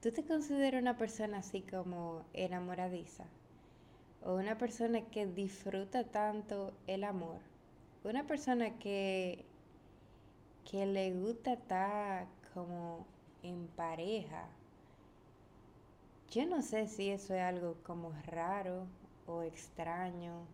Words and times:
¿Tú 0.00 0.12
te 0.12 0.22
consideras 0.22 0.80
una 0.80 0.96
persona 0.96 1.38
así 1.38 1.60
como 1.60 2.24
enamoradiza? 2.32 3.24
¿O 4.24 4.34
una 4.34 4.56
persona 4.56 5.00
que 5.00 5.26
disfruta 5.26 6.04
tanto 6.04 6.72
el 6.86 7.02
amor? 7.02 7.40
Una 8.04 8.24
persona 8.24 8.78
que, 8.78 9.44
que 10.70 10.86
le 10.86 11.12
gusta 11.14 11.54
estar 11.54 12.28
como 12.54 13.06
en 13.42 13.66
pareja. 13.74 14.46
Yo 16.30 16.46
no 16.46 16.62
sé 16.62 16.86
si 16.86 17.10
eso 17.10 17.34
es 17.34 17.40
algo 17.40 17.74
como 17.82 18.12
raro 18.24 18.86
o 19.26 19.42
extraño, 19.42 20.46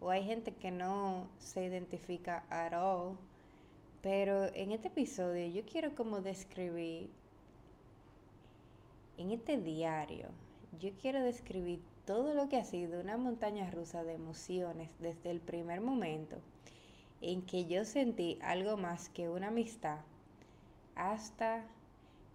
o 0.00 0.10
hay 0.10 0.24
gente 0.24 0.50
que 0.56 0.72
no 0.72 1.28
se 1.38 1.64
identifica 1.64 2.44
at 2.50 2.72
all, 2.72 3.16
pero 4.02 4.46
en 4.54 4.72
este 4.72 4.88
episodio 4.88 5.46
yo 5.46 5.64
quiero 5.64 5.94
como 5.94 6.20
describir 6.20 7.10
en 9.18 9.32
este 9.32 9.58
diario, 9.60 10.28
yo 10.78 10.90
quiero 11.02 11.22
describir 11.22 11.82
todo 12.06 12.34
lo 12.34 12.48
que 12.48 12.56
ha 12.56 12.64
sido 12.64 13.00
una 13.00 13.16
montaña 13.16 13.68
rusa 13.70 14.04
de 14.04 14.14
emociones 14.14 14.90
desde 15.00 15.30
el 15.30 15.40
primer 15.40 15.80
momento 15.80 16.38
en 17.20 17.42
que 17.42 17.66
yo 17.66 17.84
sentí 17.84 18.38
algo 18.40 18.76
más 18.76 19.08
que 19.08 19.28
una 19.28 19.48
amistad 19.48 19.98
hasta 20.94 21.66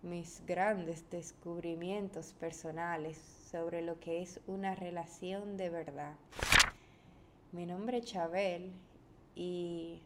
mis 0.02 0.46
grandes 0.46 1.10
descubrimientos 1.10 2.34
personales 2.34 3.18
sobre 3.50 3.82
lo 3.82 4.00
que 4.02 4.22
es 4.22 4.42
una 4.46 4.76
relación 4.76 5.56
de 5.56 5.70
verdad. 5.70 6.16
Mi 7.54 7.66
nombre 7.66 8.00
es 8.00 8.06
Chabel 8.06 8.74
y 9.36 10.02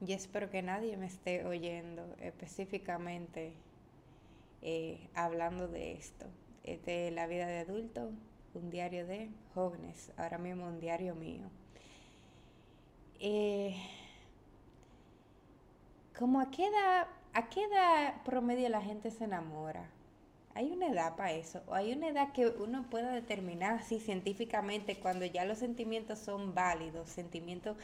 yo 0.00 0.14
espero 0.14 0.50
que 0.50 0.60
nadie 0.60 0.98
me 0.98 1.06
esté 1.06 1.46
oyendo 1.46 2.04
específicamente 2.20 3.54
eh, 4.64 5.08
hablando 5.14 5.68
de 5.68 5.92
esto. 5.92 6.26
de 6.64 7.10
La 7.12 7.26
vida 7.26 7.46
de 7.46 7.58
adulto, 7.58 8.10
un 8.54 8.70
diario 8.70 9.06
de 9.06 9.30
jóvenes, 9.54 10.10
ahora 10.16 10.38
mismo 10.38 10.66
un 10.66 10.80
diario 10.80 11.14
mío. 11.14 11.50
Eh, 13.20 13.76
¿Cómo 16.18 16.40
a 16.40 16.50
qué 16.50 16.66
edad, 16.66 17.06
a 17.32 17.48
qué 17.48 17.64
edad 17.64 18.22
promedio 18.24 18.68
la 18.70 18.80
gente 18.80 19.10
se 19.10 19.24
enamora? 19.24 19.90
¿Hay 20.54 20.70
una 20.70 20.88
edad 20.88 21.16
para 21.16 21.32
eso? 21.32 21.62
¿O 21.66 21.74
hay 21.74 21.92
una 21.92 22.08
edad 22.08 22.32
que 22.32 22.46
uno 22.46 22.88
pueda 22.88 23.12
determinar 23.12 23.74
así 23.74 23.98
científicamente 23.98 24.98
cuando 24.98 25.26
ya 25.26 25.44
los 25.44 25.58
sentimientos 25.58 26.20
son 26.20 26.54
válidos, 26.54 27.10
sentimientos 27.10 27.76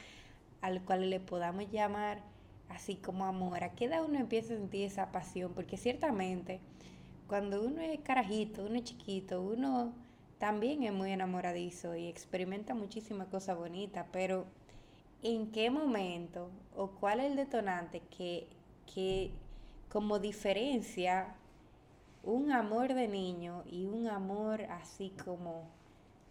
al 0.61 0.83
cual 0.83 1.11
le 1.11 1.21
podamos 1.21 1.71
llamar 1.71 2.23
así 2.71 2.97
como 2.97 3.27
amor, 3.27 3.63
¿a 3.63 3.73
qué 3.75 3.87
edad 3.87 4.05
uno 4.05 4.19
empieza 4.19 4.55
a 4.55 4.57
sentir 4.57 4.87
esa 4.87 5.13
pasión? 5.13 5.53
Porque 5.55 5.77
ciertamente 5.77 6.61
cuando 7.31 7.63
uno 7.63 7.81
es 7.81 8.01
carajito, 8.01 8.65
uno 8.65 8.77
es 8.77 8.85
chiquito, 8.85 9.41
uno 9.41 9.93
también 10.39 10.83
es 10.83 10.93
muy 10.93 11.13
enamoradizo 11.13 11.95
y 11.95 12.09
experimenta 12.09 12.75
muchísimas 12.75 13.29
cosas 13.29 13.57
bonitas, 13.57 14.07
pero 14.11 14.47
¿en 15.23 15.53
qué 15.53 15.71
momento 15.71 16.51
o 16.75 16.89
cuál 16.89 17.21
es 17.21 17.27
el 17.27 17.37
detonante 17.37 18.01
que, 18.17 18.49
que 18.93 19.31
como 19.89 20.19
diferencia 20.19 21.37
un 22.25 22.51
amor 22.51 22.95
de 22.95 23.07
niño 23.07 23.63
y 23.67 23.87
un 23.87 24.09
amor 24.09 24.63
así 24.63 25.13
como 25.25 25.69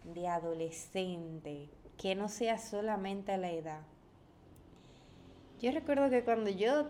de 0.04 0.28
adolescente, 0.28 1.68
que 1.96 2.14
no 2.14 2.28
sea 2.28 2.58
solamente 2.58 3.36
la 3.38 3.50
edad? 3.52 3.80
Yo 5.60 5.72
recuerdo 5.72 6.08
que 6.08 6.24
cuando 6.24 6.48
yo 6.48 6.86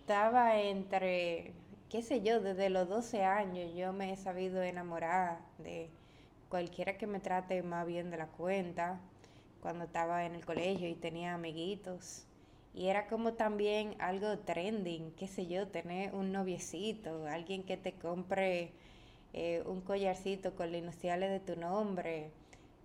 estaba 0.00 0.60
entre, 0.60 1.52
qué 1.88 2.02
sé 2.02 2.22
yo, 2.22 2.40
desde 2.40 2.68
los 2.68 2.88
12 2.88 3.22
años, 3.22 3.72
yo 3.76 3.92
me 3.92 4.12
he 4.12 4.16
sabido 4.16 4.60
enamorar 4.64 5.38
de 5.58 5.90
cualquiera 6.48 6.98
que 6.98 7.06
me 7.06 7.20
trate 7.20 7.62
más 7.62 7.86
bien 7.86 8.10
de 8.10 8.16
la 8.16 8.26
cuenta, 8.26 9.00
cuando 9.62 9.84
estaba 9.84 10.26
en 10.26 10.34
el 10.34 10.44
colegio 10.44 10.88
y 10.88 10.96
tenía 10.96 11.34
amiguitos. 11.34 12.24
Y 12.74 12.88
era 12.88 13.06
como 13.06 13.34
también 13.34 13.94
algo 14.00 14.40
trending, 14.40 15.12
qué 15.12 15.28
sé 15.28 15.46
yo, 15.46 15.68
tener 15.68 16.12
un 16.16 16.32
noviecito, 16.32 17.26
alguien 17.28 17.62
que 17.62 17.76
te 17.76 17.92
compre 17.92 18.72
eh, 19.32 19.62
un 19.66 19.80
collarcito 19.82 20.56
con 20.56 20.72
las 20.72 20.82
iniciales 20.82 21.30
de 21.30 21.54
tu 21.54 21.60
nombre, 21.60 22.32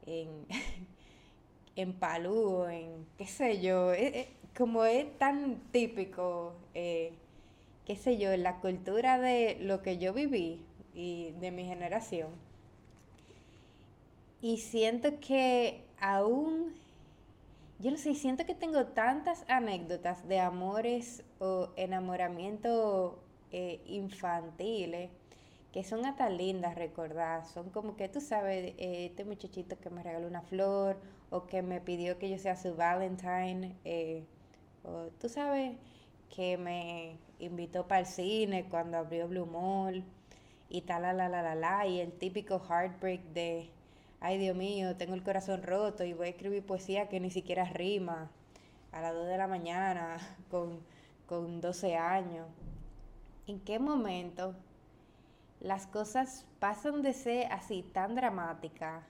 en, 0.05 0.45
en 1.75 1.93
palú, 1.93 2.65
en 2.65 3.07
qué 3.17 3.25
sé 3.25 3.59
yo. 3.59 3.91
Eh, 3.93 4.19
eh, 4.19 4.38
como 4.59 4.83
es 4.83 5.17
tan 5.17 5.61
típico, 5.71 6.53
eh, 6.73 7.13
qué 7.85 7.95
sé 7.95 8.17
yo, 8.17 8.35
la 8.35 8.59
cultura 8.59 9.17
de 9.17 9.57
lo 9.61 9.81
que 9.81 9.97
yo 9.97 10.11
viví 10.13 10.61
y 10.93 11.31
de 11.39 11.51
mi 11.51 11.63
generación. 11.63 12.27
Y 14.41 14.57
siento 14.57 15.21
que 15.21 15.85
aún, 16.01 16.75
yo 17.79 17.89
no 17.89 17.95
sé, 17.95 18.13
siento 18.15 18.45
que 18.45 18.53
tengo 18.53 18.87
tantas 18.87 19.45
anécdotas 19.47 20.27
de 20.27 20.41
amores 20.41 21.23
o 21.39 21.69
enamoramientos 21.77 23.13
eh, 23.53 23.79
infantiles 23.85 25.09
que 25.71 25.85
son 25.85 26.05
hasta 26.05 26.29
lindas 26.29 26.75
recordar. 26.75 27.45
Son 27.45 27.69
como 27.69 27.95
que 27.95 28.09
tú 28.09 28.19
sabes, 28.19 28.73
este 28.77 29.23
muchachito 29.23 29.79
que 29.79 29.89
me 29.89 30.03
regaló 30.03 30.27
una 30.27 30.41
flor 30.41 30.97
o 31.29 31.45
que 31.45 31.61
me 31.61 31.79
pidió 31.79 32.19
que 32.19 32.29
yo 32.29 32.37
sea 32.37 32.57
su 32.57 32.75
Valentine. 32.75 33.77
Eh, 33.85 34.25
o 34.83 35.07
tú 35.19 35.29
sabes 35.29 35.77
que 36.35 36.57
me 36.57 37.17
invitó 37.39 37.87
para 37.87 38.01
el 38.01 38.05
cine 38.05 38.67
cuando 38.69 38.97
abrió 38.97 39.27
Blue 39.27 39.45
Mall 39.45 40.03
y 40.69 40.81
tal, 40.81 41.01
la, 41.01 41.13
la, 41.13 41.29
la, 41.29 41.41
la, 41.41 41.55
la, 41.55 41.87
y 41.87 41.99
el 41.99 42.11
típico 42.11 42.59
heartbreak 42.59 43.21
de, 43.33 43.69
ay 44.19 44.37
Dios 44.37 44.55
mío, 44.55 44.95
tengo 44.95 45.15
el 45.15 45.23
corazón 45.23 45.63
roto 45.63 46.03
y 46.03 46.13
voy 46.13 46.27
a 46.27 46.29
escribir 46.31 46.65
poesía 46.65 47.09
que 47.09 47.19
ni 47.19 47.31
siquiera 47.31 47.65
rima 47.65 48.29
a 48.91 49.01
las 49.01 49.13
2 49.13 49.27
de 49.27 49.37
la 49.37 49.47
mañana 49.47 50.17
con, 50.51 50.79
con 51.27 51.61
12 51.61 51.95
años. 51.95 52.47
¿En 53.47 53.59
qué 53.59 53.79
momento 53.79 54.53
las 55.59 55.87
cosas 55.87 56.45
pasan 56.59 57.01
de 57.01 57.13
ser 57.13 57.51
así 57.51 57.83
tan 57.83 58.15
dramáticas 58.15 59.03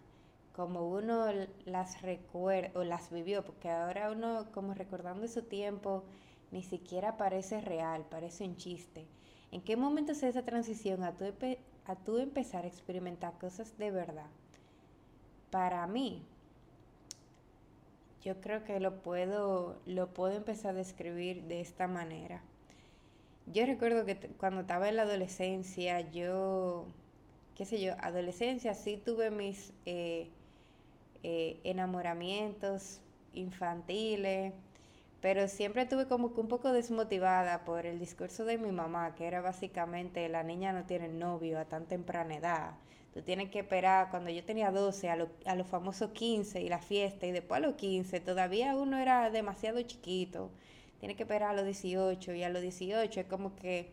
como 0.60 0.90
uno 0.90 1.26
las 1.64 2.02
recuerda 2.02 2.78
o 2.78 2.84
las 2.84 3.10
vivió, 3.12 3.46
porque 3.46 3.70
ahora 3.70 4.12
uno 4.12 4.46
como 4.52 4.74
recordando 4.74 5.26
su 5.30 5.44
tiempo 5.44 6.04
ni 6.52 6.64
siquiera 6.64 7.16
parece 7.16 7.62
real, 7.62 8.06
parece 8.10 8.44
un 8.44 8.58
chiste. 8.58 9.08
¿En 9.54 9.62
qué 9.62 9.78
momento 9.78 10.12
es 10.12 10.22
esa 10.22 10.44
transición 10.44 11.06
a 11.06 11.16
tú, 11.16 11.24
a 11.86 11.96
tú 11.96 12.18
empezar 12.18 12.66
a 12.66 12.68
experimentar 12.68 13.38
cosas 13.38 13.78
de 13.78 13.90
verdad? 13.90 14.26
Para 15.50 15.88
mí, 15.88 16.26
yo 18.22 18.42
creo 18.42 18.66
que 18.66 18.82
lo 18.82 19.02
puedo, 19.02 19.80
lo 19.86 20.14
puedo 20.14 20.36
empezar 20.36 20.72
a 20.72 20.80
describir 20.80 21.44
de 21.44 21.62
esta 21.62 21.88
manera. 21.88 22.42
Yo 23.46 23.66
recuerdo 23.66 24.06
que 24.06 24.18
cuando 24.38 24.60
estaba 24.60 24.90
en 24.90 24.98
la 24.98 25.04
adolescencia, 25.04 26.02
yo, 26.12 26.86
qué 27.56 27.64
sé 27.64 27.80
yo, 27.80 27.94
adolescencia, 28.02 28.74
sí 28.74 28.98
tuve 28.98 29.32
mis 29.32 29.72
eh, 29.86 30.30
eh, 31.24 31.60
enamoramientos 31.64 33.02
infantiles, 33.34 34.54
pero 35.22 35.48
siempre 35.48 35.82
estuve 35.84 36.08
como 36.08 36.34
que 36.34 36.42
un 36.42 36.48
poco 36.48 36.72
desmotivada 36.72 37.66
por 37.66 37.86
el 37.86 38.00
discurso 38.00 38.46
de 38.46 38.58
mi 38.58 38.72
mamá, 38.72 39.16
que 39.16 39.28
era 39.28 39.42
básicamente 39.42 40.30
la 40.30 40.44
niña 40.44 40.72
no 40.72 40.86
tiene 40.86 41.10
novio 41.10 41.60
a 41.60 41.66
tan 41.66 41.86
temprana 41.86 42.36
edad. 42.36 42.72
Tú 43.14 43.22
tienes 43.22 43.50
que 43.50 43.60
esperar, 43.60 44.10
cuando 44.12 44.30
yo 44.30 44.44
tenía 44.46 44.72
12, 44.72 45.10
a, 45.10 45.28
a 45.46 45.56
los 45.56 45.68
famosos 45.68 46.12
15 46.12 46.62
y 46.62 46.70
la 46.70 46.80
fiesta, 46.80 47.26
y 47.26 47.32
después 47.32 47.58
a 47.58 47.68
los 47.68 47.76
15, 47.76 48.20
todavía 48.22 48.76
uno 48.76 48.98
era 48.98 49.30
demasiado 49.30 49.82
chiquito. 49.82 50.52
Tiene 51.00 51.16
que 51.16 51.24
esperar 51.24 51.52
a 51.52 51.54
los 51.54 51.66
18 51.66 52.34
y 52.34 52.44
a 52.44 52.50
los 52.50 52.62
18 52.62 53.20
es 53.22 53.26
como 53.26 53.56
que, 53.56 53.92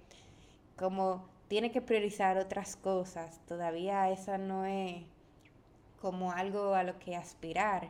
como 0.77 1.29
tiene 1.49 1.71
que 1.72 1.81
priorizar 1.81 2.39
otras 2.39 2.77
cosas. 2.77 3.41
Todavía 3.47 4.11
esa 4.11 4.39
no 4.39 4.67
es 4.67 5.03
como 6.07 6.31
algo 6.31 6.77
a 6.77 6.85
lo 6.85 7.01
que 7.01 7.17
aspirar. 7.17 7.89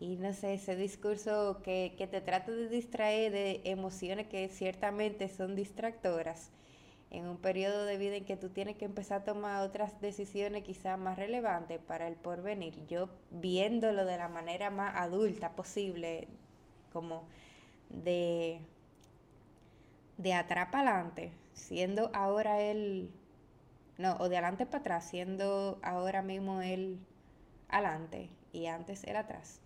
Y 0.00 0.16
no 0.16 0.32
sé, 0.32 0.54
ese 0.54 0.74
discurso 0.74 1.60
que, 1.62 1.94
que 1.98 2.06
te 2.06 2.22
trata 2.22 2.50
de 2.50 2.70
distraer 2.70 3.30
de 3.30 3.60
emociones 3.64 4.26
que 4.26 4.48
ciertamente 4.48 5.28
son 5.28 5.54
distractoras 5.54 6.50
en 7.10 7.26
un 7.28 7.36
periodo 7.36 7.84
de 7.84 7.98
vida 7.98 8.16
en 8.16 8.24
que 8.24 8.38
tú 8.38 8.48
tienes 8.48 8.76
que 8.78 8.86
empezar 8.86 9.20
a 9.20 9.24
tomar 9.24 9.68
otras 9.68 10.00
decisiones 10.00 10.62
quizás 10.62 10.98
más 10.98 11.18
relevantes 11.18 11.78
para 11.78 12.08
el 12.08 12.14
porvenir. 12.14 12.86
Yo 12.86 13.10
viéndolo 13.30 14.06
de 14.06 14.16
la 14.16 14.28
manera 14.30 14.70
más 14.70 14.96
adulta 14.96 15.50
posible, 15.50 16.28
como 16.90 17.24
de, 17.90 18.62
de 20.16 20.32
atrás 20.32 20.70
para 20.72 20.92
adelante, 20.94 21.32
siendo 21.52 22.10
ahora 22.14 22.62
él, 22.62 23.10
no, 23.98 24.16
o 24.20 24.30
de 24.30 24.38
adelante 24.38 24.64
para 24.64 24.78
atrás, 24.78 25.04
siendo 25.10 25.78
ahora 25.82 26.22
mismo 26.22 26.62
él 26.62 26.98
adelante 27.72 28.30
y 28.52 28.66
antes 28.66 29.02
era 29.04 29.20
atrás. 29.20 29.60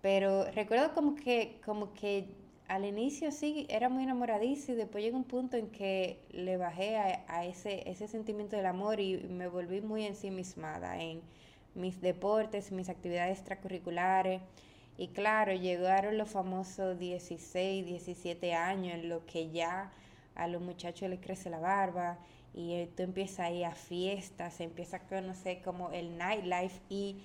Pero 0.00 0.44
recuerdo 0.52 0.92
como 0.94 1.14
que, 1.14 1.60
como 1.64 1.92
que 1.94 2.28
al 2.68 2.84
inicio 2.84 3.32
sí 3.32 3.66
era 3.68 3.88
muy 3.88 4.04
enamoradiza 4.04 4.72
y 4.72 4.74
después 4.74 5.02
llegó 5.02 5.16
un 5.16 5.24
punto 5.24 5.56
en 5.56 5.70
que 5.70 6.18
le 6.30 6.56
bajé 6.56 6.96
a, 6.96 7.44
ese, 7.44 7.88
ese 7.90 8.06
sentimiento 8.08 8.56
del 8.56 8.66
amor 8.66 9.00
y 9.00 9.18
me 9.18 9.48
volví 9.48 9.80
muy 9.80 10.04
ensimismada 10.04 11.00
en 11.00 11.22
mis 11.74 12.00
deportes, 12.00 12.70
mis 12.70 12.88
actividades 12.88 13.38
extracurriculares. 13.38 14.40
Y 14.96 15.08
claro, 15.08 15.52
llegaron 15.52 16.16
los 16.18 16.30
famosos 16.30 16.98
16, 16.98 17.84
17 17.84 18.54
años 18.54 18.94
en 18.94 19.08
lo 19.08 19.26
que 19.26 19.50
ya 19.50 19.90
a 20.34 20.46
los 20.48 20.62
muchachos 20.62 21.10
les 21.10 21.20
crece 21.20 21.50
la 21.50 21.58
barba 21.58 22.18
y 22.54 22.86
tú 22.96 23.02
empiezas 23.02 23.40
a 23.40 23.50
ir 23.50 23.64
a 23.64 23.74
fiestas, 23.74 24.60
empiezas 24.60 25.02
a 25.02 25.06
conocer 25.08 25.60
como 25.62 25.90
el 25.90 26.16
nightlife 26.16 26.80
y, 26.88 27.16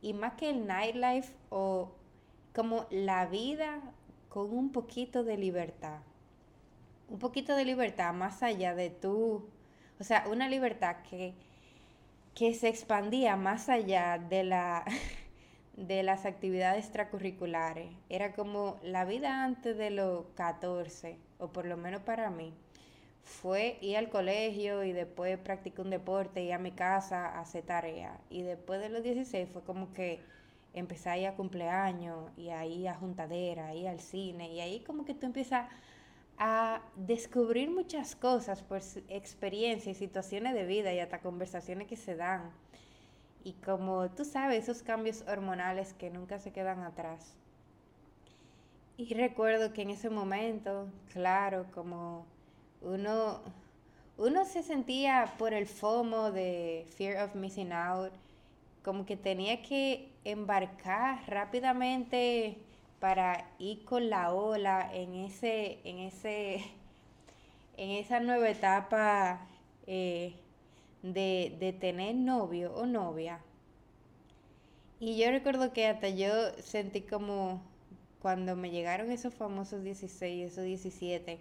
y 0.00 0.14
más 0.14 0.34
que 0.34 0.48
el 0.48 0.66
nightlife 0.66 1.34
o 1.50 1.92
como 2.54 2.86
la 2.90 3.26
vida 3.26 3.80
con 4.30 4.50
un 4.56 4.72
poquito 4.72 5.22
de 5.22 5.36
libertad. 5.36 5.98
Un 7.10 7.18
poquito 7.18 7.54
de 7.54 7.64
libertad 7.64 8.14
más 8.14 8.42
allá 8.42 8.74
de 8.74 8.88
tú, 8.88 9.48
o 9.98 10.04
sea, 10.04 10.26
una 10.30 10.48
libertad 10.48 10.96
que, 11.08 11.34
que 12.34 12.54
se 12.54 12.68
expandía 12.68 13.36
más 13.36 13.68
allá 13.68 14.18
de, 14.18 14.44
la, 14.44 14.84
de 15.76 16.02
las 16.02 16.24
actividades 16.24 16.84
extracurriculares. 16.84 17.90
Era 18.08 18.32
como 18.32 18.78
la 18.82 19.04
vida 19.04 19.44
antes 19.44 19.76
de 19.76 19.90
los 19.90 20.24
14, 20.36 21.18
o 21.38 21.48
por 21.48 21.66
lo 21.66 21.76
menos 21.76 22.00
para 22.02 22.30
mí, 22.30 22.54
fue 23.22 23.78
ir 23.80 23.96
al 23.96 24.08
colegio 24.08 24.84
y 24.84 24.92
después 24.92 25.38
practicar 25.38 25.84
un 25.84 25.90
deporte, 25.90 26.42
ir 26.42 26.52
a 26.52 26.58
mi 26.58 26.72
casa 26.72 27.26
a 27.26 27.40
hacer 27.40 27.64
tarea. 27.64 28.20
Y 28.30 28.42
después 28.42 28.80
de 28.80 28.88
los 28.88 29.02
16 29.02 29.48
fue 29.52 29.62
como 29.62 29.92
que 29.92 30.20
empecé 30.74 31.26
a 31.26 31.34
cumpleaños 31.34 32.30
y 32.36 32.50
ahí 32.50 32.86
a 32.86 32.94
juntadera, 32.94 33.74
ir 33.74 33.88
al 33.88 34.00
cine 34.00 34.52
y 34.52 34.60
ahí 34.60 34.80
como 34.80 35.04
que 35.04 35.14
tú 35.14 35.26
empiezas 35.26 35.68
a 36.38 36.80
descubrir 36.96 37.70
muchas 37.70 38.16
cosas 38.16 38.62
por 38.62 38.80
experiencias 39.08 39.96
y 39.96 39.98
situaciones 39.98 40.54
de 40.54 40.64
vida 40.64 40.92
y 40.92 41.00
hasta 41.00 41.20
conversaciones 41.20 41.86
que 41.86 41.96
se 41.96 42.16
dan. 42.16 42.50
Y 43.44 43.54
como 43.54 44.10
tú 44.10 44.24
sabes, 44.24 44.64
esos 44.64 44.82
cambios 44.82 45.22
hormonales 45.28 45.92
que 45.94 46.10
nunca 46.10 46.38
se 46.38 46.52
quedan 46.52 46.80
atrás. 46.82 47.34
Y 48.96 49.14
recuerdo 49.14 49.72
que 49.72 49.82
en 49.82 49.90
ese 49.90 50.10
momento, 50.10 50.88
claro, 51.12 51.66
como 51.74 52.26
uno, 52.80 53.40
uno 54.16 54.44
se 54.44 54.62
sentía 54.62 55.34
por 55.38 55.52
el 55.52 55.66
FOMO 55.66 56.32
de 56.32 56.86
Fear 56.96 57.24
of 57.24 57.34
Missing 57.34 57.72
Out, 57.72 58.12
como 58.84 59.04
que 59.06 59.16
tenía 59.16 59.62
que 59.62 60.10
embarcar 60.24 61.22
rápidamente 61.28 62.58
para 63.00 63.46
ir 63.58 63.84
con 63.84 64.10
la 64.10 64.32
ola 64.32 64.90
en 64.94 65.14
ese, 65.14 65.80
en 65.84 65.98
ese, 65.98 66.56
en 67.76 67.90
esa 67.90 68.20
nueva 68.20 68.48
etapa 68.48 69.46
eh, 69.86 70.34
de, 71.02 71.56
de 71.58 71.72
tener 71.72 72.14
novio 72.14 72.74
o 72.74 72.86
novia. 72.86 73.40
Y 75.00 75.16
yo 75.16 75.30
recuerdo 75.30 75.72
que 75.72 75.86
hasta 75.86 76.10
yo 76.10 76.30
sentí 76.62 77.00
como 77.00 77.62
cuando 78.20 78.54
me 78.54 78.70
llegaron 78.70 79.10
esos 79.10 79.32
famosos 79.34 79.82
16, 79.82 80.52
esos 80.52 80.64
17, 80.64 81.40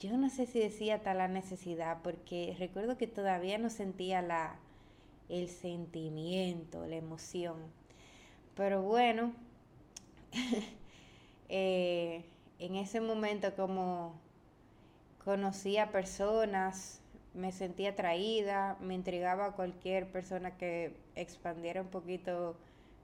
yo 0.00 0.16
no 0.16 0.30
sé 0.30 0.46
si 0.46 0.58
decía 0.58 1.02
tal 1.02 1.18
la 1.18 1.28
necesidad, 1.28 1.98
porque 2.02 2.56
recuerdo 2.58 2.96
que 2.96 3.06
todavía 3.06 3.58
no 3.58 3.68
sentía 3.68 4.22
la, 4.22 4.56
el 5.28 5.48
sentimiento, 5.48 6.86
la 6.86 6.96
emoción. 6.96 7.56
Pero 8.56 8.82
bueno, 8.82 9.32
eh, 11.50 12.24
en 12.58 12.76
ese 12.76 13.02
momento 13.02 13.54
como 13.54 14.14
conocí 15.22 15.76
a 15.76 15.92
personas, 15.92 17.02
me 17.34 17.52
sentía 17.52 17.90
atraída, 17.90 18.78
me 18.80 18.94
intrigaba 18.94 19.52
cualquier 19.52 20.10
persona 20.10 20.56
que 20.56 20.96
expandiera 21.14 21.82
un 21.82 21.88
poquito 21.88 22.56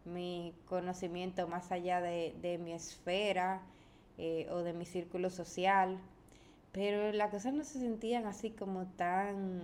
mi 0.06 0.54
conocimiento 0.66 1.46
más 1.46 1.70
allá 1.72 2.00
de, 2.00 2.58
mi 2.62 2.72
esfera 2.72 3.60
eh, 4.16 4.48
o 4.50 4.62
de 4.62 4.72
mi 4.72 4.86
círculo 4.86 5.28
social. 5.28 5.98
Pero 6.76 7.10
las 7.10 7.30
cosas 7.30 7.54
no 7.54 7.64
se 7.64 7.78
sentían 7.78 8.26
así 8.26 8.50
como 8.50 8.84
tan 8.98 9.62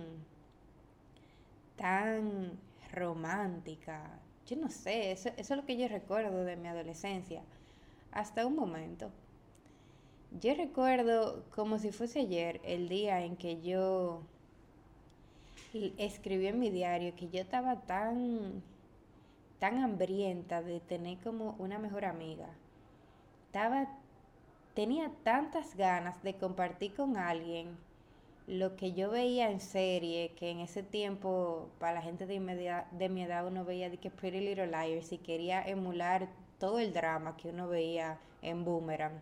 tan 1.75 2.57
romántica. 2.91 4.19
Yo 4.47 4.55
no 4.55 4.67
sé, 4.71 5.11
eso, 5.11 5.29
es 5.37 5.47
lo 5.51 5.63
que 5.63 5.77
yo 5.77 5.87
recuerdo 5.87 6.43
de 6.43 6.55
mi 6.55 6.67
adolescencia, 6.67 7.43
hasta 8.11 8.47
un 8.47 8.55
momento. 8.55 9.11
Yo 10.41 10.55
recuerdo 10.55 11.45
como 11.55 11.77
si 11.77 11.91
fuese 11.91 12.21
ayer 12.21 12.59
el 12.63 12.89
día 12.89 13.23
en 13.23 13.35
que 13.37 13.61
yo 13.61 14.23
escribí 15.99 16.47
en 16.47 16.59
mi 16.59 16.71
diario 16.71 17.15
que 17.15 17.29
yo 17.29 17.41
estaba 17.41 17.81
tan, 17.81 18.63
tan 19.59 19.83
hambrienta 19.83 20.63
de 20.63 20.79
tener 20.79 21.19
como 21.19 21.55
una 21.59 21.77
mejor 21.77 22.05
amiga. 22.05 22.49
Estaba, 23.45 23.87
tenía 24.73 25.11
tantas 25.23 25.75
ganas 25.75 26.21
de 26.23 26.35
compartir 26.35 26.93
con 26.95 27.17
alguien 27.17 27.77
lo 28.47 28.75
que 28.75 28.93
yo 28.93 29.09
veía 29.09 29.49
en 29.49 29.61
serie, 29.61 30.33
que 30.35 30.51
en 30.51 30.59
ese 30.59 30.83
tiempo, 30.83 31.69
para 31.79 31.93
la 31.93 32.01
gente 32.01 32.25
de, 32.25 32.83
de 32.91 33.09
mi 33.09 33.23
edad, 33.23 33.47
uno 33.47 33.63
veía 33.63 33.89
de 33.89 33.97
que 33.97 34.09
Pretty 34.09 34.41
Little 34.41 34.67
Liars 34.67 35.11
y 35.13 35.17
quería 35.17 35.61
emular 35.61 36.27
todo 36.59 36.79
el 36.79 36.93
drama 36.93 37.37
que 37.37 37.49
uno 37.49 37.69
veía 37.69 38.19
en 38.41 38.65
Boomerang. 38.65 39.21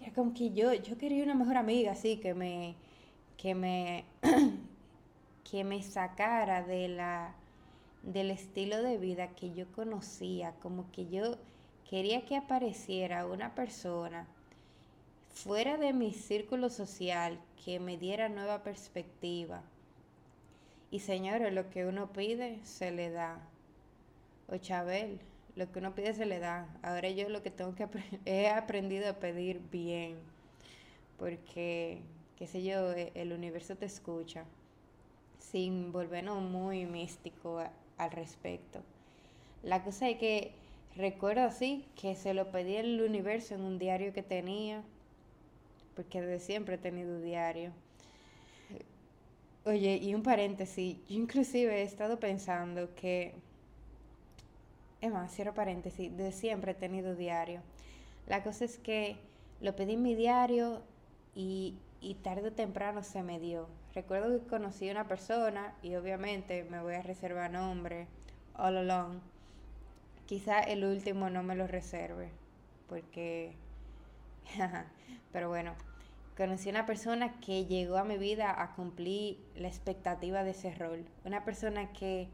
Era 0.00 0.12
como 0.12 0.34
que 0.34 0.50
yo, 0.50 0.74
yo 0.74 0.98
quería 0.98 1.24
una 1.24 1.34
mejor 1.34 1.56
amiga, 1.56 1.92
así, 1.92 2.18
que 2.18 2.34
me, 2.34 2.74
que 3.38 3.54
me, 3.54 4.04
que 5.50 5.64
me 5.64 5.82
sacara 5.82 6.62
de 6.62 6.88
la, 6.88 7.34
del 8.02 8.30
estilo 8.30 8.82
de 8.82 8.98
vida 8.98 9.28
que 9.28 9.54
yo 9.54 9.70
conocía, 9.72 10.52
como 10.60 10.90
que 10.92 11.08
yo 11.08 11.36
quería 11.92 12.24
que 12.24 12.38
apareciera 12.38 13.26
una 13.26 13.54
persona 13.54 14.26
fuera 15.28 15.76
de 15.76 15.92
mi 15.92 16.14
círculo 16.14 16.70
social 16.70 17.38
que 17.62 17.80
me 17.80 17.98
diera 17.98 18.30
nueva 18.30 18.62
perspectiva. 18.62 19.60
Y 20.90 21.00
señores, 21.00 21.52
lo 21.52 21.68
que 21.68 21.84
uno 21.84 22.10
pide 22.10 22.60
se 22.64 22.92
le 22.92 23.10
da. 23.10 23.46
O 24.48 24.56
Chabel, 24.56 25.20
lo 25.54 25.70
que 25.70 25.80
uno 25.80 25.94
pide 25.94 26.14
se 26.14 26.24
le 26.24 26.38
da. 26.38 26.66
Ahora 26.80 27.10
yo 27.10 27.28
lo 27.28 27.42
que 27.42 27.50
tengo 27.50 27.74
que 27.74 27.86
he 28.24 28.48
aprendido 28.48 29.10
a 29.10 29.20
pedir 29.20 29.60
bien. 29.70 30.16
Porque, 31.18 32.00
qué 32.38 32.46
sé 32.46 32.64
yo, 32.64 32.90
e, 32.92 33.12
el 33.14 33.34
universo 33.34 33.76
te 33.76 33.84
escucha. 33.84 34.46
Sin 35.38 35.92
volvernos 35.92 36.40
muy 36.40 36.86
místico 36.86 37.62
al 37.98 38.10
respecto. 38.12 38.80
La 39.62 39.84
cosa 39.84 40.08
es 40.08 40.16
que 40.16 40.61
recuerdo 40.96 41.42
así 41.42 41.86
que 42.00 42.14
se 42.14 42.34
lo 42.34 42.50
pedí 42.50 42.76
al 42.76 43.00
universo 43.00 43.54
en 43.54 43.62
un 43.62 43.78
diario 43.78 44.12
que 44.12 44.22
tenía 44.22 44.82
porque 45.94 46.20
desde 46.20 46.44
siempre 46.44 46.76
he 46.76 46.78
tenido 46.78 47.20
diario. 47.20 47.72
Oye, 49.64 49.96
y 49.96 50.14
un 50.14 50.22
paréntesis, 50.22 50.98
yo 51.08 51.16
inclusive 51.16 51.80
he 51.80 51.82
estado 51.82 52.18
pensando 52.18 52.94
que, 52.94 53.34
es 55.00 55.12
más, 55.12 55.32
cierro 55.32 55.54
paréntesis, 55.54 56.10
desde 56.16 56.32
siempre 56.32 56.72
he 56.72 56.74
tenido 56.74 57.14
diario. 57.14 57.60
La 58.26 58.42
cosa 58.42 58.64
es 58.64 58.78
que 58.78 59.16
lo 59.60 59.76
pedí 59.76 59.92
en 59.92 60.02
mi 60.02 60.14
diario 60.14 60.82
y, 61.34 61.76
y 62.00 62.14
tarde 62.14 62.48
o 62.48 62.52
temprano 62.52 63.02
se 63.02 63.22
me 63.22 63.38
dio. 63.38 63.68
Recuerdo 63.94 64.40
que 64.40 64.48
conocí 64.48 64.88
a 64.88 64.92
una 64.92 65.06
persona 65.06 65.76
y 65.82 65.94
obviamente 65.94 66.64
me 66.64 66.82
voy 66.82 66.94
a 66.94 67.02
reservar 67.02 67.50
nombre 67.52 68.08
all 68.54 68.76
along. 68.76 69.20
Quizá 70.26 70.60
el 70.60 70.84
último 70.84 71.30
no 71.30 71.42
me 71.42 71.54
lo 71.54 71.66
reserve 71.66 72.30
porque 72.88 73.54
Pero 75.32 75.48
bueno, 75.48 75.74
conocí 76.36 76.68
una 76.68 76.86
persona 76.86 77.40
que 77.40 77.64
llegó 77.66 77.96
a 77.96 78.04
mi 78.04 78.18
vida 78.18 78.62
a 78.62 78.74
cumplir 78.74 79.38
la 79.56 79.68
expectativa 79.68 80.44
de 80.44 80.50
ese 80.50 80.74
rol. 80.74 81.04
Una 81.24 81.44
persona 81.44 81.92
que, 81.92 82.28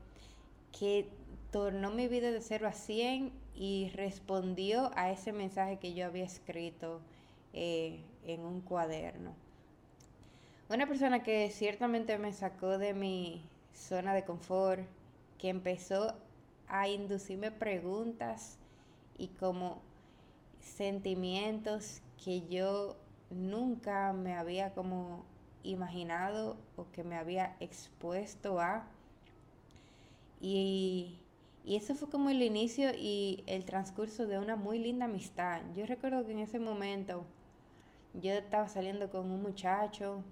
que 0.78 1.08
tornó 1.50 1.90
mi 1.90 2.08
vida 2.08 2.30
de 2.30 2.40
0 2.40 2.68
a 2.68 2.72
100 2.72 3.32
y 3.54 3.90
respondió 3.94 4.90
a 4.94 5.10
ese 5.10 5.32
mensaje 5.32 5.78
que 5.78 5.94
yo 5.94 6.06
había 6.06 6.24
escrito 6.24 7.00
eh, 7.52 8.00
en 8.24 8.40
un 8.40 8.60
cuaderno. 8.60 9.34
Una 10.68 10.86
persona 10.86 11.22
que 11.22 11.50
ciertamente 11.50 12.18
me 12.18 12.32
sacó 12.32 12.78
de 12.78 12.92
mi 12.92 13.42
zona 13.72 14.12
de 14.14 14.24
confort, 14.24 14.82
que 15.38 15.48
empezó 15.48 16.14
a 16.68 16.88
inducirme 16.88 17.50
preguntas 17.50 18.58
y 19.18 19.28
como 19.28 19.82
sentimientos 20.60 22.02
que 22.24 22.46
yo 22.48 22.96
nunca 23.30 24.12
me 24.12 24.34
había 24.36 24.74
como 24.74 25.24
imaginado 25.62 26.56
o 26.76 26.90
que 26.92 27.04
me 27.04 27.16
había 27.16 27.56
expuesto 27.60 28.60
a. 28.60 28.86
Y, 30.40 31.18
Y 31.64 31.76
eso 31.76 31.94
fue 31.94 32.08
como 32.10 32.30
el 32.30 32.42
inicio 32.42 32.90
y 32.96 33.44
el 33.46 33.64
transcurso 33.64 34.26
de 34.26 34.38
una 34.38 34.56
muy 34.56 34.78
linda 34.78 35.06
amistad. 35.06 35.62
Yo 35.74 35.86
recuerdo 35.86 36.24
que 36.26 36.32
en 36.32 36.38
ese 36.40 36.58
momento 36.60 37.26
yo 38.14 38.32
estaba 38.32 38.68
saliendo 38.68 39.10
con 39.10 39.30
un 39.30 39.42
muchacho, 39.42 40.24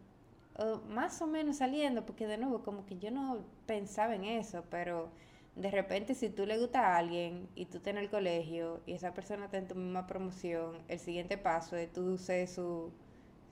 o 0.59 0.79
más 0.89 1.21
o 1.23 1.27
menos 1.27 1.59
saliendo, 1.59 2.07
porque 2.07 2.27
de 2.27 2.39
nuevo 2.39 2.63
como 2.63 2.87
que 2.87 2.99
yo 2.99 3.11
no 3.11 3.45
pensaba 3.67 4.15
en 4.15 4.25
eso, 4.25 4.65
pero 4.71 5.11
de 5.57 5.71
repente 5.71 6.15
si 6.15 6.29
tú 6.29 6.45
le 6.47 6.59
gusta 6.59 6.81
a 6.87 6.99
alguien 6.99 7.49
y 7.55 7.65
tú 7.65 7.79
estás 7.79 7.93
en 7.93 7.99
el 7.99 8.11
colegio 8.11 8.83
y 8.87 8.93
esa 8.93 9.15
persona 9.15 9.47
está 9.47 9.57
en 9.57 9.69
tu 9.69 9.75
misma 9.75 10.07
promoción, 10.07 10.79
el 10.89 10.99
siguiente 10.99 11.39
paso 11.39 11.77
es 11.77 11.91
tú 11.93 12.19
ser 12.19 12.47
su, 12.47 12.93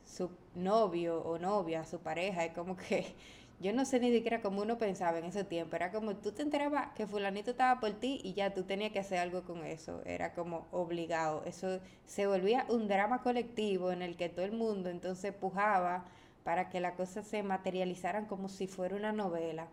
su 0.04 0.30
novio 0.54 1.22
o 1.22 1.38
novia, 1.38 1.84
su 1.84 2.00
pareja, 2.00 2.44
es 2.44 2.52
como 2.52 2.76
que 2.76 3.14
yo 3.60 3.72
no 3.72 3.86
sé 3.86 4.00
ni 4.00 4.12
siquiera 4.12 4.42
cómo 4.42 4.60
uno 4.62 4.76
pensaba 4.76 5.18
en 5.18 5.24
ese 5.24 5.44
tiempo. 5.44 5.76
Era 5.76 5.90
como 5.92 6.16
tú 6.16 6.32
te 6.32 6.42
enterabas 6.42 6.88
que 6.94 7.06
fulanito 7.06 7.52
estaba 7.52 7.80
por 7.80 7.92
ti 7.92 8.20
y 8.22 8.34
ya 8.34 8.52
tú 8.52 8.64
tenías 8.64 8.92
que 8.92 8.98
hacer 8.98 9.18
algo 9.18 9.42
con 9.44 9.64
eso. 9.64 10.02
Era 10.04 10.34
como 10.34 10.66
obligado. 10.72 11.42
Eso 11.46 11.80
se 12.04 12.26
volvía 12.26 12.66
un 12.68 12.86
drama 12.88 13.22
colectivo 13.22 13.92
en 13.92 14.02
el 14.02 14.16
que 14.16 14.28
todo 14.28 14.44
el 14.44 14.52
mundo 14.52 14.90
entonces 14.90 15.32
pujaba 15.32 16.04
para 16.44 16.68
que 16.68 16.80
las 16.80 16.94
cosas 16.94 17.26
se 17.26 17.42
materializaran 17.42 18.26
como 18.26 18.50
si 18.50 18.66
fuera 18.66 18.96
una 18.96 19.12
novela. 19.12 19.68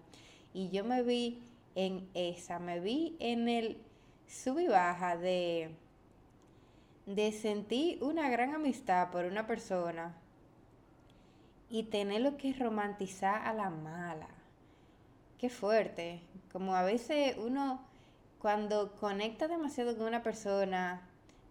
Y 0.54 0.70
yo 0.70 0.86
me 0.86 1.04
vi 1.04 1.42
en 1.76 2.10
esa, 2.14 2.60
me 2.60 2.80
vi 2.80 3.16
en 3.20 3.48
el 3.48 3.78
sub 4.28 4.60
y 4.60 4.68
baja 4.68 5.18
de, 5.18 5.76
de 7.06 7.32
sentir 7.32 8.04
una 8.04 8.30
gran 8.30 8.54
amistad 8.56 9.12
por 9.12 9.26
una 9.26 9.48
persona 9.48 10.16
y 11.70 11.84
tenerlo 11.84 12.38
que 12.38 12.54
romantizar 12.54 13.46
a 13.48 13.54
la 13.54 13.70
mala. 13.70 14.28
Qué 15.38 15.50
fuerte. 15.50 16.22
Como 16.52 16.76
a 16.76 16.84
veces 16.84 17.36
uno 17.38 17.82
cuando 18.40 18.94
conecta 18.96 19.48
demasiado 19.48 19.96
con 19.96 20.08
una 20.08 20.24
persona, 20.24 21.02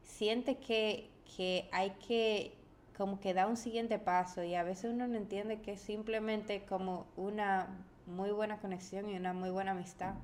siente 0.02 0.58
que, 0.58 1.08
que 1.36 1.68
hay 1.72 1.90
que 2.06 2.52
como 2.96 3.18
que 3.18 3.32
dar 3.32 3.48
un 3.48 3.56
siguiente 3.56 3.98
paso 3.98 4.42
y 4.42 4.54
a 4.54 4.62
veces 4.62 4.92
uno 4.92 5.06
no 5.06 5.16
entiende 5.16 5.62
que 5.62 5.72
es 5.72 5.80
simplemente 5.80 6.66
como 6.66 7.06
una 7.16 7.68
muy 8.10 8.30
buena 8.30 8.58
conexión 8.58 9.08
y 9.08 9.16
una 9.16 9.32
muy 9.32 9.50
buena 9.50 9.72
amistad. 9.72 10.14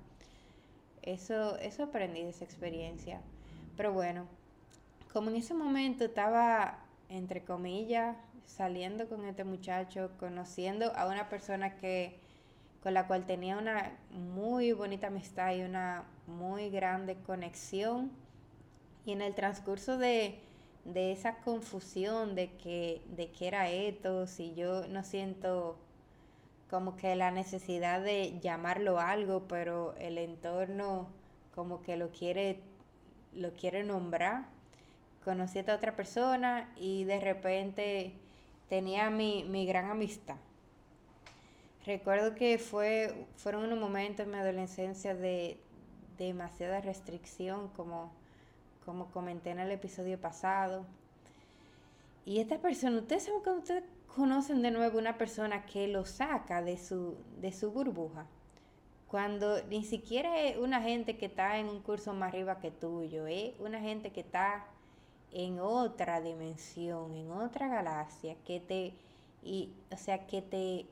Eso, 1.03 1.57
eso 1.59 1.85
aprendí 1.85 2.23
de 2.23 2.31
esa 2.31 2.45
experiencia. 2.45 3.21
Pero 3.77 3.93
bueno, 3.93 4.27
como 5.13 5.31
en 5.31 5.37
ese 5.37 5.55
momento 5.55 6.05
estaba, 6.05 6.79
entre 7.09 7.45
comillas, 7.45 8.17
saliendo 8.45 9.09
con 9.09 9.25
este 9.25 9.45
muchacho, 9.45 10.11
conociendo 10.19 10.93
a 10.97 11.07
una 11.07 11.29
persona 11.29 11.77
que 11.77 12.19
con 12.83 12.95
la 12.95 13.07
cual 13.07 13.27
tenía 13.27 13.59
una 13.59 13.97
muy 14.11 14.73
bonita 14.73 15.09
amistad 15.09 15.55
y 15.55 15.63
una 15.63 16.05
muy 16.27 16.71
grande 16.71 17.17
conexión. 17.17 18.13
Y 19.05 19.13
en 19.13 19.23
el 19.23 19.35
transcurso 19.35 19.99
de, 19.99 20.41
esa 20.95 21.37
confusión 21.39 22.35
de 22.35 22.53
que, 22.53 23.03
de 23.17 23.31
que 23.31 23.49
era 23.49 23.71
esto, 23.71 24.27
si 24.27 24.55
yo 24.55 24.87
no 24.87 25.03
siento 25.03 25.79
como 26.71 26.97
que 26.97 27.15
la 27.17 27.31
necesidad 27.31 28.01
de 28.01 28.39
llamarlo 28.41 28.99
algo, 28.99 29.47
pero 29.49 29.95
el 29.99 30.19
entorno 30.19 31.09
como 31.55 31.83
que 31.83 31.97
lo 31.97 32.11
quiere, 32.11 32.61
lo 33.35 33.53
quiere 33.53 33.85
nombrar. 33.85 34.47
Conocí 35.25 35.59
a 35.59 35.61
esta 35.63 35.75
otra 35.75 35.97
persona 35.97 36.73
y 36.77 37.05
de 37.05 37.21
repente 37.21 38.13
tenía 38.69 39.11
mi, 39.11 39.45
mi 39.45 39.67
gran 39.67 39.91
amistad. 39.91 40.37
Recuerdo 41.85 42.35
que 42.35 42.59
fue, 42.59 43.27
fueron 43.37 43.65
unos 43.65 43.79
momentos 43.79 44.27
en 44.27 44.33
mi 44.33 44.39
adolescencia 44.39 45.15
de, 45.15 45.61
demasiada 46.19 46.81
restricción, 46.81 47.69
como, 47.69 48.13
como 48.85 49.11
comenté 49.11 49.51
en 49.51 49.61
el 49.61 49.71
episodio 49.71 50.21
pasado. 50.21 50.85
Y 52.25 52.41
esta 52.41 52.59
persona, 52.59 52.99
ustedes 52.99 53.25
saben 53.25 53.41
cuando 53.43 53.63
ustedes 53.63 53.85
conocen 54.17 54.63
de 54.63 54.71
nuevo 54.71 54.99
una 54.99 55.19
persona 55.19 55.67
que 55.67 55.89
lo 55.89 56.07
saca 56.07 56.63
de 56.63 56.79
su, 56.79 57.19
de 57.39 57.53
su 57.53 57.71
burbuja. 57.71 58.27
Cuando 59.09 59.63
ni 59.65 59.85
siquiera 59.85 60.41
es 60.41 60.57
una 60.57 60.81
gente 60.81 61.19
que 61.19 61.27
está 61.27 61.59
en 61.59 61.69
un 61.69 61.83
curso 61.83 62.15
más 62.15 62.31
arriba 62.31 62.59
que 62.59 62.71
tuyo, 62.71 63.27
es 63.27 63.53
una 63.61 63.79
gente 63.79 64.13
que 64.13 64.21
está 64.21 64.65
en 65.33 65.61
otra 65.61 66.23
dimensión, 66.23 67.15
en 67.15 67.31
otra 67.31 67.69
galaxia, 67.69 68.37
que 68.47 68.59
te, 68.59 68.95
y, 69.43 69.75
o 69.93 69.99
sea, 69.99 70.27
que 70.27 70.41
te, 70.41 70.87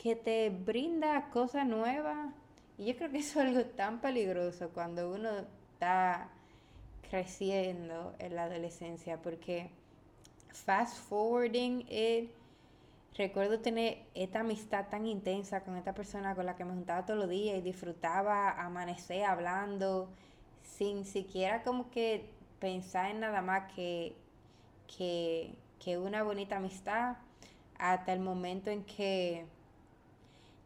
que 0.00 0.14
te 0.14 0.50
brinda 0.50 1.28
cosas 1.30 1.66
nuevas. 1.66 2.32
Y 2.78 2.86
yo 2.86 2.96
creo 2.96 3.10
que 3.10 3.18
eso 3.18 3.40
es 3.40 3.48
algo 3.48 3.64
tan 3.64 4.00
peligroso 4.00 4.70
cuando 4.72 5.12
uno 5.12 5.28
está 5.72 6.28
creciendo 7.10 8.14
en 8.20 8.36
la 8.36 8.44
adolescencia, 8.44 9.20
porque 9.20 9.70
fast 10.52 10.98
forwarding 11.08 11.86
it, 11.88 12.30
recuerdo 13.16 13.60
tener 13.60 13.98
esta 14.14 14.40
amistad 14.40 14.86
tan 14.88 15.06
intensa 15.06 15.62
con 15.62 15.76
esta 15.76 15.94
persona 15.94 16.34
con 16.34 16.46
la 16.46 16.56
que 16.56 16.64
me 16.64 16.72
juntaba 16.72 17.04
todos 17.04 17.18
los 17.18 17.28
días 17.28 17.58
y 17.58 17.60
disfrutaba 17.60 18.50
amanecer 18.50 19.24
hablando 19.24 20.08
sin 20.62 21.04
siquiera 21.04 21.62
como 21.62 21.90
que 21.90 22.30
pensar 22.60 23.10
en 23.10 23.20
nada 23.20 23.42
más 23.42 23.72
que, 23.72 24.14
que, 24.96 25.98
una 25.98 26.22
bonita 26.22 26.56
amistad 26.56 27.16
hasta 27.78 28.12
el 28.12 28.20
momento 28.20 28.70
en 28.70 28.84
que 28.84 29.46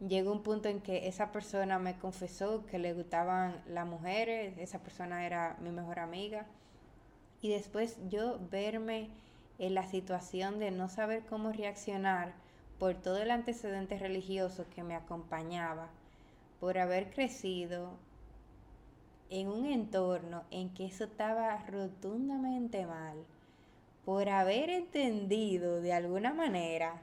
llegó 0.07 0.33
un 0.33 0.43
punto 0.43 0.69
en 0.69 0.81
que 0.81 1.09
esa 1.09 1.33
persona 1.33 1.79
me 1.79 1.99
confesó 1.99 2.67
que 2.67 2.79
le 2.79 2.93
gustaban 2.93 3.63
las 3.67 3.87
mujeres, 3.87 4.59
esa 4.59 4.81
persona 4.81 5.25
era 5.25 5.57
mi 5.61 5.71
mejor 5.71 6.01
amiga. 6.01 6.47
Y 7.41 7.51
después 7.51 7.99
yo 8.09 8.39
verme 8.51 9.11
en 9.59 9.75
la 9.75 9.87
situación 9.87 10.59
de 10.59 10.71
no 10.71 10.89
saber 10.89 11.25
cómo 11.27 11.53
reaccionar 11.53 12.35
por 12.79 12.95
todo 12.95 13.19
el 13.19 13.31
antecedente 13.31 13.99
religioso 13.99 14.67
que 14.75 14.83
me 14.83 14.95
acompañaba, 14.95 15.89
por 16.61 16.79
haber 16.79 17.11
crecido 17.11 17.93
en 19.31 19.49
un 19.49 19.67
entorno 19.67 20.45
en 20.51 20.73
que 20.75 20.87
eso 20.87 21.05
estaba 21.05 21.57
rotundamente 21.67 22.87
mal, 22.87 23.17
por 24.05 24.29
haber 24.29 24.71
entendido 24.71 25.81
de 25.81 25.93
alguna 25.93 26.35
manera 26.35 27.01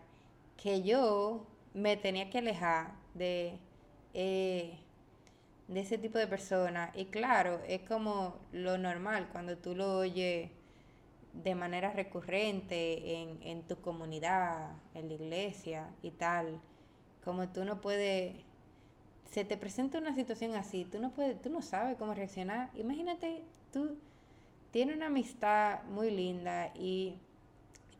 que 0.62 0.84
yo 0.84 1.46
me 1.74 1.98
tenía 1.98 2.30
que 2.30 2.40
alejar 2.40 2.92
de, 3.14 3.58
eh, 4.14 4.78
de 5.68 5.80
ese 5.80 5.98
tipo 5.98 6.18
de 6.18 6.28
personas. 6.28 6.96
Y 6.96 7.06
claro, 7.06 7.60
es 7.68 7.82
como 7.82 8.36
lo 8.52 8.78
normal 8.78 9.30
cuando 9.32 9.58
tú 9.58 9.76
lo 9.76 9.98
oyes 9.98 10.52
de 11.34 11.56
manera 11.56 11.92
recurrente 11.92 13.22
en, 13.22 13.42
en 13.44 13.64
tu 13.64 13.80
comunidad, 13.82 14.72
en 14.94 15.08
la 15.08 15.14
iglesia 15.14 15.90
y 16.02 16.12
tal, 16.12 16.60
como 17.24 17.50
tú 17.50 17.64
no 17.66 17.82
puedes 17.82 18.36
se 19.32 19.46
te 19.46 19.56
presenta 19.56 19.98
una 19.98 20.14
situación 20.14 20.56
así, 20.56 20.84
tú 20.84 21.00
no 21.00 21.12
puedes, 21.12 21.42
tú 21.42 21.50
no 21.50 21.62
sabes 21.62 21.98
cómo 21.98 22.14
reaccionar. 22.14 22.70
Imagínate, 22.76 23.44
tú 23.72 23.98
tienes 24.72 24.98
una 24.98 25.08
amistad 25.08 25.84
muy 25.84 26.12
linda 26.12 26.74
y 26.76 27.16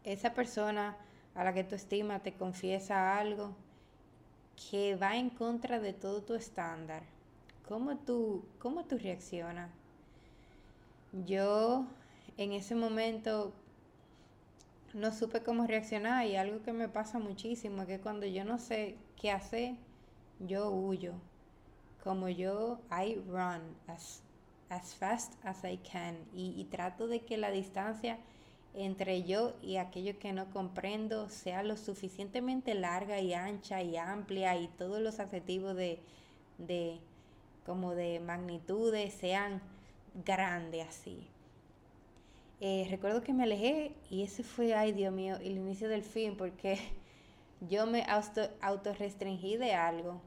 esa 0.04 0.34
persona 0.34 0.98
a 1.34 1.44
la 1.46 1.54
que 1.54 1.64
tú 1.64 1.76
estimas 1.76 2.22
te 2.22 2.34
confiesa 2.34 3.18
algo 3.18 3.56
que 4.70 4.96
va 4.96 5.16
en 5.16 5.30
contra 5.30 5.80
de 5.80 5.94
todo 5.94 6.22
tu 6.22 6.36
estándar. 6.36 7.04
¿Cómo 7.66 7.98
tú, 7.98 8.44
cómo 8.60 8.84
tú 8.84 8.98
reaccionas? 8.98 9.72
Yo 11.26 11.86
en 12.44 12.54
ese 12.54 12.76
momento 12.76 13.54
no 14.94 15.12
supe 15.12 15.42
cómo 15.42 15.68
reaccionar 15.68 16.26
y 16.26 16.36
algo 16.36 16.64
que 16.64 16.74
me 16.74 16.90
pasa 16.90 17.20
muchísimo 17.20 17.84
es 17.84 17.88
que 17.88 18.00
cuando 18.00 18.26
yo 18.26 18.44
no 18.44 18.58
sé 18.58 18.98
qué 19.16 19.32
hacer, 19.32 19.76
yo 20.40 20.70
huyo. 20.70 21.14
Como 22.04 22.30
yo, 22.30 22.80
I 22.90 23.16
run 23.28 23.62
as, 23.88 24.24
as 24.70 24.96
fast 24.96 25.34
as 25.46 25.64
I 25.64 25.78
can. 25.78 26.18
Y, 26.34 26.66
trato 26.66 27.08
de 27.08 27.22
que 27.22 27.38
la 27.38 27.52
distancia 27.52 28.18
entre 28.74 29.24
yo 29.24 29.54
y 29.62 29.78
aquello 29.78 30.18
que 30.18 30.34
no 30.34 30.50
comprendo 30.50 31.30
sea 31.30 31.62
lo 31.62 31.78
suficientemente 31.78 32.74
larga 32.74 33.20
y 33.20 33.34
ancha 33.34 33.84
y 33.84 33.98
amplia 33.98 34.58
y 34.58 34.68
todos 34.68 35.02
los 35.02 35.20
adjetivos 35.20 35.76
de, 35.76 36.00
de 36.58 37.00
como 37.66 37.94
de 37.94 38.20
magnitudes 38.20 39.14
sean 39.14 39.62
grandes 40.26 40.88
así. 40.88 41.31
Eh, 42.64 42.86
recuerdo 42.92 43.24
que 43.24 43.34
me 43.34 43.42
alejé 43.42 43.92
y 44.12 44.22
ese 44.22 44.44
fue, 44.44 44.76
ay 44.76 44.92
Dios 44.92 45.12
mío, 45.12 45.38
el 45.38 45.58
inicio 45.58 45.90
del 45.90 46.04
fin 46.04 46.38
porque 46.38 46.78
yo 47.70 47.88
me 47.88 48.04
auto, 48.04 48.42
autorrestringí 48.62 49.58
de 49.58 49.74
algo 49.74 50.22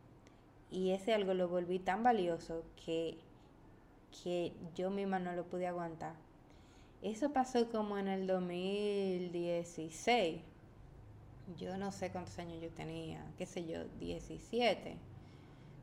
y 0.69 0.91
ese 0.91 1.15
algo 1.15 1.33
lo 1.33 1.47
volví 1.47 1.79
tan 1.79 2.03
valioso 2.03 2.65
que, 2.85 3.19
que 4.25 4.53
yo 4.75 4.91
misma 4.91 5.21
no 5.21 5.33
lo 5.33 5.45
pude 5.45 5.69
aguantar. 5.69 6.17
Eso 7.03 7.33
pasó 7.33 7.71
como 7.71 7.99
en 7.99 8.09
el 8.09 8.27
2016. 8.27 10.41
Yo 11.57 11.77
no 11.77 11.93
sé 11.93 12.11
cuántos 12.11 12.37
años 12.41 12.61
yo 12.61 12.71
tenía, 12.71 13.25
qué 13.39 13.47
sé 13.47 13.65
yo, 13.65 13.85
17, 14.01 14.97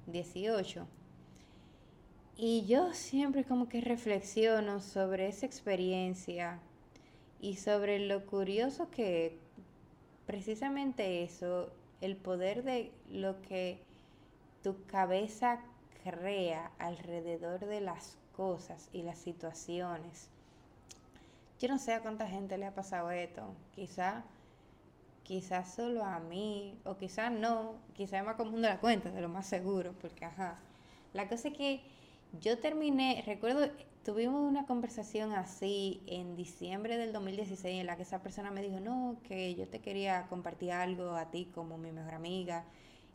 18. 0.07 0.85
Y 2.37 2.65
yo 2.65 2.93
siempre 2.93 3.43
como 3.43 3.69
que 3.69 3.81
reflexiono 3.81 4.79
sobre 4.79 5.27
esa 5.27 5.45
experiencia 5.45 6.59
y 7.39 7.57
sobre 7.57 7.99
lo 7.99 8.25
curioso 8.25 8.89
que 8.89 9.37
precisamente 10.25 11.23
eso, 11.23 11.71
el 11.99 12.15
poder 12.15 12.63
de 12.63 12.91
lo 13.09 13.41
que 13.41 13.79
tu 14.63 14.85
cabeza 14.85 15.59
crea 16.03 16.71
alrededor 16.79 17.65
de 17.65 17.81
las 17.81 18.17
cosas 18.35 18.89
y 18.93 19.03
las 19.03 19.19
situaciones. 19.19 20.29
Yo 21.59 21.67
no 21.67 21.77
sé 21.77 21.93
a 21.93 22.01
cuánta 22.01 22.27
gente 22.27 22.57
le 22.57 22.65
ha 22.65 22.73
pasado 22.73 23.11
esto. 23.11 23.43
Quizá, 23.75 24.23
quizás 25.23 25.75
solo 25.75 26.03
a 26.03 26.19
mí, 26.19 26.75
o 26.85 26.97
quizás 26.97 27.31
no, 27.31 27.75
quizás 27.93 28.25
más 28.25 28.35
común 28.35 28.61
de 28.61 28.69
la 28.69 28.79
cuenta, 28.79 29.11
de 29.11 29.21
lo 29.21 29.29
más 29.29 29.45
seguro, 29.45 29.93
porque 30.01 30.25
ajá. 30.25 30.57
La 31.13 31.27
cosa 31.27 31.49
es 31.49 31.57
que 31.57 31.81
yo 32.39 32.57
terminé, 32.57 33.23
recuerdo, 33.25 33.69
tuvimos 34.03 34.41
una 34.41 34.65
conversación 34.65 35.33
así 35.33 36.01
en 36.07 36.35
diciembre 36.35 36.97
del 36.97 37.13
2016 37.13 37.81
en 37.81 37.87
la 37.87 37.95
que 37.97 38.03
esa 38.03 38.21
persona 38.23 38.51
me 38.51 38.61
dijo, 38.61 38.79
no, 38.79 39.17
que 39.23 39.55
yo 39.55 39.67
te 39.67 39.79
quería 39.79 40.27
compartir 40.27 40.71
algo 40.71 41.15
a 41.15 41.29
ti 41.31 41.49
como 41.53 41.77
mi 41.77 41.91
mejor 41.91 42.13
amiga 42.13 42.65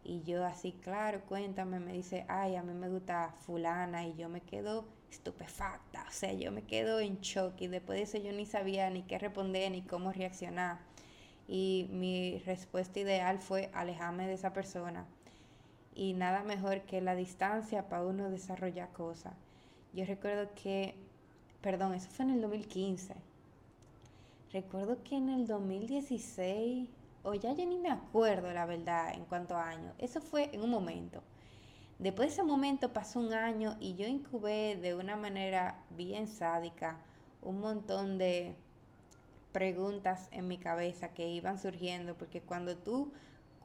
y 0.04 0.23
yo 0.23 0.44
así, 0.44 0.73
claro, 0.73 1.23
cuéntame, 1.26 1.80
me 1.80 1.92
dice, 1.92 2.25
ay, 2.28 2.54
a 2.56 2.62
mí 2.62 2.75
me 2.75 2.88
gusta 2.88 3.35
fulana 3.44 4.06
y 4.06 4.14
yo 4.14 4.28
me 4.28 4.40
quedo 4.40 4.85
estupefacta, 5.11 6.04
o 6.08 6.12
sea, 6.12 6.32
yo 6.32 6.52
me 6.52 6.62
quedo 6.62 7.00
en 7.00 7.20
shock 7.20 7.61
y 7.61 7.66
después 7.68 7.99
de 7.99 8.02
eso 8.04 8.18
yo 8.18 8.32
ni 8.32 8.46
sabía 8.46 8.88
ni 8.90 9.02
qué 9.02 9.18
responder 9.18 9.73
ni 9.73 9.82
cómo 9.82 10.12
reaccionar. 10.12 10.78
Y 11.49 11.88
mi 11.90 12.38
respuesta 12.46 13.00
ideal 13.00 13.38
fue 13.40 13.70
alejarme 13.73 14.26
de 14.26 14.35
esa 14.35 14.52
persona. 14.52 15.06
Y 15.96 16.12
nada 16.12 16.44
mejor 16.44 16.82
que 16.82 17.00
la 17.00 17.16
distancia 17.16 17.88
para 17.88 18.04
uno 18.04 18.30
desarrollar 18.30 18.92
cosas. 18.92 19.34
Yo 19.92 20.04
recuerdo 20.04 20.50
que, 20.54 20.94
perdón, 21.60 21.94
eso 21.94 22.08
fue 22.10 22.26
en 22.26 22.32
el 22.32 22.42
2015. 22.42 23.16
Recuerdo 24.52 25.02
que 25.02 25.16
en 25.16 25.30
el 25.30 25.48
2016 25.48 26.88
o 27.26 27.34
ya 27.34 27.52
yo 27.52 27.66
ni 27.66 27.76
me 27.76 27.90
acuerdo 27.90 28.52
la 28.52 28.66
verdad 28.66 29.12
en 29.12 29.24
cuanto 29.24 29.56
a 29.56 29.68
años. 29.68 29.92
Eso 29.98 30.20
fue 30.20 30.48
en 30.54 30.62
un 30.62 30.70
momento. 30.70 31.22
Después 31.98 32.28
de 32.28 32.34
ese 32.34 32.42
momento 32.44 32.92
pasó 32.92 33.18
un 33.18 33.32
año 33.32 33.76
y 33.80 33.96
yo 33.96 34.06
incubé 34.06 34.76
de 34.76 34.94
una 34.94 35.16
manera 35.16 35.82
bien 35.90 36.28
sádica 36.28 36.98
un 37.42 37.58
montón 37.60 38.16
de 38.16 38.54
preguntas 39.50 40.28
en 40.30 40.46
mi 40.46 40.58
cabeza 40.58 41.14
que 41.14 41.28
iban 41.28 41.58
surgiendo, 41.58 42.14
porque 42.14 42.42
cuando 42.42 42.76
tú 42.76 43.10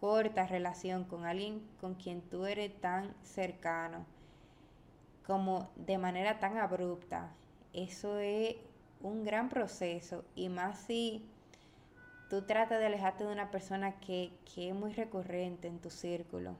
cortas 0.01 0.49
relación 0.49 1.05
con 1.05 1.25
alguien 1.25 1.61
con 1.79 1.93
quien 1.93 2.21
tú 2.21 2.47
eres 2.47 2.73
tan 2.81 3.13
cercano, 3.21 4.03
como 5.25 5.69
de 5.75 5.99
manera 5.99 6.39
tan 6.39 6.57
abrupta, 6.57 7.29
eso 7.71 8.17
es 8.17 8.55
un 8.99 9.23
gran 9.23 9.47
proceso 9.47 10.25
y 10.35 10.49
más 10.49 10.79
si 10.79 11.23
tú 12.31 12.41
tratas 12.41 12.79
de 12.79 12.87
alejarte 12.87 13.25
de 13.25 13.31
una 13.31 13.51
persona 13.51 13.99
que, 13.99 14.31
es 14.57 14.73
muy 14.73 14.91
recurrente 14.91 15.67
en 15.67 15.79
tu 15.79 15.91
círculo. 15.91 16.55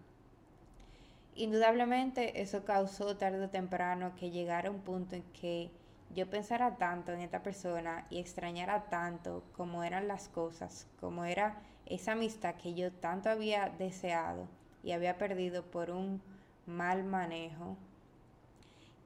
Indudablemente 1.35 2.41
eso 2.41 2.63
causó 2.63 3.17
tarde 3.17 3.43
o 3.43 3.49
temprano 3.49 4.13
que 4.15 4.29
llegara 4.29 4.69
un 4.69 4.81
punto 4.81 5.15
en 5.15 5.23
que 5.33 5.71
yo 6.13 6.29
pensara 6.29 6.75
tanto 6.75 7.11
en 7.11 7.21
esta 7.21 7.41
persona 7.41 8.05
y 8.11 8.19
extrañara 8.19 8.89
tanto 8.89 9.43
como 9.55 9.83
eran 9.83 10.07
las 10.07 10.27
cosas, 10.27 10.87
como 10.99 11.25
era 11.25 11.57
esa 11.85 12.13
amistad 12.13 12.55
que 12.55 12.73
yo 12.73 12.91
tanto 12.91 13.29
había 13.29 13.69
deseado 13.69 14.47
y 14.83 14.91
había 14.91 15.17
perdido 15.17 15.63
por 15.63 15.91
un 15.91 16.21
mal 16.65 17.03
manejo, 17.03 17.77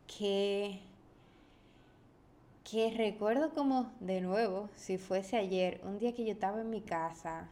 que 0.07 0.81
que 2.69 2.89
recuerdo 2.89 3.53
como 3.53 3.91
de 3.99 4.21
nuevo, 4.21 4.69
si 4.75 4.97
fuese 4.97 5.37
ayer, 5.37 5.79
un 5.83 5.99
día 5.99 6.15
que 6.15 6.25
yo 6.25 6.31
estaba 6.31 6.61
en 6.61 6.71
mi 6.71 6.81
casa, 6.81 7.47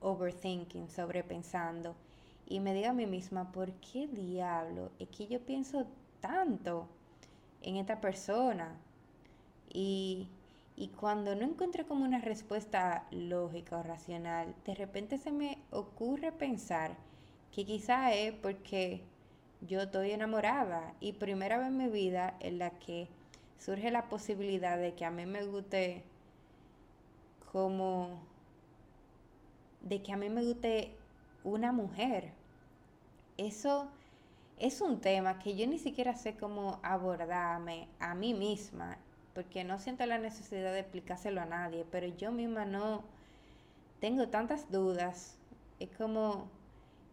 overthinking, 0.00 0.88
sobrepensando, 0.88 1.96
y 2.46 2.60
me 2.60 2.72
diga 2.72 2.90
a 2.90 2.92
mí 2.92 3.04
misma, 3.06 3.50
¿por 3.50 3.72
qué 3.72 4.06
diablo 4.06 4.92
es 5.00 5.08
que 5.08 5.26
yo 5.26 5.40
pienso 5.40 5.86
tanto 6.20 6.86
en 7.62 7.76
esta 7.76 8.00
persona? 8.00 8.76
Y, 9.72 10.28
y 10.76 10.88
cuando 10.88 11.34
no 11.34 11.44
encuentro 11.44 11.86
como 11.86 12.04
una 12.04 12.20
respuesta 12.20 13.06
lógica 13.10 13.78
o 13.78 13.82
racional, 13.82 14.54
de 14.64 14.74
repente 14.74 15.18
se 15.18 15.32
me 15.32 15.58
ocurre 15.70 16.32
pensar 16.32 16.96
que 17.52 17.66
quizá 17.66 18.14
es 18.14 18.32
porque 18.32 19.02
yo 19.60 19.82
estoy 19.82 20.12
enamorada 20.12 20.94
y 21.00 21.12
primera 21.12 21.58
vez 21.58 21.68
en 21.68 21.76
mi 21.76 21.88
vida 21.88 22.34
en 22.40 22.58
la 22.58 22.70
que 22.70 23.08
surge 23.58 23.90
la 23.90 24.08
posibilidad 24.08 24.78
de 24.78 24.94
que 24.94 25.04
a 25.04 25.10
mí 25.10 25.26
me 25.26 25.44
guste 25.44 26.02
como 27.52 28.20
de 29.82 30.02
que 30.02 30.12
a 30.12 30.16
mí 30.16 30.30
me 30.30 30.42
guste 30.42 30.96
una 31.44 31.72
mujer. 31.72 32.32
Eso 33.36 33.88
es 34.58 34.80
un 34.80 35.00
tema 35.00 35.38
que 35.38 35.56
yo 35.56 35.66
ni 35.66 35.78
siquiera 35.78 36.14
sé 36.14 36.36
cómo 36.36 36.80
abordarme 36.82 37.88
a 37.98 38.14
mí 38.14 38.32
misma, 38.34 38.98
porque 39.34 39.64
no 39.64 39.78
siento 39.78 40.04
la 40.06 40.18
necesidad 40.18 40.72
de 40.72 40.80
explicárselo 40.80 41.40
a 41.40 41.46
nadie, 41.46 41.86
pero 41.90 42.06
yo 42.06 42.32
misma 42.32 42.64
no 42.64 43.04
tengo 44.00 44.28
tantas 44.28 44.70
dudas. 44.70 45.38
Es 45.80 45.90
como 45.90 46.48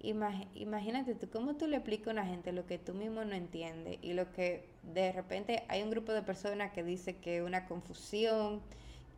imagínate 0.01 1.13
tú, 1.15 1.29
¿cómo 1.29 1.55
tú 1.55 1.67
le 1.67 1.77
explicas 1.77 2.07
a 2.07 2.11
una 2.11 2.25
gente 2.25 2.51
lo 2.51 2.65
que 2.65 2.77
tú 2.77 2.93
mismo 2.93 3.23
no 3.25 3.35
entiendes? 3.35 3.97
Y 4.01 4.13
lo 4.13 4.31
que 4.31 4.65
de 4.93 5.11
repente 5.11 5.63
hay 5.67 5.83
un 5.83 5.89
grupo 5.89 6.13
de 6.13 6.21
personas 6.21 6.71
que 6.71 6.83
dice 6.83 7.17
que 7.17 7.37
es 7.37 7.43
una 7.43 7.65
confusión, 7.65 8.61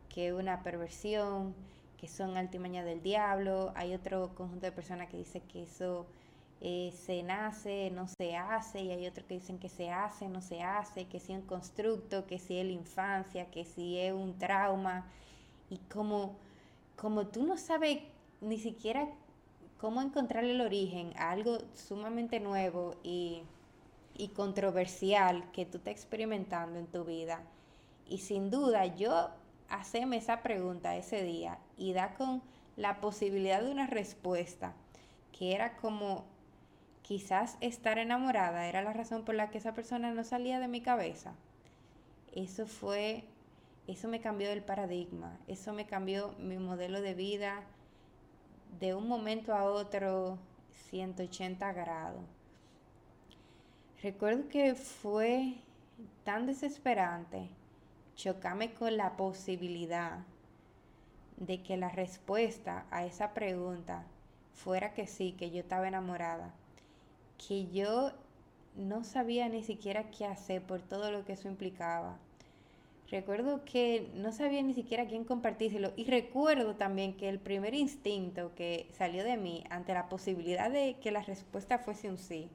que 0.08 0.28
es 0.28 0.32
una 0.32 0.62
perversión, 0.62 1.54
que 1.98 2.08
son 2.08 2.36
altimañas 2.36 2.84
del 2.84 3.02
diablo. 3.02 3.72
Hay 3.76 3.94
otro 3.94 4.34
conjunto 4.34 4.66
de 4.66 4.72
personas 4.72 5.08
que 5.08 5.16
dice 5.16 5.40
que 5.40 5.62
eso 5.62 6.06
eh, 6.64 6.92
se 6.94 7.24
nace, 7.24 7.90
no 7.90 8.06
se 8.06 8.36
hace. 8.36 8.80
Y 8.82 8.92
hay 8.92 9.06
otros 9.06 9.26
que 9.26 9.34
dicen 9.34 9.58
que 9.58 9.68
se 9.68 9.90
hace, 9.90 10.28
no 10.28 10.40
se 10.40 10.62
hace, 10.62 11.06
que 11.06 11.18
si 11.18 11.32
es 11.32 11.40
un 11.40 11.46
constructo, 11.46 12.24
que 12.26 12.38
si 12.38 12.56
es 12.56 12.64
la 12.64 12.72
infancia, 12.72 13.50
que 13.50 13.64
si 13.64 13.98
es 13.98 14.12
un 14.12 14.38
trauma. 14.38 15.10
Y 15.68 15.78
como, 15.92 16.36
como 16.96 17.26
tú 17.26 17.42
no 17.44 17.56
sabes 17.56 17.98
ni 18.40 18.58
siquiera 18.58 19.08
cómo 19.78 20.00
encontrar 20.00 20.44
el 20.44 20.60
origen 20.60 21.12
a 21.16 21.32
algo 21.32 21.58
sumamente 21.74 22.38
nuevo 22.38 22.94
y, 23.02 23.42
controversial 24.36 25.50
que 25.50 25.66
tú 25.66 25.78
estás 25.78 25.94
experimentando 25.94 26.78
en 26.78 26.86
tu 26.86 27.04
vida. 27.04 27.42
Y 28.08 28.18
sin 28.18 28.50
duda 28.52 28.86
yo 28.86 29.30
haceme 29.68 30.18
esa 30.18 30.42
pregunta 30.42 30.96
ese 30.96 31.24
día 31.24 31.58
y 31.76 31.92
da 31.92 32.14
con 32.14 32.40
la 32.76 33.00
posibilidad 33.00 33.60
de 33.60 33.72
una 33.72 33.88
respuesta 33.88 34.74
que 35.32 35.54
era 35.54 35.76
como 35.76 36.24
quizás 37.02 37.56
estar 37.60 37.98
enamorada 37.98 38.66
era 38.66 38.82
la 38.82 38.92
razón 38.92 39.24
por 39.24 39.34
la 39.34 39.50
que 39.50 39.58
esa 39.58 39.74
persona 39.74 40.12
no 40.12 40.24
salía 40.24 40.60
de 40.60 40.68
mi 40.68 40.80
cabeza. 40.80 41.34
Eso 42.32 42.66
fue, 42.66 43.24
eso 43.86 44.08
me 44.08 44.20
cambió 44.20 44.50
el 44.50 44.62
paradigma, 44.62 45.38
eso 45.48 45.72
me 45.72 45.86
cambió 45.86 46.34
mi 46.38 46.58
modelo 46.58 47.00
de 47.00 47.14
vida, 47.14 47.62
de 48.80 48.94
un 48.94 49.06
momento 49.06 49.54
a 49.54 49.64
otro 49.64 50.38
180 50.90 51.72
grados. 51.72 52.24
Recuerdo 54.02 54.48
que 54.48 54.74
fue 54.74 55.54
tan 56.24 56.46
desesperante 56.46 57.48
chocarme 58.16 58.72
con 58.72 58.96
la 58.96 59.16
posibilidad 59.16 60.20
de 61.36 61.62
que 61.62 61.76
la 61.76 61.88
respuesta 61.88 62.86
a 62.90 63.04
esa 63.04 63.34
pregunta 63.34 64.04
fuera 64.54 64.92
que 64.92 65.06
sí, 65.06 65.32
que 65.32 65.50
yo 65.50 65.60
estaba 65.60 65.88
enamorada, 65.88 66.52
que 67.46 67.70
yo 67.70 68.12
no 68.76 69.04
sabía 69.04 69.48
ni 69.48 69.62
siquiera 69.62 70.10
qué 70.10 70.26
hacer 70.26 70.62
por 70.62 70.80
todo 70.80 71.10
lo 71.10 71.24
que 71.24 71.32
eso 71.32 71.48
implicaba. 71.48 72.16
Recuerdo 73.10 73.62
que 73.64 74.10
no 74.14 74.32
sabía 74.32 74.62
ni 74.62 74.72
siquiera 74.72 75.06
quién 75.06 75.24
compartírselo 75.24 75.92
y 75.96 76.04
recuerdo 76.04 76.76
también 76.76 77.14
que 77.14 77.28
el 77.28 77.38
primer 77.38 77.74
instinto 77.74 78.52
que 78.54 78.88
salió 78.96 79.22
de 79.22 79.36
mí 79.36 79.64
ante 79.68 79.92
la 79.92 80.08
posibilidad 80.08 80.70
de 80.70 80.96
que 81.02 81.10
la 81.10 81.20
respuesta 81.20 81.78
fuese 81.78 82.08
un 82.08 82.16
sí 82.16 82.48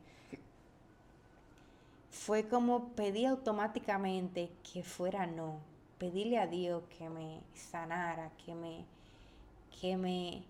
fue 2.10 2.48
como 2.48 2.90
pedí 2.90 3.26
automáticamente 3.26 4.50
que 4.74 4.84
fuera 4.84 5.28
no, 5.28 5.60
pedirle 6.00 6.40
a 6.40 6.48
Dios 6.48 6.84
que 6.98 7.10
me 7.10 7.42
sanara, 7.54 8.32
que 8.44 8.56
me 8.56 8.86
que 9.80 9.96
me 9.96 10.44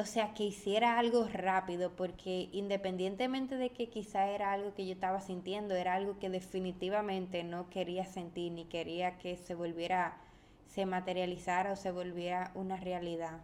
o 0.00 0.06
sea, 0.06 0.34
que 0.34 0.44
hiciera 0.44 0.98
algo 0.98 1.28
rápido, 1.32 1.94
porque 1.94 2.48
independientemente 2.52 3.56
de 3.56 3.70
que 3.70 3.88
quizá 3.88 4.28
era 4.30 4.52
algo 4.52 4.74
que 4.74 4.86
yo 4.86 4.92
estaba 4.92 5.20
sintiendo, 5.20 5.74
era 5.74 5.94
algo 5.94 6.18
que 6.18 6.30
definitivamente 6.30 7.44
no 7.44 7.70
quería 7.70 8.04
sentir, 8.06 8.52
ni 8.52 8.64
quería 8.64 9.18
que 9.18 9.36
se 9.36 9.54
volviera, 9.54 10.16
se 10.66 10.86
materializara 10.86 11.72
o 11.72 11.76
se 11.76 11.90
volviera 11.90 12.50
una 12.54 12.76
realidad. 12.76 13.40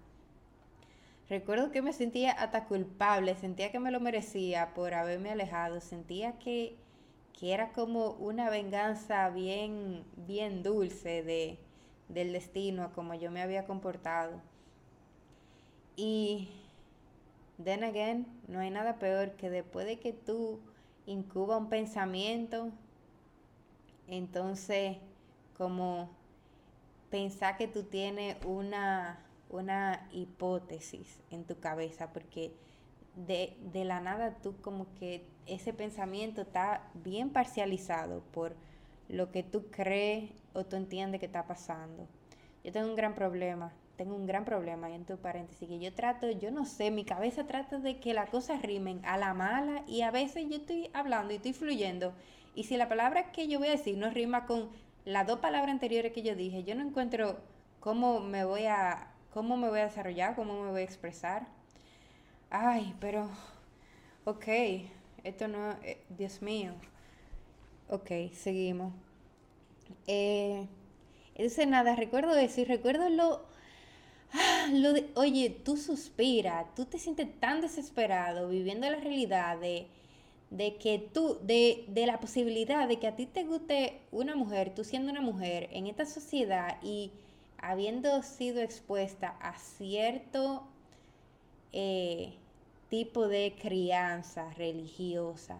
Recuerdo 1.28 1.70
que 1.70 1.82
me 1.82 1.92
sentía 1.92 2.32
hasta 2.32 2.64
culpable, 2.64 3.34
sentía 3.34 3.72
que 3.72 3.80
me 3.80 3.90
lo 3.90 4.00
merecía 4.00 4.74
por 4.74 4.94
haberme 4.94 5.30
alejado, 5.30 5.80
sentía 5.80 6.38
que, 6.38 6.76
que 7.38 7.52
era 7.52 7.72
como 7.72 8.12
una 8.12 8.48
venganza 8.48 9.28
bien, 9.30 10.04
bien 10.16 10.62
dulce 10.62 11.22
de, 11.22 11.58
del 12.08 12.32
destino, 12.32 12.92
como 12.94 13.14
yo 13.14 13.30
me 13.30 13.42
había 13.42 13.66
comportado. 13.66 14.40
Y, 15.96 16.48
then 17.62 17.82
again, 17.82 18.26
no 18.48 18.60
hay 18.60 18.70
nada 18.70 18.98
peor 18.98 19.32
que 19.32 19.50
después 19.50 19.86
de 19.86 19.98
que 19.98 20.12
tú 20.12 20.60
incuba 21.06 21.56
un 21.56 21.68
pensamiento, 21.68 22.70
entonces 24.06 24.98
como 25.56 26.10
pensar 27.10 27.56
que 27.56 27.66
tú 27.66 27.84
tienes 27.84 28.36
una, 28.44 29.18
una 29.48 30.08
hipótesis 30.12 31.20
en 31.30 31.44
tu 31.44 31.58
cabeza, 31.60 32.12
porque 32.12 32.52
de, 33.14 33.56
de 33.72 33.84
la 33.84 34.00
nada 34.00 34.36
tú 34.42 34.54
como 34.60 34.86
que 34.98 35.26
ese 35.46 35.72
pensamiento 35.72 36.42
está 36.42 36.82
bien 36.92 37.30
parcializado 37.30 38.20
por 38.32 38.54
lo 39.08 39.30
que 39.30 39.42
tú 39.42 39.70
crees 39.70 40.30
o 40.52 40.64
tú 40.64 40.76
entiendes 40.76 41.20
que 41.20 41.26
está 41.26 41.46
pasando. 41.46 42.06
Yo 42.64 42.72
tengo 42.72 42.88
un 42.88 42.96
gran 42.96 43.14
problema, 43.14 43.72
tengo 43.96 44.14
un 44.14 44.26
gran 44.26 44.44
problema 44.44 44.90
en 44.90 45.04
tu 45.04 45.16
paréntesis, 45.16 45.68
que 45.68 45.78
yo 45.78 45.92
trato, 45.94 46.30
yo 46.30 46.50
no 46.50 46.64
sé, 46.64 46.90
mi 46.90 47.04
cabeza 47.04 47.46
trata 47.46 47.78
de 47.78 47.98
que 47.98 48.14
las 48.14 48.30
cosas 48.30 48.62
rimen 48.62 49.04
a 49.04 49.16
la 49.16 49.34
mala 49.34 49.82
y 49.86 50.02
a 50.02 50.10
veces 50.10 50.46
yo 50.48 50.56
estoy 50.56 50.90
hablando 50.92 51.32
y 51.32 51.36
estoy 51.36 51.52
fluyendo 51.52 52.14
y 52.56 52.64
si 52.64 52.78
la 52.78 52.88
palabra 52.88 53.32
que 53.32 53.48
yo 53.48 53.58
voy 53.58 53.68
a 53.68 53.72
decir 53.72 53.98
no 53.98 54.10
rima 54.10 54.46
con 54.46 54.70
las 55.04 55.26
dos 55.26 55.38
palabras 55.40 55.70
anteriores 55.70 56.12
que 56.12 56.22
yo 56.22 56.34
dije, 56.34 56.64
yo 56.64 56.74
no 56.74 56.82
encuentro 56.82 57.38
cómo 57.80 58.18
me 58.18 58.44
voy 58.44 58.64
a, 58.64 59.12
cómo 59.32 59.58
me 59.58 59.68
voy 59.68 59.80
a 59.80 59.84
desarrollar, 59.84 60.34
cómo 60.34 60.64
me 60.64 60.70
voy 60.70 60.80
a 60.80 60.84
expresar. 60.84 61.46
Ay, 62.50 62.94
pero, 62.98 63.28
ok, 64.24 64.46
esto 65.22 65.48
no, 65.48 65.72
eh, 65.82 66.02
Dios 66.08 66.40
mío. 66.40 66.72
Ok, 67.88 68.32
seguimos. 68.32 68.94
Eh, 70.06 70.66
entonces 71.34 71.68
nada, 71.68 71.94
recuerdo 71.94 72.34
eso 72.36 72.62
y 72.62 72.64
recuerdo 72.64 73.08
lo, 73.10 73.45
ah, 74.32 74.68
lo 74.72 74.92
de, 74.92 75.10
oye, 75.14 75.50
tú 75.50 75.76
suspiras, 75.76 76.74
tú 76.74 76.84
te 76.84 76.98
sientes 76.98 77.28
tan 77.40 77.60
desesperado 77.60 78.48
viviendo 78.48 78.88
la 78.88 78.98
realidad 78.98 79.58
de, 79.58 79.86
de 80.50 80.76
que 80.76 80.98
tú, 80.98 81.38
de, 81.42 81.84
de 81.88 82.06
la 82.06 82.20
posibilidad 82.20 82.88
de 82.88 82.98
que 82.98 83.06
a 83.08 83.16
ti 83.16 83.26
te 83.26 83.44
guste 83.44 84.00
una 84.12 84.36
mujer, 84.36 84.74
tú 84.74 84.84
siendo 84.84 85.10
una 85.10 85.22
mujer 85.22 85.68
en 85.72 85.86
esta 85.86 86.06
sociedad 86.06 86.78
y 86.82 87.10
habiendo 87.58 88.22
sido 88.22 88.60
expuesta 88.60 89.36
a 89.40 89.58
cierto 89.58 90.62
eh, 91.72 92.34
tipo 92.88 93.28
de 93.28 93.54
crianza 93.60 94.52
religiosa, 94.54 95.58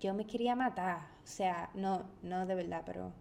yo 0.00 0.14
me 0.14 0.26
quería 0.26 0.54
matar. 0.54 1.00
O 1.24 1.26
sea, 1.26 1.70
no, 1.74 2.04
no 2.22 2.46
de 2.46 2.54
verdad, 2.54 2.82
pero 2.84 3.12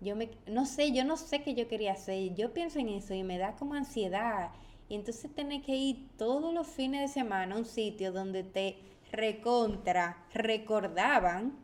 yo 0.00 0.14
me, 0.16 0.30
no 0.46 0.64
sé, 0.66 0.92
yo 0.92 1.04
no 1.04 1.16
sé 1.16 1.42
qué 1.42 1.54
yo 1.54 1.68
quería 1.68 1.92
hacer. 1.92 2.34
Yo 2.34 2.52
pienso 2.52 2.78
en 2.78 2.88
eso 2.88 3.14
y 3.14 3.24
me 3.24 3.38
da 3.38 3.56
como 3.56 3.74
ansiedad. 3.74 4.50
Y 4.88 4.94
entonces 4.94 5.34
tener 5.34 5.62
que 5.62 5.76
ir 5.76 6.08
todos 6.16 6.54
los 6.54 6.66
fines 6.66 7.02
de 7.02 7.08
semana 7.08 7.54
a 7.54 7.58
un 7.58 7.64
sitio 7.64 8.12
donde 8.12 8.42
te 8.42 8.78
recontra 9.10 10.24
recordaban 10.34 11.56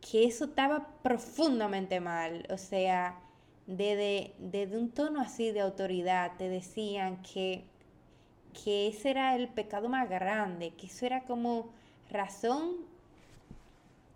que 0.00 0.24
eso 0.24 0.46
estaba 0.46 0.86
profundamente 1.02 2.00
mal. 2.00 2.46
O 2.50 2.56
sea, 2.56 3.18
desde, 3.66 4.34
desde 4.38 4.78
un 4.78 4.90
tono 4.90 5.20
así 5.20 5.50
de 5.50 5.60
autoridad 5.60 6.32
te 6.38 6.48
decían 6.48 7.22
que, 7.22 7.64
que 8.64 8.88
ese 8.88 9.10
era 9.10 9.34
el 9.36 9.48
pecado 9.48 9.88
más 9.88 10.08
grande, 10.08 10.70
que 10.70 10.86
eso 10.86 11.06
era 11.06 11.24
como 11.24 11.70
razón 12.10 12.76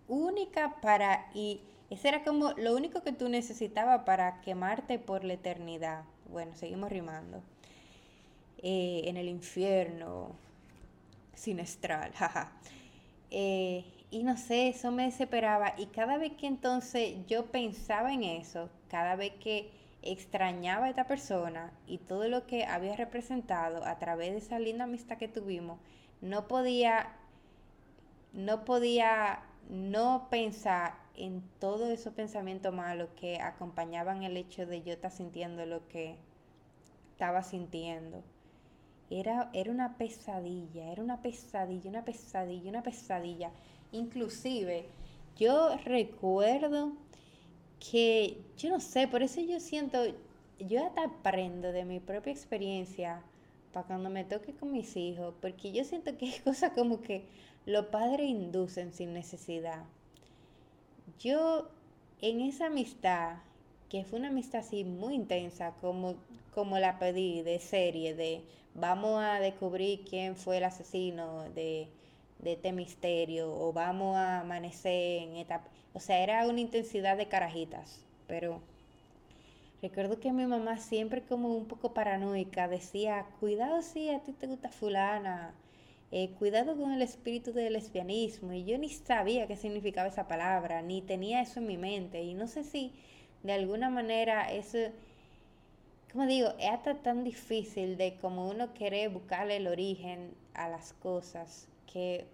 única 0.09 0.81
para, 0.81 1.31
y 1.35 1.61
ese 1.91 2.09
era 2.09 2.23
como 2.23 2.53
lo 2.53 2.75
único 2.75 3.03
que 3.03 3.13
tú 3.13 3.29
necesitabas 3.29 4.05
para 4.05 4.41
quemarte 4.41 4.99
por 5.01 5.25
la 5.25 5.35
eternidad. 5.35 6.05
Bueno, 6.29 6.55
seguimos 6.55 6.91
rimando. 6.91 7.43
Eh, 8.63 9.03
en 9.07 9.17
el 9.17 9.29
infierno, 9.29 10.37
sinestral, 11.35 12.13
jaja. 12.15 12.53
Eh, 13.31 13.85
y 14.11 14.23
no 14.23 14.37
sé, 14.37 14.69
eso 14.69 14.93
me 14.93 15.05
desesperaba. 15.05 15.75
Y 15.79 15.87
cada 15.87 16.17
vez 16.17 16.33
que 16.35 16.47
entonces 16.47 17.17
yo 17.27 17.47
pensaba 17.47 18.13
en 18.13 18.23
eso, 18.23 18.71
cada 18.89 19.17
vez 19.17 19.33
que 19.43 19.71
extrañaba 20.03 20.87
a 20.87 20.91
esta 20.91 21.07
persona 21.07 21.73
y 21.87 21.99
todo 21.99 22.29
lo 22.29 22.47
que 22.47 22.65
había 22.65 22.97
representado 22.97 23.85
a 23.85 23.99
través 23.99 24.33
de 24.33 24.39
esa 24.39 24.59
linda 24.59 24.85
amistad 24.85 25.19
que 25.19 25.29
tuvimos, 25.29 25.79
no 26.21 26.49
podía, 26.49 27.17
no 28.33 28.65
podía 28.65 29.43
no 29.69 30.29
pensar 30.31 30.95
en 31.17 31.43
todos 31.59 31.89
esos 31.91 32.15
pensamientos 32.15 32.73
malos 32.75 33.09
que 33.21 33.41
acompañaban 33.41 34.23
el 34.23 34.37
hecho 34.37 34.67
de 34.67 34.83
yo 34.83 34.93
estar 34.93 35.11
sintiendo 35.11 35.67
lo 35.67 35.87
que 35.89 36.17
estaba 37.13 37.43
sintiendo. 37.43 38.23
Era, 39.11 39.51
era 39.53 39.71
una 39.71 39.99
pesadilla, 39.99 40.91
era 40.91 41.03
una 41.03 41.21
pesadilla, 41.21 41.91
una 41.91 42.05
pesadilla, 42.05 42.71
una 42.71 42.83
pesadilla. 42.83 43.51
Inclusive, 43.93 44.87
yo 45.37 45.77
recuerdo 45.85 46.93
que, 47.91 48.39
yo 48.57 48.71
no 48.71 48.81
sé, 48.81 49.09
por 49.09 49.23
eso 49.23 49.41
yo 49.41 49.59
siento, 49.59 49.99
yo 50.59 50.87
hasta 50.87 51.05
aprendo 51.05 51.73
de 51.73 51.85
mi 51.85 51.99
propia 51.99 52.33
experiencia 52.33 53.23
para 53.73 53.87
cuando 53.87 54.11
me 54.11 54.25
toque 54.25 54.53
con 54.53 54.73
mis 54.73 54.97
hijos, 54.97 55.35
porque 55.41 55.73
yo 55.73 55.85
siento 55.85 56.17
que 56.17 56.29
es 56.29 56.41
cosa 56.43 56.73
como 56.73 57.01
que 57.01 57.25
los 57.67 57.87
padres 57.87 58.29
inducen 58.29 58.93
sin 58.93 59.13
necesidad. 59.13 59.85
Yo 61.19 61.69
en 62.21 62.41
esa 62.41 62.67
amistad, 62.67 63.39
que 63.89 64.05
fue 64.05 64.19
una 64.19 64.29
amistad 64.29 64.61
así 64.61 64.85
muy 64.85 65.15
intensa, 65.15 65.73
como, 65.81 66.17
como 66.55 66.79
la 66.79 66.99
pedí 66.99 67.43
de 67.43 67.59
serie, 67.59 68.15
de 68.15 68.45
vamos 68.75 69.23
a 69.23 69.41
descubrir 69.41 70.05
quién 70.05 70.37
fue 70.37 70.59
el 70.59 70.65
asesino 70.65 71.45
de, 71.51 71.89
de 72.39 72.53
este 72.53 72.73
misterio, 72.73 73.53
o 73.53 73.73
vamos 73.73 74.17
a 74.17 74.41
amanecer 74.41 75.23
en 75.23 75.37
esta... 75.37 75.63
O 75.93 76.01
sea, 76.01 76.23
era 76.23 76.47
una 76.47 76.61
intensidad 76.61 77.17
de 77.17 77.29
carajitas, 77.29 78.05
pero 78.27 78.61
recuerdo 79.83 80.21
que 80.21 80.33
mi 80.33 80.47
mamá 80.47 80.79
siempre 80.79 81.23
como 81.23 81.55
un 81.57 81.67
poco 81.67 81.95
paranoica 81.95 82.69
decía, 82.69 83.27
cuidado 83.41 83.83
si 83.83 84.11
a 84.11 84.21
ti 84.21 84.33
te 84.33 84.47
gusta 84.47 84.69
fulana, 84.71 85.55
eh, 86.13 86.31
cuidado 86.39 86.77
con 86.77 86.93
el 86.93 87.03
espíritu 87.03 87.53
del 87.53 87.75
lesbianismo. 87.75 88.53
Y 88.53 88.65
yo 88.65 88.79
ni 88.79 88.89
sabía 88.89 89.47
qué 89.47 89.57
significaba 89.57 90.09
esa 90.09 90.27
palabra, 90.29 90.83
ni 90.83 91.03
tenía 91.03 91.41
eso 91.43 91.61
en 91.61 91.67
mi 91.67 91.77
mente. 91.79 92.23
Y 92.23 92.35
no 92.35 92.47
sé 92.49 92.65
si 92.65 92.93
de 93.43 93.53
alguna 93.53 93.91
manera 93.91 94.53
eso, 94.53 94.79
como 96.13 96.27
digo, 96.27 96.55
es 96.59 96.71
hasta 96.71 96.97
tan 97.03 97.25
difícil 97.25 97.97
de 97.97 98.17
como 98.21 98.49
uno 98.49 98.73
quiere 98.75 99.09
buscarle 99.09 99.57
el 99.57 99.69
origen 99.69 100.35
a 100.55 100.69
las 100.69 100.93
cosas, 100.95 101.69
que 101.87 102.27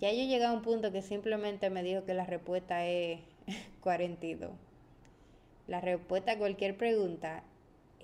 ya 0.00 0.10
yo 0.10 0.24
llegué 0.24 0.44
a 0.44 0.52
un 0.52 0.62
punto 0.62 0.92
que 0.92 1.02
simplemente 1.02 1.70
me 1.70 1.82
dijo 1.82 2.04
que 2.04 2.14
la 2.14 2.24
respuesta 2.26 2.86
es 2.86 3.20
42. 3.82 4.50
La 5.68 5.80
respuesta 5.80 6.32
a 6.32 6.38
cualquier 6.38 6.76
pregunta 6.76 7.44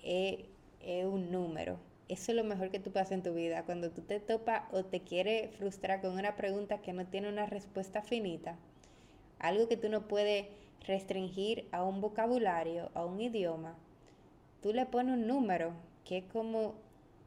es, 0.03 0.39
es 0.81 1.05
un 1.05 1.33
número 1.33 1.79
eso 2.09 2.33
es 2.33 2.37
lo 2.37 2.45
mejor 2.45 2.71
que 2.71 2.79
tú 2.79 2.93
pasas 2.93 3.13
en 3.13 3.23
tu 3.23 3.35
vida. 3.35 3.65
Cuando 3.65 3.91
tú 3.91 4.03
te 4.03 4.21
topas 4.21 4.63
o 4.73 4.85
te 4.85 5.01
quieres 5.01 5.55
frustrar 5.57 6.01
con 6.01 6.13
una 6.13 6.37
pregunta 6.37 6.79
que 6.79 6.93
no 6.93 7.07
tiene 7.07 7.29
una 7.29 7.47
respuesta 7.47 8.03
finita, 8.03 8.57
algo 9.39 9.69
que 9.69 9.77
tú 9.77 9.89
no 9.89 10.07
puedes 10.07 10.47
restringir 10.87 11.67
a 11.73 11.83
un 11.83 12.01
vocabulario, 12.01 12.91
a 12.95 13.05
un 13.05 13.21
idioma, 13.21 13.77
tú 14.63 14.73
le 14.73 14.87
pones 14.87 15.15
un 15.15 15.27
número 15.27 15.73
que 16.05 16.19
es 16.19 16.25
como 16.25 16.75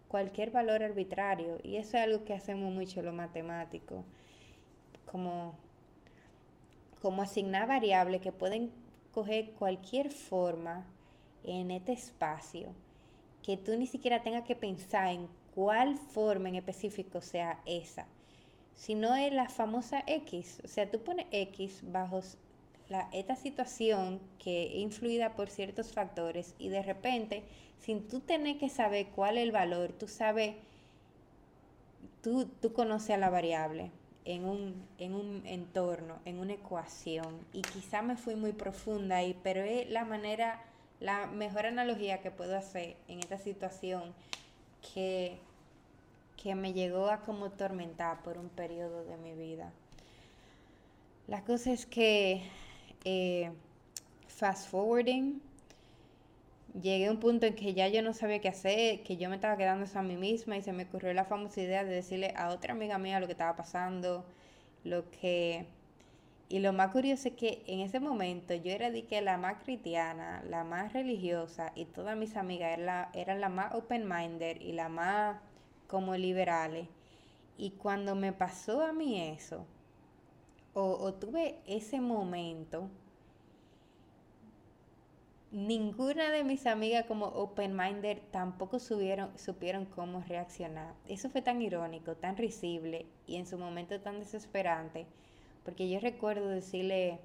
cualquier 0.07 0.51
valor 0.51 0.81
arbitrario. 0.81 1.57
Y 1.61 1.75
eso 1.75 1.97
es 1.97 2.03
algo 2.03 2.23
que 2.23 2.33
hacemos 2.33 2.73
mucho 2.73 3.01
los 3.01 3.13
matemáticos. 3.13 4.05
Como, 5.11 5.55
como 7.01 7.21
asignar 7.21 7.67
variables 7.67 8.21
que 8.21 8.31
pueden 8.31 8.71
coger 9.11 9.51
cualquier 9.51 10.09
forma 10.11 10.85
en 11.43 11.71
este 11.71 11.93
espacio 11.93 12.73
que 13.49 13.57
tú 13.57 13.75
ni 13.75 13.87
siquiera 13.87 14.21
tengas 14.21 14.43
que 14.43 14.55
pensar 14.55 15.07
en 15.07 15.27
cuál 15.55 15.97
forma 15.97 16.49
en 16.49 16.55
específico 16.57 17.19
sea 17.19 17.59
esa, 17.65 18.05
sino 18.75 19.15
es 19.15 19.33
la 19.33 19.49
famosa 19.49 20.03
X. 20.05 20.61
O 20.63 20.67
sea, 20.67 20.91
tú 20.91 20.99
pones 20.99 21.25
X 21.31 21.79
bajo 21.81 22.21
la, 22.89 23.09
esta 23.11 23.35
situación 23.35 24.19
que 24.37 24.67
es 24.67 24.75
influida 24.75 25.33
por 25.35 25.49
ciertos 25.49 25.91
factores 25.93 26.53
y 26.59 26.69
de 26.69 26.83
repente, 26.83 27.41
sin 27.79 28.07
tú 28.07 28.19
tener 28.19 28.59
que 28.59 28.69
saber 28.69 29.07
cuál 29.07 29.39
es 29.39 29.45
el 29.45 29.51
valor, 29.51 29.93
tú 29.93 30.07
sabes, 30.07 30.53
tú, 32.21 32.45
tú 32.61 32.71
conoces 32.71 33.09
a 33.09 33.17
la 33.17 33.31
variable 33.31 33.89
en 34.25 34.45
un, 34.45 34.75
en 34.99 35.15
un 35.15 35.41
entorno, 35.47 36.19
en 36.25 36.37
una 36.37 36.53
ecuación. 36.53 37.47
Y 37.51 37.63
quizá 37.63 38.03
me 38.03 38.15
fui 38.15 38.35
muy 38.35 38.51
profunda 38.51 39.15
ahí, 39.15 39.35
pero 39.41 39.63
es 39.63 39.89
la 39.89 40.05
manera 40.05 40.68
la 40.99 41.27
mejor 41.27 41.65
analogía 41.65 42.21
que 42.21 42.31
puedo 42.31 42.57
hacer 42.57 42.97
en 43.07 43.19
esta 43.19 43.37
situación 43.37 44.13
que, 44.93 45.37
que 46.41 46.55
me 46.55 46.73
llegó 46.73 47.09
a 47.09 47.21
como 47.21 47.51
tormentar 47.51 48.21
por 48.23 48.37
un 48.37 48.49
periodo 48.49 49.05
de 49.05 49.17
mi 49.17 49.33
vida. 49.33 49.71
La 51.27 51.43
cosa 51.43 51.71
es 51.71 51.85
que, 51.85 52.41
eh, 53.05 53.51
fast 54.27 54.69
forwarding, 54.69 55.41
llegué 56.81 57.07
a 57.07 57.11
un 57.11 57.19
punto 57.19 57.45
en 57.45 57.55
que 57.55 57.73
ya 57.73 57.87
yo 57.87 58.01
no 58.01 58.13
sabía 58.13 58.39
qué 58.39 58.49
hacer, 58.49 59.03
que 59.03 59.17
yo 59.17 59.29
me 59.29 59.35
estaba 59.35 59.57
quedando 59.57 59.85
a 59.93 60.01
mí 60.01 60.17
misma 60.17 60.57
y 60.57 60.61
se 60.61 60.73
me 60.73 60.83
ocurrió 60.83 61.13
la 61.13 61.25
famosa 61.25 61.61
idea 61.61 61.83
de 61.83 61.91
decirle 61.91 62.33
a 62.35 62.49
otra 62.49 62.73
amiga 62.73 62.97
mía 62.97 63.19
lo 63.19 63.27
que 63.27 63.33
estaba 63.33 63.55
pasando, 63.55 64.25
lo 64.83 65.09
que... 65.11 65.65
Y 66.51 66.59
lo 66.59 66.73
más 66.73 66.91
curioso 66.91 67.27
es 67.27 67.35
que 67.35 67.61
en 67.67 67.79
ese 67.79 67.99
momento 67.99 68.55
yo 68.55 68.71
era 68.71 68.89
de 68.89 69.05
que 69.05 69.21
la 69.21 69.37
más 69.37 69.61
cristiana, 69.63 70.43
la 70.49 70.63
más 70.63 70.93
religiosa 70.93 71.71
y 71.75 71.85
todas 71.85 72.17
mis 72.17 72.35
amigas 72.35 72.71
eran 72.73 72.85
la, 72.87 73.09
eran 73.13 73.39
la 73.39 73.49
más 73.49 73.75
open-minded 73.75 74.59
y 74.59 74.71
la 74.71 74.89
más 74.89 75.39
como 75.87 76.15
liberales. 76.15 76.87
Y 77.55 77.71
cuando 77.71 78.15
me 78.15 78.33
pasó 78.33 78.81
a 78.81 78.93
mí 78.93 79.21
eso, 79.21 79.67
o, 80.73 80.93
o 80.93 81.13
tuve 81.13 81.59
ese 81.67 82.01
momento, 82.01 82.89
ninguna 85.51 86.31
de 86.31 86.43
mis 86.43 86.65
amigas 86.65 87.05
como 87.05 87.27
open-minded 87.27 88.19
tampoco 88.31 88.79
subieron, 88.79 89.37
supieron 89.37 89.85
cómo 89.85 90.23
reaccionar. 90.27 90.95
Eso 91.07 91.29
fue 91.29 91.43
tan 91.43 91.61
irónico, 91.61 92.15
tan 92.15 92.37
risible 92.37 93.05
y 93.27 93.35
en 93.35 93.45
su 93.45 93.59
momento 93.59 93.99
tan 94.01 94.19
desesperante, 94.19 95.05
porque 95.69 95.87
yo 95.87 95.99
recuerdo 95.99 96.49
decirle 96.49 97.19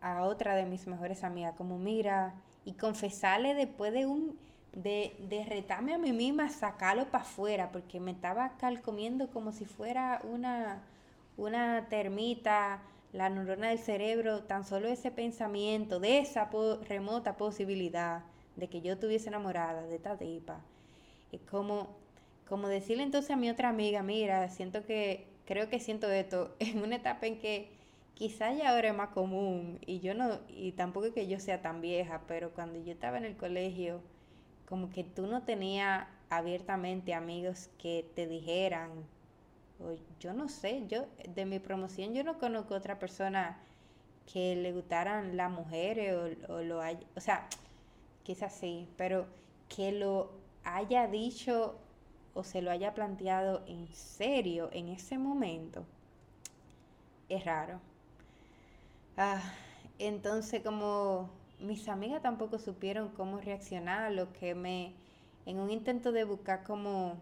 a 0.00 0.24
otra 0.24 0.56
de 0.56 0.66
mis 0.66 0.88
mejores 0.88 1.22
amigas 1.22 1.54
como 1.56 1.78
mira 1.78 2.34
y 2.64 2.72
confesarle 2.72 3.54
después 3.54 3.92
de 3.92 4.04
un 4.06 4.36
de, 4.72 5.14
de 5.28 5.44
retarme 5.44 5.94
a 5.94 5.98
mí 5.98 6.12
misma 6.12 6.48
sacarlo 6.48 7.06
para 7.06 7.22
afuera 7.22 7.70
porque 7.70 8.00
me 8.00 8.10
estaba 8.10 8.56
calcomiendo 8.58 9.28
como 9.30 9.52
si 9.52 9.64
fuera 9.64 10.20
una 10.24 10.82
una 11.36 11.86
termita 11.88 12.82
la 13.12 13.28
neurona 13.28 13.68
del 13.68 13.78
cerebro, 13.78 14.42
tan 14.42 14.64
solo 14.64 14.88
ese 14.88 15.12
pensamiento 15.12 16.00
de 16.00 16.18
esa 16.18 16.50
remota 16.88 17.36
posibilidad 17.36 18.24
de 18.56 18.66
que 18.66 18.80
yo 18.80 18.94
estuviese 18.94 19.28
enamorada 19.28 19.82
de 19.82 19.94
esta 19.94 20.18
tipa, 20.18 20.60
es 21.30 21.40
como, 21.42 21.90
como 22.48 22.66
decirle 22.66 23.04
entonces 23.04 23.30
a 23.30 23.36
mi 23.36 23.48
otra 23.50 23.68
amiga, 23.68 24.02
mira, 24.02 24.48
siento 24.48 24.84
que, 24.84 25.29
creo 25.50 25.68
que 25.68 25.80
siento 25.80 26.08
esto 26.08 26.54
en 26.60 26.80
una 26.80 26.94
etapa 26.94 27.26
en 27.26 27.40
que 27.40 27.72
quizá 28.14 28.52
ya 28.52 28.70
ahora 28.70 28.90
es 28.90 28.94
más 28.94 29.08
común 29.08 29.80
y 29.84 29.98
yo 29.98 30.14
no, 30.14 30.38
y 30.48 30.70
tampoco 30.72 31.06
es 31.06 31.12
que 31.12 31.26
yo 31.26 31.40
sea 31.40 31.60
tan 31.60 31.80
vieja, 31.80 32.22
pero 32.28 32.52
cuando 32.52 32.78
yo 32.78 32.92
estaba 32.92 33.18
en 33.18 33.24
el 33.24 33.36
colegio, 33.36 34.00
como 34.64 34.90
que 34.90 35.02
tú 35.02 35.26
no 35.26 35.42
tenías 35.42 36.06
abiertamente 36.28 37.14
amigos 37.14 37.68
que 37.78 38.08
te 38.14 38.28
dijeran 38.28 38.90
yo 40.20 40.34
no 40.34 40.48
sé, 40.48 40.84
yo 40.86 41.06
de 41.34 41.46
mi 41.46 41.58
promoción 41.58 42.14
yo 42.14 42.22
no 42.22 42.38
conozco 42.38 42.74
otra 42.74 43.00
persona 43.00 43.58
que 44.32 44.54
le 44.54 44.72
gustaran 44.72 45.36
las 45.36 45.50
mujeres 45.50 46.14
o, 46.48 46.62
lo 46.62 46.80
haya, 46.80 47.00
o 47.16 47.20
sea, 47.20 47.48
quizás 48.22 48.54
sí, 48.54 48.86
pero 48.96 49.26
que 49.68 49.90
lo 49.90 50.30
haya 50.62 51.08
dicho 51.08 51.76
o 52.34 52.44
se 52.44 52.62
lo 52.62 52.70
haya 52.70 52.94
planteado 52.94 53.62
en 53.66 53.88
serio 53.94 54.70
en 54.72 54.88
ese 54.88 55.18
momento, 55.18 55.84
es 57.28 57.44
raro. 57.44 57.80
Ah, 59.16 59.40
entonces 59.98 60.62
como 60.62 61.30
mis 61.60 61.88
amigas 61.88 62.22
tampoco 62.22 62.58
supieron 62.58 63.10
cómo 63.10 63.38
reaccionar, 63.40 64.12
lo 64.12 64.32
que 64.32 64.54
me, 64.54 64.94
en 65.46 65.60
un 65.60 65.70
intento 65.70 66.12
de 66.12 66.24
buscar 66.24 66.64
como 66.64 67.16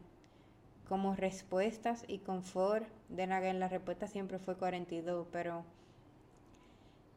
como 0.88 1.14
respuestas 1.14 2.04
y 2.08 2.18
confort 2.18 2.86
de 3.10 3.26
Nagen, 3.26 3.60
la 3.60 3.68
respuesta 3.68 4.06
siempre 4.06 4.38
fue 4.38 4.56
42, 4.56 5.26
pero 5.30 5.64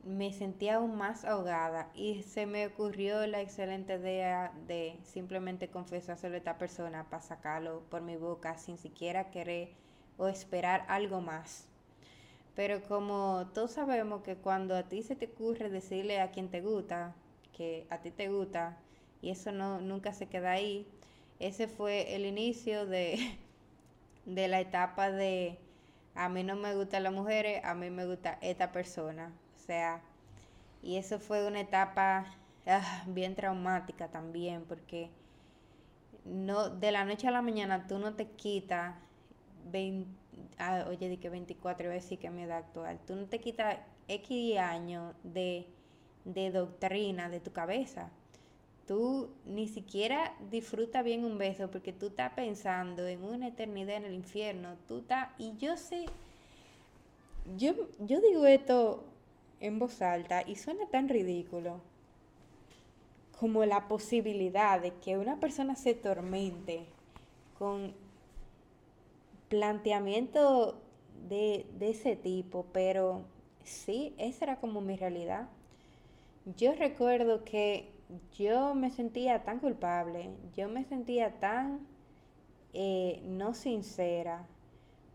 me 0.04 0.34
sentía 0.34 0.76
aún 0.76 0.98
más 0.98 1.26
ahogada 1.26 1.92
y 1.94 2.24
se 2.24 2.46
me 2.46 2.66
ocurrió 2.68 3.26
la 3.28 3.42
excelente 3.42 3.96
idea 3.96 4.52
de 4.68 4.98
simplemente 5.04 5.70
confesárselo 5.70 6.36
a 6.36 6.38
esta 6.38 6.58
persona 6.58 7.06
para 7.10 7.22
sacarlo 7.22 7.82
por 7.90 8.02
mi 8.02 8.16
boca 8.18 8.58
sin 8.58 8.78
siquiera 8.78 9.30
querer 9.30 9.70
o 10.18 10.28
esperar 10.28 10.86
algo 10.88 11.22
más. 11.22 11.68
Pero 12.56 12.82
como 12.84 13.50
todos 13.54 13.72
sabemos 13.72 14.24
que 14.24 14.36
cuando 14.36 14.76
a 14.76 14.84
ti 14.84 15.04
se 15.04 15.16
te 15.16 15.28
ocurre 15.28 15.70
decirle 15.70 16.20
a 16.20 16.32
quien 16.32 16.50
te 16.50 16.62
gusta, 16.62 17.16
que 17.54 17.86
a 17.90 18.00
ti 18.00 18.12
te 18.12 18.28
gusta, 18.30 18.78
y 19.22 19.30
eso 19.30 19.52
no 19.52 19.80
nunca 19.82 20.14
se 20.14 20.28
queda 20.28 20.52
ahí, 20.52 20.88
ese 21.40 21.68
fue 21.68 22.16
el 22.16 22.26
inicio 22.26 22.86
de 22.86 23.38
de 24.26 24.48
la 24.48 24.60
etapa 24.60 25.12
de 25.12 25.58
a 26.16 26.30
mí 26.30 26.44
no 26.44 26.56
me 26.56 26.76
gustan 26.76 27.04
las 27.04 27.14
mujeres, 27.14 27.64
a 27.64 27.74
mí 27.74 27.90
me 27.90 28.06
gusta 28.06 28.38
esta 28.42 28.72
persona. 28.72 29.32
O 29.62 29.64
sea, 29.64 30.02
y 30.82 30.98
eso 30.98 31.20
fue 31.20 31.46
una 31.48 31.62
etapa 31.62 32.26
ah, 32.66 33.04
bien 33.06 33.36
traumática 33.36 34.08
también, 34.08 34.66
porque 34.68 35.12
no 36.26 36.70
de 36.70 36.92
la 36.92 37.06
noche 37.06 37.28
a 37.28 37.32
la 37.32 37.44
mañana 37.44 37.86
tú 37.88 38.00
no 38.00 38.16
te 38.16 38.26
quitas 38.26 38.96
20, 39.72 40.10
ah, 40.58 40.86
oye, 40.90 41.10
di 41.10 41.18
que 41.18 41.30
24, 41.30 41.86
voy 41.86 41.92
a 41.92 42.02
decir 42.02 42.18
que 42.18 42.32
mi 42.32 42.42
edad 42.42 42.58
actual, 42.58 43.00
tú 43.06 43.16
no 43.16 43.26
te 43.28 43.40
quitas 43.40 43.78
X 44.08 44.58
años 44.58 45.14
de, 45.24 45.68
de 46.26 46.50
doctrina 46.50 47.30
de 47.30 47.40
tu 47.40 47.52
cabeza 47.52 48.10
tú 48.88 49.30
ni 49.46 49.68
siquiera 49.68 50.36
disfrutas 50.50 51.04
bien 51.04 51.24
un 51.24 51.38
beso 51.38 51.70
porque 51.70 51.94
tú 51.94 52.08
estás 52.08 52.34
pensando 52.34 53.08
en 53.08 53.24
una 53.24 53.48
eternidad 53.48 53.98
en 53.98 54.06
el 54.06 54.14
infierno. 54.16 54.76
Tú 54.88 54.98
estás, 54.98 55.30
y 55.38 55.56
yo 55.58 55.78
sé, 55.78 56.08
yo, 57.56 57.74
yo 58.00 58.20
digo 58.20 58.46
esto 58.48 59.11
en 59.62 59.80
voz 59.80 60.02
alta 60.02 60.44
y 60.46 60.56
suena 60.56 60.86
tan 60.88 61.08
ridículo 61.08 61.80
como 63.40 63.66
la 63.66 63.88
posibilidad 63.88 64.82
de 64.82 64.94
que 64.96 65.18
una 65.18 65.40
persona 65.40 65.76
se 65.76 65.94
tormente 65.94 66.86
con 67.58 67.94
planteamiento 69.50 70.80
de, 71.28 71.66
de 71.80 71.90
ese 71.90 72.16
tipo, 72.16 72.66
pero 72.72 73.24
sí, 73.64 74.14
esa 74.18 74.46
era 74.46 74.60
como 74.60 74.82
mi 74.82 74.96
realidad. 74.96 75.50
Yo 76.58 76.74
recuerdo 76.74 77.44
que 77.44 77.90
yo 78.38 78.76
me 78.76 78.90
sentía 78.92 79.44
tan 79.44 79.60
culpable, 79.60 80.30
yo 80.56 80.70
me 80.70 80.84
sentía 80.86 81.40
tan 81.40 81.88
eh, 82.74 83.22
no 83.26 83.54
sincera, 83.54 84.46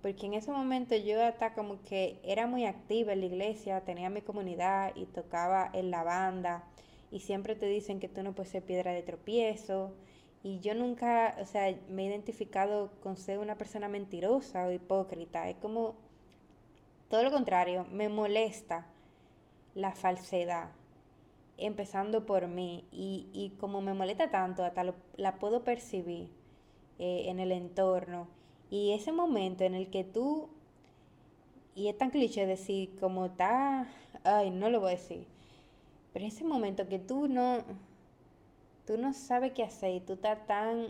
porque 0.06 0.26
en 0.26 0.34
ese 0.34 0.52
momento 0.52 0.94
yo 0.94 1.20
hasta 1.20 1.52
como 1.52 1.82
que 1.82 2.20
era 2.22 2.46
muy 2.46 2.64
activa 2.64 3.12
en 3.12 3.18
la 3.18 3.26
iglesia, 3.26 3.80
tenía 3.80 4.08
mi 4.08 4.20
comunidad 4.20 4.92
y 4.94 5.06
tocaba 5.06 5.68
en 5.72 5.90
la 5.90 6.04
banda 6.04 6.62
y 7.10 7.18
siempre 7.18 7.56
te 7.56 7.66
dicen 7.66 7.98
que 7.98 8.08
tú 8.08 8.22
no 8.22 8.32
puedes 8.32 8.52
ser 8.52 8.62
piedra 8.62 8.92
de 8.92 9.02
tropiezo 9.02 9.96
y 10.44 10.60
yo 10.60 10.76
nunca, 10.76 11.34
o 11.40 11.44
sea, 11.44 11.76
me 11.88 12.04
he 12.04 12.06
identificado 12.06 12.92
con 13.02 13.16
ser 13.16 13.40
una 13.40 13.58
persona 13.58 13.88
mentirosa 13.88 14.68
o 14.68 14.70
hipócrita, 14.70 15.48
es 15.50 15.56
como 15.56 15.96
todo 17.08 17.24
lo 17.24 17.32
contrario, 17.32 17.84
me 17.90 18.08
molesta 18.08 18.86
la 19.74 19.90
falsedad 19.90 20.68
empezando 21.58 22.26
por 22.26 22.46
mí 22.46 22.86
y, 22.92 23.26
y 23.32 23.56
como 23.58 23.80
me 23.80 23.92
molesta 23.92 24.30
tanto, 24.30 24.64
hasta 24.64 24.84
la 25.16 25.40
puedo 25.40 25.64
percibir 25.64 26.30
eh, 27.00 27.24
en 27.26 27.40
el 27.40 27.50
entorno. 27.50 28.35
Y 28.70 28.92
ese 28.92 29.12
momento 29.12 29.64
en 29.64 29.74
el 29.74 29.90
que 29.90 30.04
tú, 30.04 30.48
y 31.74 31.88
es 31.88 31.96
tan 31.96 32.10
cliché 32.10 32.46
decir, 32.46 32.96
como 32.98 33.26
está, 33.26 33.88
ay, 34.24 34.50
no 34.50 34.70
lo 34.70 34.80
voy 34.80 34.88
a 34.88 34.96
decir, 34.96 35.26
pero 36.12 36.26
ese 36.26 36.44
momento 36.44 36.88
que 36.88 36.98
tú 36.98 37.28
no, 37.28 37.58
tú 38.86 38.98
no 38.98 39.12
sabes 39.12 39.52
qué 39.52 39.62
hacer 39.62 39.94
y 39.94 40.00
tú 40.00 40.14
estás 40.14 40.46
tan 40.46 40.88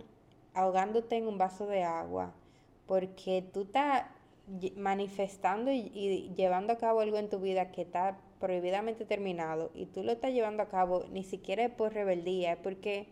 ahogándote 0.55 1.17
en 1.17 1.29
un 1.29 1.39
vaso 1.39 1.67
de 1.67 1.83
agua, 1.85 2.33
porque 2.87 3.45
tú 3.53 3.63
estás 3.63 4.07
manifestando 4.77 5.71
y, 5.73 5.91
y 5.93 6.33
llevando 6.37 6.73
a 6.73 6.79
cabo 6.79 7.01
algo 7.01 7.19
en 7.19 7.29
tu 7.29 7.41
vida 7.41 7.73
que 7.73 7.83
está 7.83 8.17
prohibidamente 8.41 9.05
terminado 9.05 9.71
y 9.75 9.87
tú 9.87 10.03
lo 10.03 10.13
estás 10.13 10.33
llevando 10.33 10.63
a 10.63 10.69
cabo 10.69 11.05
ni 11.11 11.25
siquiera 11.25 11.65
es 11.65 11.71
por 11.71 11.93
rebeldía, 11.93 12.53
es 12.53 12.59
porque 12.59 13.07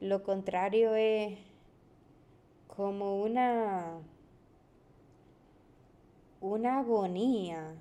lo 0.00 0.22
contrario 0.22 0.94
es 0.94 1.38
como 2.76 3.22
una 3.22 4.00
una 6.40 6.80
agonía 6.80 7.74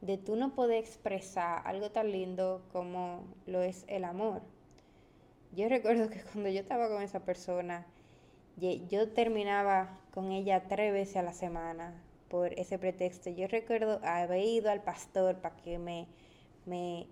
de 0.00 0.16
tú 0.16 0.36
no 0.36 0.54
poder 0.54 0.78
expresar 0.78 1.60
algo 1.66 1.90
tan 1.90 2.10
lindo 2.10 2.62
como 2.72 3.24
lo 3.46 3.62
es 3.62 3.84
el 3.88 4.04
amor. 4.04 4.40
Yo 5.54 5.68
recuerdo 5.68 6.08
que 6.08 6.22
cuando 6.32 6.48
yo 6.48 6.60
estaba 6.60 6.88
con 6.88 7.02
esa 7.02 7.20
persona, 7.20 7.86
yo 8.56 9.08
terminaba 9.10 9.98
con 10.14 10.32
ella 10.32 10.66
tres 10.68 10.92
veces 10.92 11.16
a 11.16 11.22
la 11.22 11.32
semana, 11.32 11.94
por 12.28 12.52
ese 12.58 12.78
pretexto. 12.78 13.30
Yo 13.30 13.48
recuerdo 13.48 14.00
haber 14.02 14.44
ido 14.44 14.70
al 14.70 14.82
pastor 14.82 15.36
para 15.36 15.56
que 15.56 15.78
me, 15.78 16.06
me, 16.64 17.06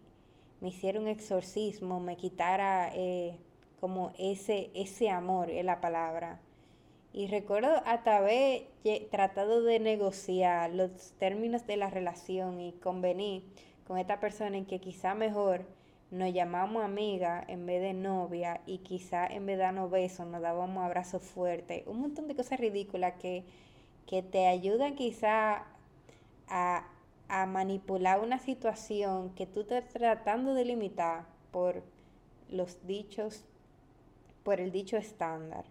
hiciera 0.63 1.01
un 1.01 1.09
exorcismo, 1.09 2.01
me 2.01 2.17
quitara 2.17 2.91
eh, 2.95 3.39
como 3.81 4.13
ese, 4.19 4.71
ese 4.75 5.11
amor 5.11 5.51
en 5.51 5.67
la 5.67 5.81
palabra. 5.81 6.41
Y 7.17 7.29
recuerdo 7.29 7.83
hasta 7.87 8.19
haber 8.19 8.67
tratado 9.11 9.63
de 9.63 9.81
negociar 9.81 10.71
los 10.75 11.13
términos 11.13 11.67
de 11.67 11.79
la 11.79 11.89
relación 11.89 12.61
y 12.61 12.73
convenir 12.73 13.43
con 13.87 13.97
esta 13.97 14.21
persona 14.21 14.59
en 14.59 14.67
que 14.67 14.81
quizá 14.81 15.15
mejor 15.15 15.65
nos 16.11 16.35
llamamos 16.35 16.85
amiga 16.85 17.43
en 17.49 17.65
vez 17.65 17.81
de 17.81 17.95
novia 17.95 18.61
y 18.67 18.81
quizá 18.81 19.27
en 19.27 19.47
vez 19.47 19.57
de 19.57 19.63
darnos 19.63 19.91
besos 19.91 20.27
nos 20.27 20.43
dábamos 20.43 20.85
abrazos 20.85 21.23
fuertes. 21.23 21.87
Un 21.87 22.01
montón 22.03 22.29
de 22.29 22.37
cosas 22.37 22.61
ridículas 22.61 23.15
que, 23.15 23.45
que 24.07 24.23
te 24.23 24.47
ayudan 24.47 24.95
quizá 24.95 25.65
a, 26.49 26.87
a 27.29 27.47
manipular 27.47 28.21
una 28.21 28.39
situación 28.41 29.31
que 29.31 29.47
tú 29.47 29.63
estás 29.63 29.89
tratando 29.89 30.53
de 30.53 30.67
limitar 30.67 31.25
por 31.51 31.83
los 32.51 32.87
dichos, 32.87 33.43
por 34.43 34.61
el 34.61 34.71
dicho 34.71 34.99
estándar 34.99 35.65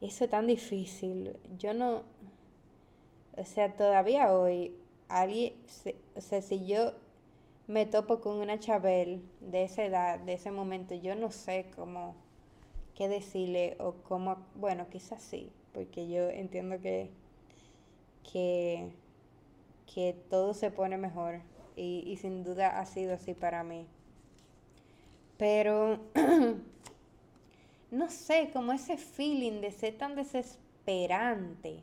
eso 0.00 0.24
es 0.24 0.30
tan 0.30 0.46
difícil. 0.46 1.36
Yo 1.58 1.74
no, 1.74 2.02
o 3.36 3.44
sea, 3.44 3.76
todavía 3.76 4.32
hoy, 4.32 4.74
alguien, 5.08 5.54
o 6.14 6.20
sea, 6.20 6.42
si 6.42 6.66
yo 6.66 6.92
me 7.66 7.86
topo 7.86 8.20
con 8.20 8.36
una 8.36 8.58
Chabel 8.58 9.22
de 9.40 9.64
esa 9.64 9.84
edad, 9.84 10.18
de 10.20 10.34
ese 10.34 10.50
momento, 10.50 10.94
yo 10.94 11.14
no 11.14 11.30
sé 11.30 11.66
cómo, 11.74 12.14
qué 12.94 13.08
decirle 13.08 13.76
o 13.78 13.94
cómo, 14.08 14.38
bueno, 14.54 14.88
quizás 14.90 15.22
sí, 15.22 15.50
porque 15.72 16.08
yo 16.08 16.28
entiendo 16.30 16.80
que, 16.80 17.10
que, 18.32 18.90
que 19.92 20.16
todo 20.30 20.54
se 20.54 20.70
pone 20.70 20.96
mejor 20.96 21.40
y, 21.74 22.04
y 22.06 22.16
sin 22.16 22.44
duda 22.44 22.80
ha 22.80 22.86
sido 22.86 23.14
así 23.14 23.34
para 23.34 23.64
mí. 23.64 23.86
Pero 25.36 25.98
no 27.90 28.10
sé, 28.10 28.50
como 28.52 28.72
ese 28.72 28.96
feeling 28.96 29.60
de 29.60 29.70
ser 29.70 29.96
tan 29.96 30.16
desesperante, 30.16 31.82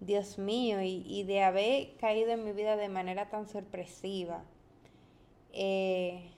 Dios 0.00 0.38
mío, 0.38 0.78
y, 0.82 1.22
de 1.24 1.42
haber 1.42 1.94
caído 1.96 2.32
en 2.32 2.44
mi 2.44 2.52
vida 2.52 2.76
de 2.76 2.88
manera 2.88 3.28
tan 3.28 3.48
sorpresiva. 3.48 4.42
Eh, 5.52 6.30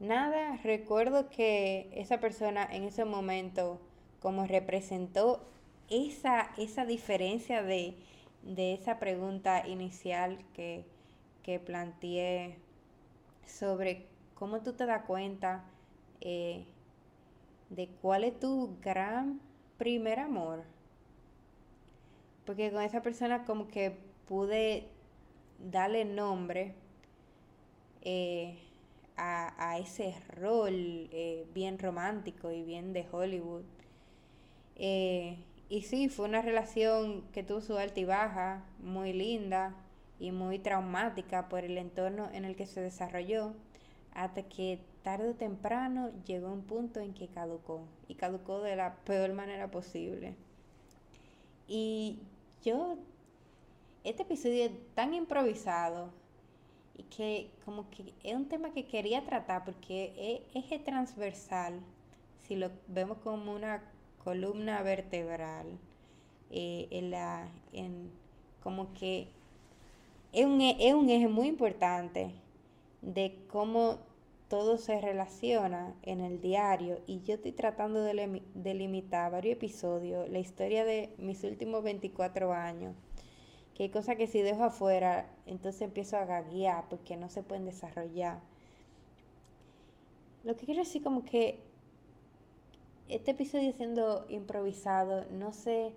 nada, 0.00 0.58
recuerdo 0.62 1.30
que 1.30 1.90
esa 1.94 2.20
persona 2.20 2.68
en 2.70 2.84
ese 2.84 3.04
momento 3.04 3.80
como 4.20 4.46
representó 4.46 5.44
esa, 5.90 6.50
esa 6.56 6.84
diferencia 6.86 7.62
de, 7.62 7.94
esa 8.56 8.98
pregunta 8.98 9.66
inicial 9.66 10.38
que, 10.54 10.84
que 11.42 11.58
planteé 11.58 12.56
sobre 13.46 14.06
cómo 14.34 14.60
tú 14.60 14.72
te 14.72 14.86
das 14.86 15.04
cuenta 15.04 15.64
eh, 16.24 16.64
de 17.68 17.88
cuál 18.00 18.24
es 18.24 18.40
tu 18.40 18.76
gran 18.82 19.40
primer 19.76 20.18
amor. 20.18 20.64
Porque 22.46 22.72
con 22.72 22.82
esa 22.82 23.02
persona 23.02 23.44
como 23.44 23.68
que 23.68 23.96
pude 24.26 24.88
darle 25.58 26.04
nombre 26.06 26.74
eh, 28.02 28.58
a, 29.16 29.78
ese 29.78 30.14
rol 30.36 30.72
eh, 31.12 31.46
bien 31.54 31.78
romántico 31.78 32.50
y 32.50 32.62
bien 32.62 32.92
de 32.92 33.06
Hollywood. 33.10 33.64
y 34.76 35.82
sí, 35.82 36.08
fue 36.08 36.26
una 36.26 36.42
relación 36.42 37.22
que 37.32 37.42
tuvo 37.42 37.60
su 37.60 37.76
alta 37.76 38.00
y 38.00 38.04
baja, 38.04 38.64
muy 38.80 39.12
linda 39.12 39.74
y 40.18 40.32
muy 40.32 40.58
traumática 40.58 41.48
por 41.48 41.64
el 41.64 41.78
entorno 41.78 42.30
en 42.32 42.44
el 42.44 42.56
que 42.56 42.66
se 42.66 42.80
desarrolló, 42.80 43.54
hasta 44.14 44.42
que 44.42 44.80
tarde 45.04 45.28
o 45.28 45.34
temprano 45.34 46.10
llegó 46.26 46.50
un 46.50 46.62
punto 46.62 46.98
en 46.98 47.12
que 47.12 47.28
caducó 47.28 47.82
y 48.08 48.14
caducó 48.14 48.62
de 48.62 48.74
la 48.74 48.96
peor 49.04 49.34
manera 49.34 49.70
posible. 49.70 50.34
Y 51.68 52.18
yo, 52.64 52.96
este 54.02 54.22
episodio 54.22 54.64
es 54.64 54.72
tan 54.94 55.12
improvisado 55.12 56.08
y 56.96 57.02
que 57.04 57.50
como 57.66 57.90
que 57.90 58.14
es 58.22 58.34
un 58.34 58.48
tema 58.48 58.72
que 58.72 58.86
quería 58.86 59.24
tratar 59.24 59.64
porque 59.64 60.42
es 60.54 60.64
eje 60.64 60.78
transversal, 60.78 61.80
si 62.48 62.56
lo 62.56 62.70
vemos 62.88 63.18
como 63.18 63.52
una 63.52 63.82
columna 64.24 64.82
vertebral, 64.82 65.66
eh, 66.50 66.88
en 66.90 67.10
la, 67.10 67.48
en, 67.72 68.10
como 68.62 68.94
que 68.94 69.28
es 70.32 70.46
un, 70.46 70.62
es 70.62 70.94
un 70.94 71.10
eje 71.10 71.28
muy 71.28 71.48
importante 71.48 72.30
de 73.02 73.36
cómo 73.50 73.98
todo 74.48 74.76
se 74.76 75.00
relaciona 75.00 75.94
en 76.02 76.20
el 76.20 76.40
diario 76.40 77.00
y 77.06 77.22
yo 77.22 77.34
estoy 77.34 77.52
tratando 77.52 78.02
de 78.02 78.42
delimitar 78.54 79.32
varios 79.32 79.56
episodios, 79.56 80.28
la 80.28 80.38
historia 80.38 80.84
de 80.84 81.14
mis 81.18 81.42
últimos 81.44 81.82
24 81.82 82.52
años, 82.52 82.94
que 83.74 83.84
hay 83.84 83.88
cosas 83.88 84.16
que 84.16 84.26
si 84.26 84.42
dejo 84.42 84.64
afuera, 84.64 85.30
entonces 85.46 85.82
empiezo 85.82 86.16
a 86.16 86.26
gaguear 86.26 86.88
porque 86.88 87.16
no 87.16 87.28
se 87.30 87.42
pueden 87.42 87.64
desarrollar. 87.64 88.40
Lo 90.44 90.56
que 90.56 90.66
quiero 90.66 90.80
decir 90.80 91.02
como 91.02 91.24
que 91.24 91.60
este 93.08 93.32
episodio 93.32 93.72
siendo 93.72 94.26
improvisado, 94.28 95.24
no 95.30 95.52
sé 95.52 95.92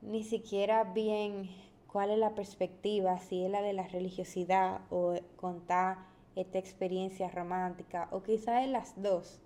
ni 0.00 0.24
siquiera 0.24 0.84
bien 0.84 1.50
cuál 1.86 2.10
es 2.10 2.18
la 2.18 2.34
perspectiva, 2.34 3.18
si 3.18 3.44
es 3.44 3.50
la 3.50 3.62
de 3.62 3.72
la 3.74 3.86
religiosidad 3.86 4.80
o 4.90 5.14
contar 5.36 6.13
esta 6.36 6.58
experiencia 6.58 7.28
romántica 7.28 8.08
o 8.10 8.22
quizás 8.22 8.66
las 8.68 9.00
dos. 9.00 9.40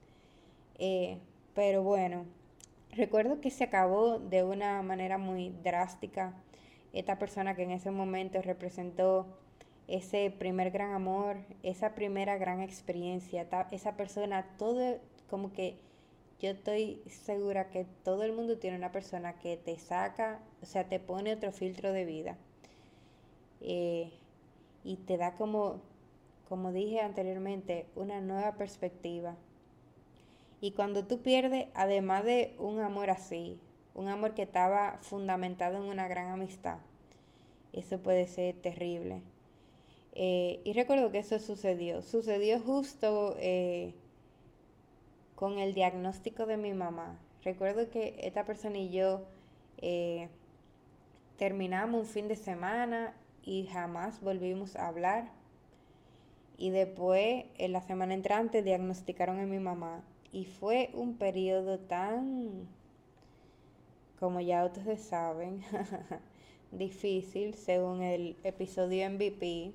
Eh, 0.79 1.18
pero 1.55 1.83
bueno, 1.83 2.24
recuerdo 2.92 3.40
que 3.40 3.51
se 3.51 3.64
acabó 3.64 4.18
de 4.18 4.44
una 4.44 4.83
manera 4.83 5.18
muy 5.18 5.51
drástica. 5.62 6.35
Esta 6.92 7.18
persona 7.18 7.55
que 7.55 7.64
en 7.64 7.72
ese 7.72 7.90
momento 7.90 8.40
representó 8.42 9.27
ese 9.88 10.31
primer 10.31 10.70
gran 10.70 10.92
amor, 10.92 11.38
esa 11.62 11.94
primera 11.94 12.37
gran 12.37 12.61
experiencia, 12.61 13.46
esa 13.70 13.96
persona, 13.96 14.46
todo 14.59 14.98
como 15.29 15.53
que 15.53 15.77
yo 16.40 16.51
estoy 16.51 17.03
segura 17.09 17.70
que 17.70 17.87
todo 18.05 18.22
el 18.22 18.33
mundo 18.33 18.59
tiene 18.59 18.77
una 18.77 18.92
persona 18.92 19.38
que 19.38 19.57
te 19.57 19.79
saca, 19.79 20.40
o 20.62 20.66
sea, 20.66 20.85
te 20.88 21.01
pone 21.01 21.33
otro 21.33 21.53
filtro 21.53 21.92
de 21.92 22.05
vida. 22.05 22.37
Eh, 23.61 24.12
y 24.85 24.96
te 24.96 25.16
da 25.16 25.35
como 25.35 25.81
como 26.49 26.73
dije 26.73 27.01
anteriormente, 27.01 27.87
una 27.95 28.21
nueva 28.21 28.57
perspectiva. 28.57 29.37
Y 30.61 30.73
cuando 30.73 31.07
tú 31.07 31.21
pierdes, 31.21 31.67
además 31.75 32.25
de 32.25 32.55
un 32.59 32.81
amor 32.81 33.11
así, 33.11 33.61
un 33.95 34.09
amor 34.09 34.35
que 34.35 34.43
estaba 34.43 34.99
fundamentado 35.03 35.77
en 35.77 35.91
una 35.91 36.09
gran 36.09 36.29
amistad, 36.29 36.79
eso 37.73 37.99
puede 37.99 38.27
ser 38.27 38.57
terrible. 38.57 39.23
Eh, 40.15 40.61
y 40.65 40.73
recuerdo 40.73 41.13
que 41.13 41.19
eso 41.19 41.39
sucedió. 41.39 42.03
Sucedió 42.03 42.59
justo 42.61 43.37
eh, 43.39 43.95
con 45.37 45.59
el 45.59 45.75
diagnóstico 45.75 46.47
de 46.47 46.57
mi 46.57 46.73
mamá. 46.73 47.21
Recuerdo 47.45 47.89
que 47.91 48.17
esta 48.21 48.45
persona 48.45 48.79
y 48.79 48.91
yo 48.91 49.23
eh, 49.77 50.29
terminamos 51.37 52.01
un 52.01 52.07
fin 52.07 52.27
de 52.27 52.35
semana 52.35 53.15
y 53.45 53.67
jamás 53.67 54.21
volvimos 54.21 54.75
a 54.75 54.89
hablar. 54.89 55.38
Y 56.59 56.71
después, 56.71 57.44
en 57.57 57.73
la 57.73 57.81
semana 57.81 58.14
entrante, 58.14 58.64
diagnosticaron 58.64 59.38
a 59.38 59.47
mi 59.47 59.61
mamá. 59.61 60.03
Y 60.33 60.44
fue 60.44 60.90
un 60.92 61.16
periodo 61.16 61.79
tan, 61.79 62.66
como 64.18 64.40
ya 64.40 64.64
ustedes 64.64 65.01
saben, 65.01 65.62
difícil, 66.73 67.55
según 67.55 68.03
el 68.03 68.37
episodio 68.42 69.09
MVP, 69.09 69.73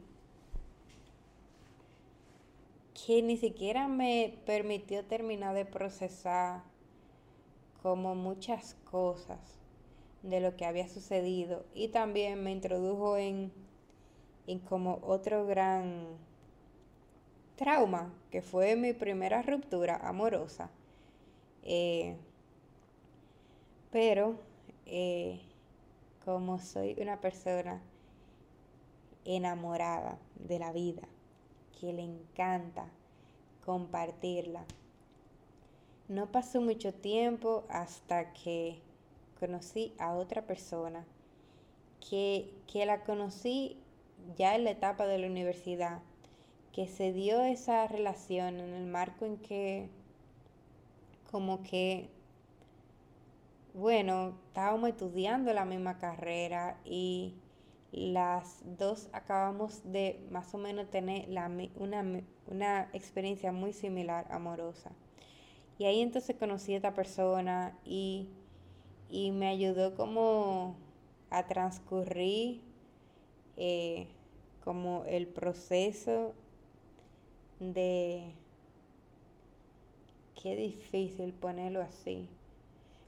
que 2.93 3.21
ni 3.21 3.37
siquiera 3.37 3.87
me 3.87 4.37
permitió 4.45 5.05
terminar 5.05 5.55
de 5.55 5.65
procesar 5.65 6.63
como 7.81 8.13
muchas 8.13 8.75
cosas 8.91 9.39
de 10.21 10.39
lo 10.39 10.55
que 10.55 10.65
había 10.65 10.87
sucedido 10.87 11.65
y 11.73 11.89
también 11.89 12.43
me 12.43 12.51
introdujo 12.51 13.17
en, 13.17 13.51
en 14.47 14.59
como 14.59 14.99
otro 15.03 15.45
gran 15.45 16.17
trauma, 17.63 18.13
que 18.29 18.41
fue 18.41 18.75
mi 18.75 18.91
primera 18.91 19.41
ruptura 19.41 19.95
amorosa. 19.95 20.69
Eh, 21.63 22.17
pero 23.89 24.35
eh, 24.85 25.39
como 26.25 26.59
soy 26.59 26.97
una 26.99 27.21
persona 27.21 27.81
enamorada 29.23 30.17
de 30.35 30.59
la 30.59 30.73
vida, 30.73 31.03
que 31.79 31.93
le 31.93 32.01
encanta 32.01 32.85
compartirla, 33.65 34.65
no 36.09 36.33
pasó 36.33 36.59
mucho 36.59 36.93
tiempo 36.93 37.63
hasta 37.69 38.33
que 38.33 38.81
conocí 39.39 39.93
a 39.99 40.15
otra 40.15 40.41
persona 40.41 41.05
que, 42.09 42.53
que 42.67 42.85
la 42.85 43.05
conocí 43.05 43.77
ya 44.35 44.53
en 44.55 44.65
la 44.65 44.71
etapa 44.71 45.07
de 45.07 45.17
la 45.17 45.27
universidad 45.27 46.01
que 46.73 46.87
se 46.87 47.13
dio 47.13 47.41
esa 47.43 47.87
relación 47.87 48.59
en 48.59 48.73
el 48.73 48.85
marco 48.85 49.25
en 49.25 49.37
que 49.37 49.89
como 51.31 51.63
que 51.63 52.09
bueno, 53.73 54.35
estábamos 54.47 54.89
estudiando 54.89 55.51
la 55.51 55.65
misma 55.65 55.97
carrera 55.97 56.77
y 56.85 57.33
las 57.91 58.61
dos 58.77 59.09
acabamos 59.13 59.81
de 59.91 60.19
más 60.31 60.53
o 60.53 60.57
menos 60.57 60.89
tener 60.89 61.27
la, 61.29 61.51
una, 61.75 62.21
una 62.47 62.89
experiencia 62.93 63.51
muy 63.51 63.73
similar, 63.73 64.27
amorosa. 64.29 64.91
Y 65.79 65.85
ahí 65.85 66.01
entonces 66.01 66.35
conocí 66.37 66.73
a 66.73 66.77
esta 66.77 66.93
persona 66.93 67.75
y, 67.83 68.29
y 69.09 69.31
me 69.31 69.47
ayudó 69.47 69.95
como 69.95 70.75
a 71.31 71.47
transcurrir 71.47 72.61
eh, 73.57 74.07
como 74.63 75.03
el 75.05 75.27
proceso 75.27 76.35
de... 77.71 78.33
Qué 80.41 80.57
difícil 80.57 81.31
ponerlo 81.33 81.81
así. 81.81 82.27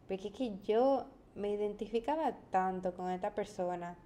Porque 0.08 0.30
es 0.30 0.34
que 0.34 0.58
yo 0.64 1.06
me 1.36 1.49
identificaba 1.49 2.38
tanto 2.49 2.93
con 2.93 3.12
esta 3.12 3.36
persona 3.36 3.97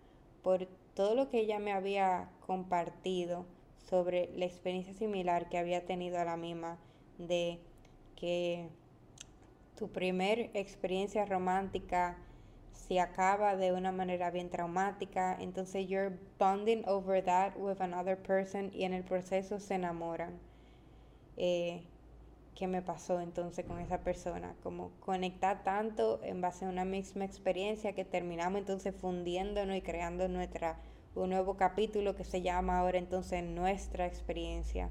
por 0.41 0.65
todo 0.95 1.13
lo 1.13 1.29
que 1.29 1.41
ella 1.41 1.59
me 1.59 1.71
había 1.71 2.29
compartido 2.47 3.45
sobre 3.89 4.31
la 4.35 4.45
experiencia 4.45 4.93
similar 4.93 5.49
que 5.49 5.57
había 5.57 5.85
tenido 5.85 6.17
a 6.19 6.25
la 6.25 6.37
misma 6.37 6.79
de 7.19 7.59
que 8.15 8.69
tu 9.77 9.89
primer 9.89 10.49
experiencia 10.53 11.25
romántica 11.25 12.17
se 12.87 12.99
acaba 12.99 13.55
de 13.55 13.73
una 13.73 13.91
manera 13.91 14.31
bien 14.31 14.49
traumática, 14.49 15.35
entonces 15.39 15.87
you're 15.87 16.17
bonding 16.39 16.83
over 16.87 17.23
that 17.23 17.55
with 17.57 17.81
another 17.81 18.17
person 18.17 18.71
y 18.73 18.83
en 18.83 18.93
el 18.93 19.03
proceso 19.03 19.59
se 19.59 19.75
enamoran. 19.75 20.39
Eh, 21.37 21.83
¿Qué 22.55 22.67
me 22.67 22.81
pasó 22.81 23.21
entonces 23.21 23.65
con 23.65 23.79
esa 23.79 23.99
persona? 23.99 24.55
Como 24.63 24.91
conectar 24.99 25.63
tanto 25.63 26.19
en 26.23 26.41
base 26.41 26.65
a 26.65 26.69
una 26.69 26.83
misma 26.83 27.25
experiencia 27.25 27.93
que 27.93 28.05
terminamos 28.05 28.59
entonces 28.59 28.95
fundiéndonos 28.95 29.77
y 29.77 29.81
creando 29.81 30.27
nuestra, 30.27 30.77
un 31.15 31.29
nuevo 31.29 31.55
capítulo 31.57 32.15
que 32.15 32.25
se 32.25 32.41
llama 32.41 32.79
ahora 32.79 32.97
entonces 32.97 33.43
nuestra 33.43 34.07
experiencia. 34.07 34.89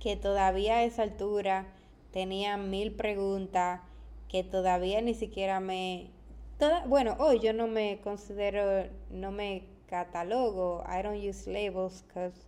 Que 0.00 0.16
todavía 0.16 0.78
a 0.78 0.84
esa 0.84 1.02
altura 1.02 1.66
tenía 2.10 2.56
mil 2.56 2.92
preguntas, 2.92 3.80
que 4.28 4.42
todavía 4.42 5.02
ni 5.02 5.14
siquiera 5.14 5.60
me... 5.60 6.10
Toda, 6.58 6.86
bueno, 6.86 7.16
hoy 7.18 7.40
yo 7.40 7.52
no 7.52 7.66
me 7.66 8.00
considero, 8.02 8.88
no 9.10 9.32
me 9.32 9.64
catalogo, 9.88 10.84
I 10.86 11.02
don't 11.02 11.22
use 11.22 11.50
labels 11.50 12.02
because 12.02 12.46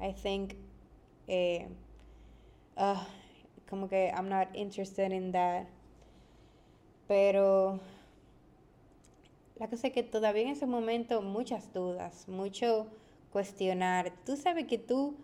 I 0.00 0.12
think... 0.12 0.56
Uh, 2.76 2.98
como 3.68 3.88
que 3.88 4.10
I'm 4.14 4.28
not 4.28 4.48
interested 4.54 5.12
in 5.12 5.32
that. 5.32 5.66
Pero 7.08 7.80
la 9.56 9.68
cosa 9.68 9.88
es 9.88 9.92
que 9.92 10.02
todavía 10.02 10.42
en 10.42 10.48
ese 10.48 10.66
momento 10.66 11.22
muchas 11.22 11.72
dudas, 11.72 12.28
mucho 12.28 12.86
cuestionar. 13.32 14.12
Tú 14.24 14.36
sabes 14.36 14.66
que 14.66 14.78
tú 14.78 15.16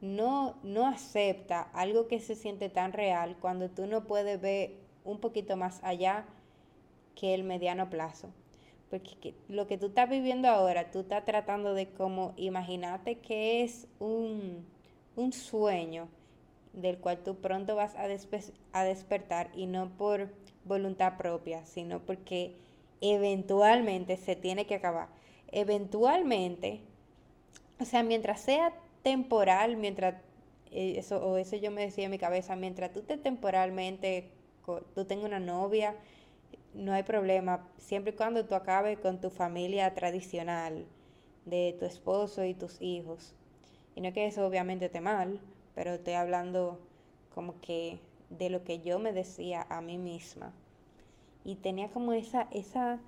no, 0.00 0.56
no 0.62 0.86
aceptas 0.86 1.66
algo 1.72 2.08
que 2.08 2.20
se 2.20 2.34
siente 2.34 2.68
tan 2.68 2.92
real 2.92 3.36
cuando 3.40 3.68
tú 3.70 3.86
no 3.86 4.04
puedes 4.04 4.40
ver 4.40 4.72
un 5.04 5.18
poquito 5.18 5.56
más 5.56 5.80
allá 5.82 6.26
que 7.14 7.34
el 7.34 7.44
mediano 7.44 7.90
plazo. 7.90 8.30
Porque 8.90 9.34
lo 9.48 9.66
que 9.66 9.78
tú 9.78 9.86
estás 9.86 10.08
viviendo 10.10 10.48
ahora, 10.48 10.90
tú 10.90 11.00
estás 11.00 11.24
tratando 11.24 11.74
de 11.74 11.88
como 11.88 12.34
imaginarte 12.36 13.18
que 13.18 13.62
es 13.62 13.86
un, 13.98 14.66
un 15.16 15.32
sueño 15.32 16.08
del 16.72 16.98
cual 16.98 17.18
tú 17.22 17.36
pronto 17.36 17.76
vas 17.76 17.94
a, 17.96 18.06
a 18.72 18.84
despertar 18.84 19.50
y 19.54 19.66
no 19.66 19.90
por 19.96 20.30
voluntad 20.64 21.16
propia, 21.16 21.64
sino 21.66 22.00
porque 22.00 22.54
eventualmente 23.00 24.16
se 24.16 24.36
tiene 24.36 24.66
que 24.66 24.76
acabar. 24.76 25.08
Eventualmente, 25.50 26.80
o 27.80 27.84
sea, 27.84 28.02
mientras 28.02 28.40
sea 28.40 28.72
temporal, 29.02 29.76
mientras 29.76 30.14
eh, 30.70 30.94
eso 30.98 31.18
o 31.18 31.36
eso 31.36 31.56
yo 31.56 31.70
me 31.70 31.82
decía 31.82 32.06
en 32.06 32.10
mi 32.10 32.18
cabeza, 32.18 32.56
mientras 32.56 32.92
tú 32.92 33.00
estés 33.00 33.22
temporalmente, 33.22 34.30
tú 34.94 35.04
tengas 35.04 35.26
una 35.26 35.40
novia, 35.40 35.94
no 36.74 36.92
hay 36.92 37.02
problema, 37.02 37.68
siempre 37.78 38.12
y 38.12 38.16
cuando 38.16 38.44
tú 38.46 38.54
acabes 38.54 38.98
con 38.98 39.20
tu 39.20 39.30
familia 39.30 39.94
tradicional 39.94 40.86
de 41.44 41.76
tu 41.78 41.84
esposo 41.84 42.44
y 42.44 42.54
tus 42.54 42.80
hijos. 42.80 43.34
Y 43.94 44.00
no 44.00 44.08
es 44.08 44.14
que 44.14 44.26
eso 44.26 44.46
obviamente 44.46 44.86
esté 44.86 45.00
mal, 45.00 45.40
pero 45.74 45.92
estoy 45.94 46.14
hablando 46.14 46.80
como 47.34 47.60
que 47.60 48.00
de 48.30 48.50
lo 48.50 48.64
que 48.64 48.80
yo 48.80 48.98
me 48.98 49.12
decía 49.12 49.66
a 49.68 49.80
mí 49.80 49.98
misma. 49.98 50.52
Y 51.44 51.56
tenía 51.56 51.88
como 51.88 52.12
esa, 52.12 52.48
esa, 52.52 53.00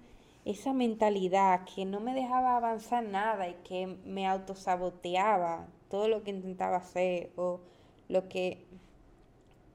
esa 0.45 0.73
mentalidad 0.73 1.65
que 1.75 1.85
no 1.85 2.01
me 2.01 2.15
dejaba 2.15 2.57
avanzar 2.57 3.05
nada 3.05 3.49
y 3.49 3.55
que 3.65 3.87
me 4.05 4.27
autosaboteaba 4.27 5.67
todo 5.89 6.09
lo 6.09 6.23
que 6.23 6.31
intentaba 6.31 6.79
hacer 6.79 7.31
o 7.37 7.61
lo 8.09 8.29
que 8.29 8.65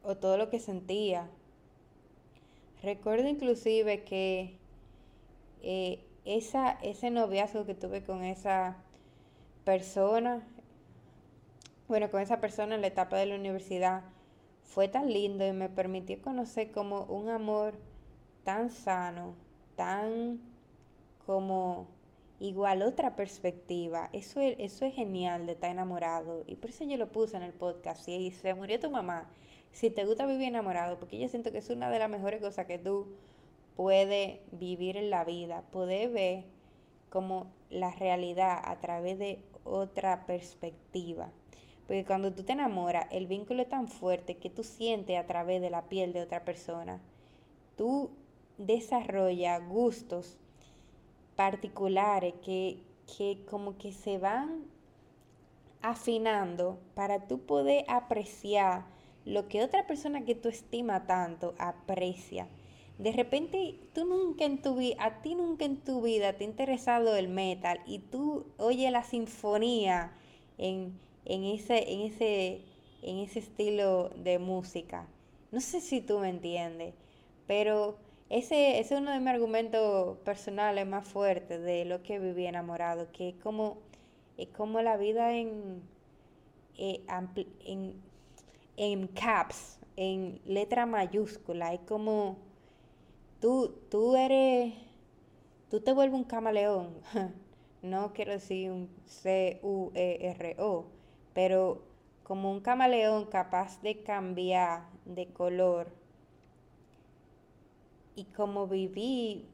o 0.03 0.15
todo 0.15 0.37
lo 0.37 0.49
que 0.49 0.59
sentía. 0.59 1.29
Recuerdo 2.81 3.27
inclusive 3.27 4.03
que 4.03 4.57
eh, 5.61 5.99
esa, 6.25 6.71
ese 6.81 7.09
noviazgo 7.09 7.65
que 7.65 7.75
tuve 7.75 8.03
con 8.03 8.23
esa 8.23 8.77
persona, 9.65 10.41
bueno, 11.87 12.09
con 12.09 12.21
esa 12.21 12.39
persona 12.39 12.75
en 12.75 12.81
la 12.81 12.87
etapa 12.87 13.17
de 13.17 13.25
la 13.25 13.35
universidad 13.35 14.03
fue 14.63 14.87
tan 14.87 15.11
lindo 15.11 15.45
y 15.45 15.51
me 15.51 15.67
permitió 15.67 16.21
conocer 16.21 16.71
como 16.71 17.03
un 17.05 17.29
amor 17.29 17.73
tan 18.43 18.69
sano, 18.69 19.33
tan 19.75 20.39
como 21.25 21.87
igual 22.39 22.81
otra 22.83 23.15
perspectiva. 23.15 24.09
Eso 24.13 24.39
es, 24.39 24.55
eso 24.59 24.85
es 24.85 24.93
genial 24.93 25.45
de 25.45 25.53
estar 25.53 25.69
enamorado. 25.69 26.43
Y 26.47 26.55
por 26.55 26.69
eso 26.69 26.83
yo 26.85 26.97
lo 26.97 27.11
puse 27.11 27.35
en 27.35 27.43
el 27.43 27.53
podcast. 27.53 28.03
Si 28.05 28.31
se 28.31 28.53
murió 28.53 28.79
tu 28.79 28.89
mamá, 28.89 29.27
si 29.71 29.89
te 29.89 30.05
gusta 30.05 30.25
vivir 30.25 30.47
enamorado, 30.47 30.99
porque 30.99 31.19
yo 31.19 31.29
siento 31.29 31.51
que 31.51 31.59
es 31.59 31.69
una 31.69 31.89
de 31.89 31.99
las 31.99 32.09
mejores 32.09 32.41
cosas 32.41 32.65
que 32.65 32.77
tú 32.77 33.07
puedes 33.75 34.39
vivir 34.51 34.97
en 34.97 35.09
la 35.09 35.23
vida. 35.23 35.63
Poder 35.71 36.09
ver 36.09 36.43
como 37.09 37.47
la 37.69 37.91
realidad 37.91 38.61
a 38.63 38.79
través 38.79 39.17
de 39.19 39.39
otra 39.63 40.25
perspectiva. 40.25 41.29
Porque 41.87 42.05
cuando 42.05 42.31
tú 42.33 42.43
te 42.43 42.53
enamoras, 42.53 43.07
el 43.11 43.25
vínculo 43.25 43.61
es 43.61 43.69
tan 43.69 43.87
fuerte 43.87 44.37
que 44.37 44.49
tú 44.49 44.63
sientes 44.63 45.17
a 45.17 45.25
través 45.25 45.61
de 45.61 45.69
la 45.69 45.89
piel 45.89 46.13
de 46.13 46.21
otra 46.21 46.45
persona. 46.45 46.99
Tú 47.77 48.11
desarrollas 48.57 49.67
gustos 49.67 50.37
particulares 51.35 52.33
que, 52.43 52.83
que 53.17 53.43
como 53.49 53.77
que 53.77 53.93
se 53.93 54.17
van 54.17 54.65
afinando 55.81 56.77
para 56.93 57.27
tú 57.27 57.39
poder 57.39 57.85
apreciar 57.87 58.83
lo 59.29 59.47
que 59.47 59.63
otra 59.63 59.85
persona 59.85 60.25
que 60.25 60.35
tú 60.35 60.49
estimas 60.49 61.05
tanto 61.05 61.53
aprecia. 61.59 62.47
De 62.97 63.11
repente, 63.11 63.79
tú 63.93 64.05
nunca 64.05 64.43
en 64.43 64.61
tu 64.61 64.75
vida, 64.75 64.95
a 64.99 65.21
ti 65.21 65.35
nunca 65.35 65.65
en 65.65 65.77
tu 65.77 66.01
vida 66.01 66.33
te 66.33 66.43
ha 66.43 66.47
interesado 66.47 67.15
el 67.15 67.29
metal 67.29 67.79
y 67.85 67.99
tú 67.99 68.47
oyes 68.57 68.91
la 68.91 69.03
sinfonía 69.03 70.11
en, 70.57 70.99
en 71.25 71.43
ese, 71.45 71.93
en 71.93 72.01
ese, 72.01 72.61
en 73.03 73.19
ese 73.19 73.39
estilo 73.39 74.09
de 74.17 74.39
música. 74.39 75.07
No 75.51 75.61
sé 75.61 75.79
si 75.79 76.01
tú 76.01 76.19
me 76.19 76.29
entiendes, 76.29 76.93
pero 77.47 77.97
ese, 78.29 78.79
es 78.79 78.91
uno 78.91 79.11
de 79.11 79.19
mis 79.19 79.29
argumentos 79.29 80.17
personales 80.19 80.85
más 80.87 81.07
fuertes 81.07 81.61
de 81.61 81.85
lo 81.85 82.03
que 82.03 82.19
viví 82.19 82.47
enamorado, 82.47 83.11
que 83.11 83.29
es 83.29 83.35
como, 83.35 83.77
es 84.37 84.49
como 84.49 84.81
la 84.81 84.97
vida 84.97 85.35
en, 85.35 85.81
eh, 86.77 87.01
en, 87.65 88.08
en 88.79 89.07
caps, 89.07 89.77
en 89.97 90.39
letra 90.45 90.85
mayúscula, 90.85 91.73
es 91.73 91.81
como 91.81 92.37
tú, 93.41 93.75
tú 93.91 94.15
eres, 94.15 94.73
tú 95.69 95.81
te 95.81 95.91
vuelves 95.91 96.17
un 96.17 96.23
camaleón, 96.23 96.93
no 97.81 98.13
quiero 98.13 98.31
decir 98.31 98.71
un 98.71 98.89
C-U-E-R-O, 99.05 100.85
pero 101.33 101.81
como 102.23 102.51
un 102.51 102.61
camaleón 102.61 103.25
capaz 103.25 103.81
de 103.81 104.01
cambiar 104.01 104.87
de 105.03 105.27
color. 105.27 105.91
Y 108.15 108.25
como 108.25 108.65
viví, 108.67 109.45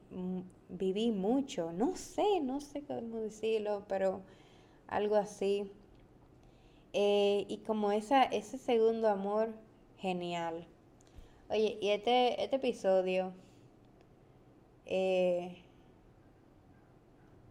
viví 0.68 1.10
mucho, 1.10 1.72
no 1.72 1.96
sé, 1.96 2.40
no 2.40 2.60
sé 2.60 2.84
cómo 2.84 3.16
decirlo, 3.18 3.84
pero 3.88 4.20
algo 4.86 5.16
así. 5.16 5.68
Eh, 6.98 7.44
y 7.48 7.58
como 7.58 7.92
esa, 7.92 8.22
ese 8.22 8.56
segundo 8.56 9.10
amor, 9.10 9.50
genial. 9.98 10.66
Oye, 11.50 11.76
y 11.82 11.90
este, 11.90 12.42
este 12.42 12.56
episodio, 12.56 13.34
eh, 14.86 15.58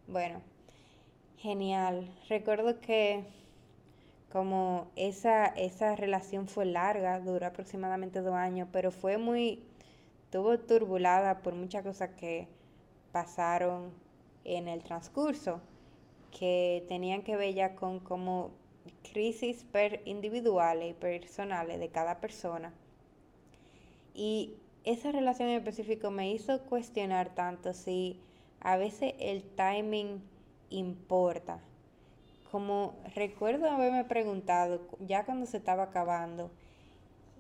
bueno, 0.08 0.42
genial. 1.38 2.10
Recuerdo 2.28 2.80
que 2.80 3.24
como 4.32 4.88
esa, 4.96 5.46
esa 5.46 5.96
relación 5.96 6.48
fue 6.48 6.66
larga, 6.66 7.20
duró 7.20 7.46
aproximadamente 7.46 8.22
dos 8.22 8.34
años, 8.34 8.68
pero 8.72 8.90
fue 8.90 9.20
muy, 9.20 9.64
estuvo 10.24 10.58
turbulada 10.58 11.44
por 11.44 11.54
muchas 11.54 11.84
cosas 11.84 12.10
que 12.18 12.48
pasaron 13.12 13.94
en 14.44 14.68
el 14.68 14.82
transcurso, 14.84 15.62
que 16.32 16.84
tenían 16.88 17.22
que 17.22 17.36
ver 17.36 17.54
ya 17.54 17.76
con 17.76 18.00
como 18.00 18.65
crisis 19.12 19.64
per 19.64 20.02
individuales 20.06 20.92
y 20.92 20.94
personales 20.94 21.80
de 21.80 21.90
cada 21.90 22.20
persona. 22.20 22.74
Y 24.14 24.56
esa 24.84 25.12
relación 25.12 25.50
en 25.50 25.58
específico 25.58 26.12
me 26.12 26.32
hizo 26.32 26.62
cuestionar 26.64 27.34
tanto 27.34 27.74
si 27.74 28.20
a 28.62 28.78
veces 28.78 29.14
el 29.20 29.44
timing 29.44 30.22
importa. 30.70 31.60
Como 32.52 32.96
recuerdo 33.16 33.70
haberme 33.70 34.06
preguntado, 34.06 34.82
ya 35.00 35.26
cuando 35.26 35.46
se 35.46 35.58
estaba 35.58 35.84
acabando, 35.84 36.52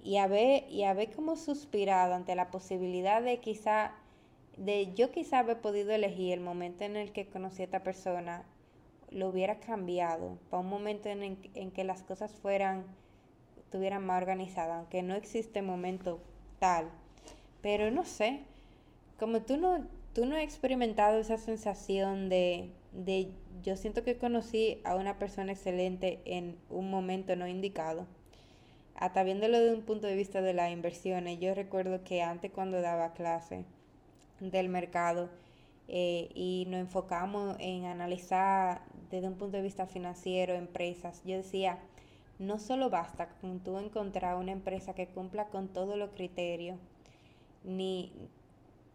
y 0.03 0.17
haber, 0.17 0.69
y 0.69 0.83
haber 0.83 1.11
como 1.11 1.35
suspirado 1.35 2.13
ante 2.13 2.35
la 2.35 2.51
posibilidad 2.51 3.23
de 3.23 3.39
quizá, 3.39 3.91
de 4.55 4.93
yo 4.93 5.11
quizá 5.11 5.39
haber 5.39 5.61
podido 5.61 5.91
elegir 5.91 6.33
el 6.33 6.41
momento 6.41 6.83
en 6.83 6.95
el 6.95 7.11
que 7.11 7.25
conocí 7.25 7.63
a 7.63 7.65
esta 7.65 7.81
persona, 7.83 8.45
lo 9.15 9.29
hubiera 9.29 9.59
cambiado 9.61 10.37
para 10.49 10.61
un 10.61 10.67
momento 10.67 11.07
en, 11.07 11.39
en 11.53 11.71
que 11.71 11.83
las 11.85 12.03
cosas 12.03 12.33
fueran, 12.33 12.83
estuvieran 13.57 14.05
más 14.05 14.21
organizadas, 14.21 14.77
aunque 14.77 15.03
no 15.03 15.15
existe 15.15 15.61
momento 15.61 16.19
tal. 16.59 16.89
Pero 17.61 17.91
no 17.91 18.03
sé, 18.03 18.41
como 19.17 19.41
tú 19.41 19.55
no, 19.55 19.87
tú 20.13 20.25
no 20.25 20.35
has 20.35 20.43
experimentado 20.43 21.17
esa 21.17 21.37
sensación 21.37 22.27
de, 22.27 22.69
de 22.91 23.31
yo 23.63 23.77
siento 23.77 24.03
que 24.03 24.17
conocí 24.17 24.81
a 24.83 24.95
una 24.95 25.17
persona 25.17 25.53
excelente 25.53 26.19
en 26.25 26.57
un 26.69 26.91
momento 26.91 27.37
no 27.37 27.47
indicado. 27.47 28.07
Hasta 28.95 29.23
viéndolo 29.23 29.61
de 29.61 29.73
un 29.73 29.83
punto 29.83 30.07
de 30.07 30.15
vista 30.15 30.41
de 30.41 30.53
las 30.53 30.71
inversiones, 30.71 31.39
yo 31.39 31.55
recuerdo 31.55 32.03
que 32.03 32.21
antes 32.21 32.51
cuando 32.51 32.81
daba 32.81 33.13
clase 33.13 33.63
del 34.41 34.67
mercado 34.67 35.29
eh, 35.87 36.29
y 36.33 36.65
nos 36.69 36.79
enfocamos 36.79 37.55
en 37.59 37.85
analizar 37.85 38.81
desde 39.09 39.27
un 39.27 39.35
punto 39.35 39.57
de 39.57 39.63
vista 39.63 39.87
financiero 39.87 40.53
empresas, 40.53 41.21
yo 41.25 41.37
decía, 41.37 41.79
no 42.39 42.59
solo 42.59 42.89
basta 42.89 43.29
con 43.41 43.59
tú 43.59 43.77
encontrar 43.77 44.35
una 44.37 44.51
empresa 44.51 44.93
que 44.93 45.07
cumpla 45.07 45.47
con 45.47 45.69
todos 45.69 45.97
los 45.97 46.09
criterios, 46.11 46.77
ni, 47.63 48.11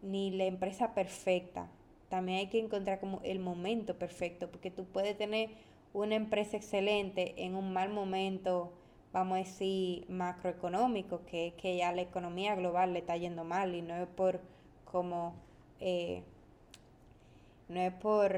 ni 0.01 0.31
la 0.31 0.45
empresa 0.45 0.93
perfecta, 0.93 1.69
también 2.11 2.39
hay 2.39 2.47
que 2.47 2.59
encontrar 2.59 2.99
como 2.99 3.21
el 3.23 3.39
momento 3.39 3.97
perfecto, 3.97 4.51
porque 4.51 4.69
tú 4.69 4.83
puedes 4.83 5.17
tener 5.17 5.49
una 5.93 6.15
empresa 6.15 6.57
excelente 6.57 7.45
en 7.45 7.55
un 7.55 7.71
mal 7.71 7.89
momento, 7.89 8.73
vamos 9.13 9.35
a 9.35 9.37
decir, 9.39 10.05
macroeconómico, 10.09 11.21
que 11.25 11.47
es 11.47 11.53
que 11.53 11.77
ya 11.77 11.93
la 11.93 12.01
economía 12.01 12.55
global 12.55 12.91
le 12.91 12.99
está 12.99 13.15
yendo 13.15 13.45
mal 13.45 13.75
y 13.75 13.81
no 13.81 13.95
es 13.95 14.07
por 14.09 14.41
como, 14.83 15.33
eh, 15.79 16.23
no 17.69 17.79
es 17.79 17.93
por 17.93 18.35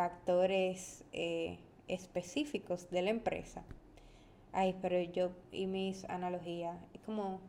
factores 0.00 1.04
eh, 1.12 1.58
específicos 1.86 2.88
de 2.88 3.02
la 3.02 3.10
empresa. 3.10 3.62
Ay, 4.50 4.74
pero 4.80 4.98
yo 5.02 5.32
y 5.52 5.66
mis 5.66 6.04
analogías, 6.08 6.78
es 6.94 7.02
como 7.02 7.40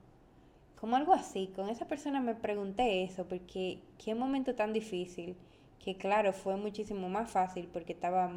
como 0.81 0.97
algo 0.97 1.13
así. 1.13 1.47
Con 1.55 1.69
esa 1.69 1.87
persona 1.87 2.19
me 2.19 2.35
pregunté 2.35 3.03
eso, 3.03 3.25
porque 3.25 3.79
qué 4.03 4.15
momento 4.15 4.53
tan 4.53 4.73
difícil, 4.73 5.37
que 5.79 5.95
claro, 5.95 6.33
fue 6.33 6.57
muchísimo 6.57 7.07
más 7.07 7.31
fácil 7.31 7.69
porque 7.71 7.93
estaba 7.93 8.29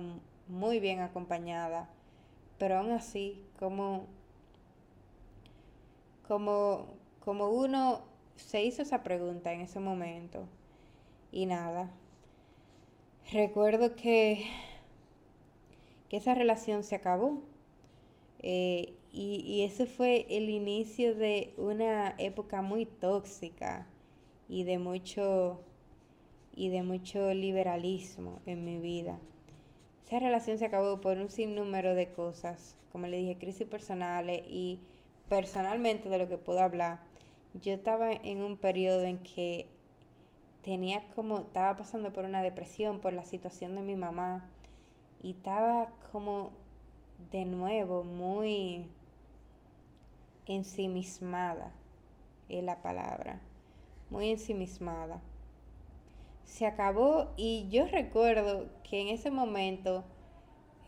muy 0.47 0.79
bien 0.79 1.01
acompañada, 1.01 1.89
pero 2.59 2.79
aún 2.79 2.93
así, 2.93 3.43
como, 3.59 4.07
como, 6.29 6.87
como 7.25 7.49
uno 7.49 8.03
se 8.37 8.63
hizo 8.63 8.83
esa 8.83 9.03
pregunta 9.03 9.53
en 9.53 9.63
ese 9.63 9.81
momento, 9.81 10.47
y 11.33 11.47
nada, 11.47 11.91
recuerdo 13.33 13.95
que, 13.97 14.47
que 16.09 16.17
esa 16.17 16.35
relación 16.35 16.85
se 16.85 16.95
acabó. 16.97 17.43
Eh, 18.41 18.95
y, 19.13 19.37
y 19.47 19.63
ese 19.63 19.87
fue 19.87 20.27
el 20.29 20.51
inicio 20.51 21.15
de 21.15 21.55
una 21.57 22.15
época 22.19 22.63
muy 22.63 22.85
tóxica 22.85 23.87
y 24.49 24.65
de 24.65 24.79
mucho 24.79 25.61
y 26.57 26.69
de 26.69 26.83
mucho 26.83 27.33
liberalismo 27.35 28.41
en 28.47 28.65
mi 28.65 28.79
vida. 28.79 29.19
Esa 30.07 30.19
relación 30.19 30.59
se 30.59 30.67
acabó 30.67 31.01
por 31.01 31.19
un 31.19 31.31
sinnúmero 31.31 31.95
de 31.95 32.13
cosas, 32.13 32.77
como 32.93 33.07
le 33.07 33.19
dije, 33.19 33.39
crisis 33.39 33.67
personales 33.67 34.43
y 34.49 34.79
personalmente 35.29 36.09
de 36.09 36.19
lo 36.19 36.29
que 36.29 36.39
puedo 36.39 36.61
hablar. 36.61 37.01
Yo 37.55 37.73
estaba 37.73 38.13
en 38.13 38.43
un 38.43 38.57
periodo 38.57 39.03
en 39.03 39.19
que 39.19 39.67
tenía 40.65 41.03
como, 41.15 41.41
estaba 41.41 41.77
pasando 41.77 42.13
por 42.13 42.25
una 42.25 42.43
depresión 42.43 42.99
por 43.01 43.13
la 43.13 43.25
situación 43.25 43.75
de 43.77 43.83
mi 43.83 43.97
mamá 43.97 44.49
y 45.23 45.33
estaba 45.33 45.91
como 46.11 46.53
de 47.31 47.45
nuevo 47.45 48.03
muy 48.03 48.87
ensimismada, 50.47 51.71
es 52.49 52.65
la 52.65 52.81
palabra, 52.81 53.41
muy 54.09 54.31
ensimismada. 54.31 55.21
Se 56.45 56.67
acabó 56.67 57.33
y 57.37 57.69
yo 57.69 57.87
recuerdo 57.87 58.67
que 58.89 59.03
en 59.03 59.09
ese 59.09 59.31
momento, 59.31 60.03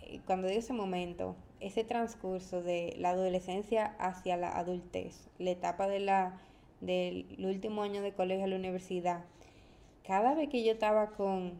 eh, 0.03 0.21
cuando 0.27 0.49
digo 0.49 0.61
ese 0.61 0.73
momento, 0.73 1.37
ese 1.61 1.85
transcurso 1.85 2.63
de 2.63 2.95
la 2.99 3.11
adolescencia 3.11 3.95
hacia 3.99 4.39
la 4.39 4.57
adultez, 4.57 5.29
la 5.39 5.51
etapa 5.51 5.87
de 5.87 6.01
la, 6.01 6.41
del 6.81 7.27
último 7.45 7.83
año 7.83 8.01
de 8.01 8.13
colegio 8.13 8.45
a 8.45 8.49
la 8.49 8.57
universidad, 8.57 9.25
cada 10.07 10.35
vez 10.35 10.49
que 10.49 10.65
yo 10.65 10.73
estaba 10.73 11.11
con 11.11 11.55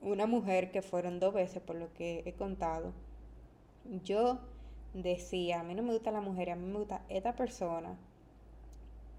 una 0.00 0.26
mujer, 0.26 0.70
que 0.70 0.82
fueron 0.82 1.20
dos 1.20 1.32
veces 1.32 1.62
por 1.62 1.76
lo 1.76 1.92
que 1.94 2.22
he 2.26 2.32
contado, 2.32 2.92
yo 4.04 4.38
decía, 4.92 5.60
a 5.60 5.62
mí 5.62 5.74
no 5.74 5.82
me 5.82 5.92
gusta 5.92 6.10
la 6.10 6.20
mujer, 6.20 6.50
a 6.50 6.56
mí 6.56 6.66
me 6.66 6.78
gusta 6.78 7.02
esta 7.08 7.34
persona. 7.34 7.96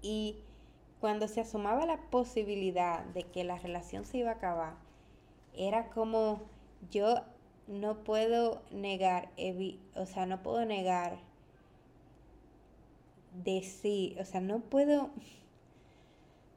Y 0.02 0.36
cuando 1.00 1.28
se 1.28 1.40
asomaba 1.40 1.86
la 1.86 1.98
posibilidad 2.10 3.04
de 3.06 3.24
que 3.24 3.44
la 3.44 3.58
relación 3.58 4.04
se 4.04 4.18
iba 4.18 4.30
a 4.30 4.34
acabar, 4.34 4.74
era 5.56 5.90
como 5.90 6.40
yo 6.90 7.22
no 7.66 8.04
puedo 8.04 8.62
negar, 8.70 9.30
o 9.94 10.06
sea, 10.06 10.26
no 10.26 10.42
puedo 10.42 10.64
negar 10.64 11.18
decir, 13.44 14.18
o 14.20 14.24
sea, 14.24 14.40
no 14.40 14.60
puedo, 14.60 15.10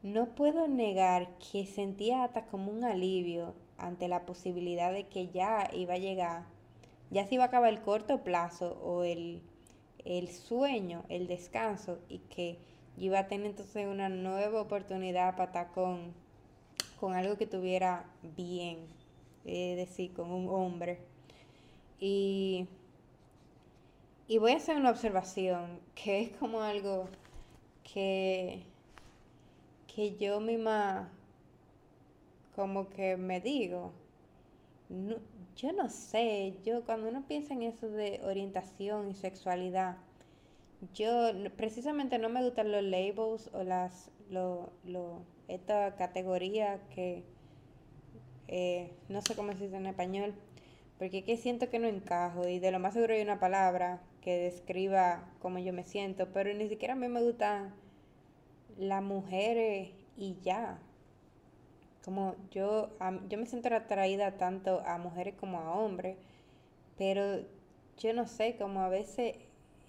no 0.04 0.36
puedo 0.36 0.68
negar 0.68 1.30
que 1.52 1.66
sentía 1.66 2.24
hasta 2.24 2.46
como 2.46 2.72
un 2.72 2.84
alivio 2.84 3.54
ante 3.78 4.08
la 4.08 4.26
posibilidad 4.26 4.92
de 4.94 5.08
que 5.08 5.30
ya 5.30 5.70
iba 5.74 5.96
a 5.96 5.98
llegar 5.98 6.60
ya 7.12 7.26
se 7.26 7.36
iba 7.36 7.44
a 7.44 7.48
acabar 7.48 7.72
el 7.74 7.82
corto 7.82 8.24
plazo 8.24 8.80
o 8.84 9.04
el, 9.04 9.42
sueño, 10.30 11.04
el 11.10 11.28
descanso 11.28 12.00
y 12.08 12.20
que 12.20 12.58
iba 12.98 13.20
a 13.20 13.28
tener 13.28 13.48
entonces 13.48 13.88
una 13.88 14.10
nueva 14.10 14.62
oportunidad 14.62 15.36
para 15.36 15.46
estar 15.46 15.72
con, 15.72 16.14
con 17.00 17.14
algo 17.14 17.38
que 17.38 17.48
tuviera 17.48 18.06
bien, 18.36 18.86
es 19.46 19.78
decir, 19.78 20.14
con 20.14 20.32
un 20.32 20.50
hombre. 20.50 21.00
Y, 22.00 22.68
y 24.28 24.38
voy 24.38 24.52
a 24.52 24.58
hacer 24.58 24.78
una 24.78 24.92
observación 24.92 25.80
que 25.96 26.22
es 26.22 26.30
como 26.38 26.62
algo 26.62 27.08
que, 27.84 28.64
que 30.00 30.16
yo 30.16 30.40
misma 30.40 31.12
como 32.56 32.90
que 32.90 33.18
me 33.18 33.42
digo, 33.42 33.92
yo 35.58 35.74
no 35.74 35.90
sé, 35.90 36.56
yo 36.64 36.86
cuando 36.86 37.10
uno 37.10 37.26
piensa 37.28 37.54
en 37.54 37.64
eso 37.64 37.90
de 37.90 38.22
orientación 38.24 39.10
y 39.10 39.14
sexualidad, 39.14 39.98
yo 40.94 41.32
precisamente 41.58 42.18
no 42.18 42.30
me 42.30 42.42
gustan 42.42 42.72
los 42.72 42.82
labels 42.82 43.50
o 43.54 43.64
las, 43.64 44.10
lo, 44.30 44.72
lo, 44.86 45.24
esta 45.50 45.98
categoría 45.98 46.80
que 46.96 47.26
eh, 48.48 48.94
no 49.10 49.22
sé 49.22 49.36
cómo 49.36 49.52
se 49.52 49.66
dice 49.66 49.76
en 49.76 49.88
español, 49.88 50.34
porque 50.98 51.26
que 51.26 51.36
siento 51.36 51.70
que 51.70 51.80
no 51.80 51.90
encajo 51.90 52.48
y 52.48 52.60
de 52.60 52.72
lo 52.72 52.80
más 52.80 52.94
seguro 52.94 53.16
hay 53.16 53.22
una 53.22 53.42
palabra 53.42 54.02
que 54.22 54.38
describa 54.38 55.30
cómo 55.42 55.60
yo 55.60 55.74
me 55.74 55.84
siento, 55.84 56.30
pero 56.32 56.54
ni 56.54 56.70
siquiera 56.70 56.94
a 56.94 56.98
mí 56.98 57.10
me 57.10 57.22
gustan 57.22 57.74
las 58.80 59.04
mujeres 59.04 59.92
y 60.18 60.38
ya 60.42 60.80
como 62.04 62.36
yo, 62.50 62.90
yo 63.28 63.38
me 63.38 63.46
siento 63.46 63.74
atraída 63.76 64.38
tanto 64.38 64.82
a 64.86 64.98
mujeres 64.98 65.36
como 65.36 65.60
a 65.60 65.74
hombres, 65.76 66.18
pero 66.98 67.42
yo 67.98 68.14
no 68.14 68.26
sé, 68.26 68.56
como 68.58 68.82
a 68.82 68.90
veces 68.90 69.36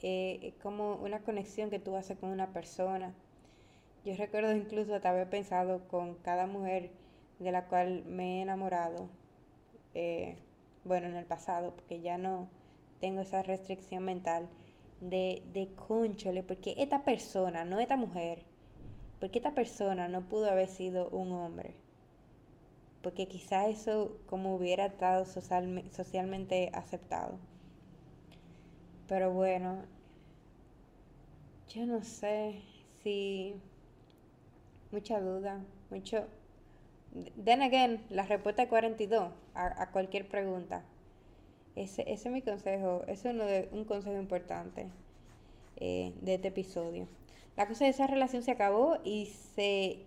eh, 0.02 0.54
como 0.62 0.96
una 0.96 1.20
conexión 1.20 1.70
que 1.70 1.78
tú 1.78 1.96
haces 1.96 2.18
con 2.18 2.30
una 2.30 2.52
persona. 2.52 3.14
Yo 4.04 4.14
recuerdo 4.16 4.54
incluso 4.54 4.94
hasta 4.94 5.10
haber 5.10 5.30
pensado 5.30 5.86
con 5.88 6.16
cada 6.16 6.46
mujer 6.46 6.90
de 7.38 7.52
la 7.52 7.66
cual 7.66 8.04
me 8.04 8.38
he 8.38 8.42
enamorado, 8.42 9.08
eh, 9.94 10.36
bueno, 10.84 11.06
en 11.06 11.16
el 11.16 11.26
pasado, 11.26 11.72
porque 11.74 12.00
ya 12.00 12.18
no 12.18 12.48
tengo 13.00 13.22
esa 13.22 13.42
restricción 13.42 14.04
mental 14.04 14.48
de, 15.00 15.42
de 15.52 15.68
conchole, 15.74 16.42
porque 16.42 16.74
esta 16.78 17.04
persona, 17.04 17.64
no 17.64 17.80
esta 17.80 17.96
mujer, 17.96 18.44
¿por 19.20 19.30
qué 19.30 19.38
esta 19.38 19.54
persona 19.54 20.08
no 20.08 20.22
pudo 20.22 20.50
haber 20.50 20.68
sido 20.68 21.08
un 21.10 21.32
hombre? 21.32 21.74
Porque 23.02 23.28
quizá 23.28 23.68
eso 23.68 24.16
como 24.26 24.56
hubiera 24.56 24.86
estado 24.86 25.24
socialmente 25.26 26.70
aceptado. 26.74 27.38
Pero 29.08 29.32
bueno, 29.32 29.82
yo 31.68 31.86
no 31.86 32.02
sé 32.02 32.62
si 33.02 33.54
mucha 34.90 35.20
duda, 35.20 35.60
mucho... 35.90 36.26
Then 37.44 37.62
again, 37.62 38.04
la 38.08 38.24
respuesta 38.24 38.68
42 38.68 39.32
a, 39.54 39.82
a 39.82 39.90
cualquier 39.90 40.28
pregunta. 40.28 40.84
Ese, 41.74 42.02
ese, 42.02 42.28
es 42.28 42.32
mi 42.32 42.42
consejo, 42.42 43.04
es 43.08 43.24
uno 43.24 43.44
de, 43.44 43.68
un 43.72 43.84
consejo 43.84 44.16
importante 44.16 44.88
eh, 45.76 46.12
de 46.20 46.34
este 46.34 46.48
episodio. 46.48 47.08
La 47.56 47.66
cosa 47.66 47.84
de 47.84 47.90
esa 47.90 48.06
relación 48.06 48.42
se 48.42 48.50
acabó 48.50 48.98
y 49.04 49.26
se, 49.26 50.06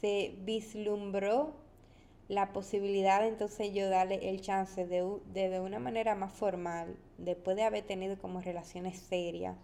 se 0.00 0.34
vislumbró 0.40 1.54
la 2.28 2.52
posibilidad 2.52 3.20
de 3.20 3.28
entonces 3.28 3.74
yo 3.74 3.90
darle 3.90 4.30
el 4.30 4.40
chance 4.40 4.86
de, 4.86 5.04
de, 5.32 5.60
una 5.60 5.78
manera 5.78 6.14
más 6.14 6.32
formal, 6.32 6.96
después 7.18 7.56
de 7.56 7.64
haber 7.64 7.84
tenido 7.84 8.16
como 8.18 8.40
relaciones 8.40 8.98
serias, 8.98 9.56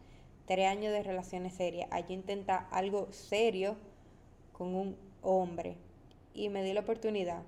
tres 0.46 0.66
años 0.66 0.92
de 0.92 1.02
relaciones 1.02 1.54
serias, 1.54 1.88
allí 1.90 2.14
intenta 2.14 2.68
algo 2.70 3.10
serio 3.10 3.76
con 4.52 4.74
un 4.74 4.96
hombre 5.22 5.76
y 6.34 6.48
me 6.48 6.62
di 6.62 6.72
la 6.72 6.80
oportunidad. 6.80 7.42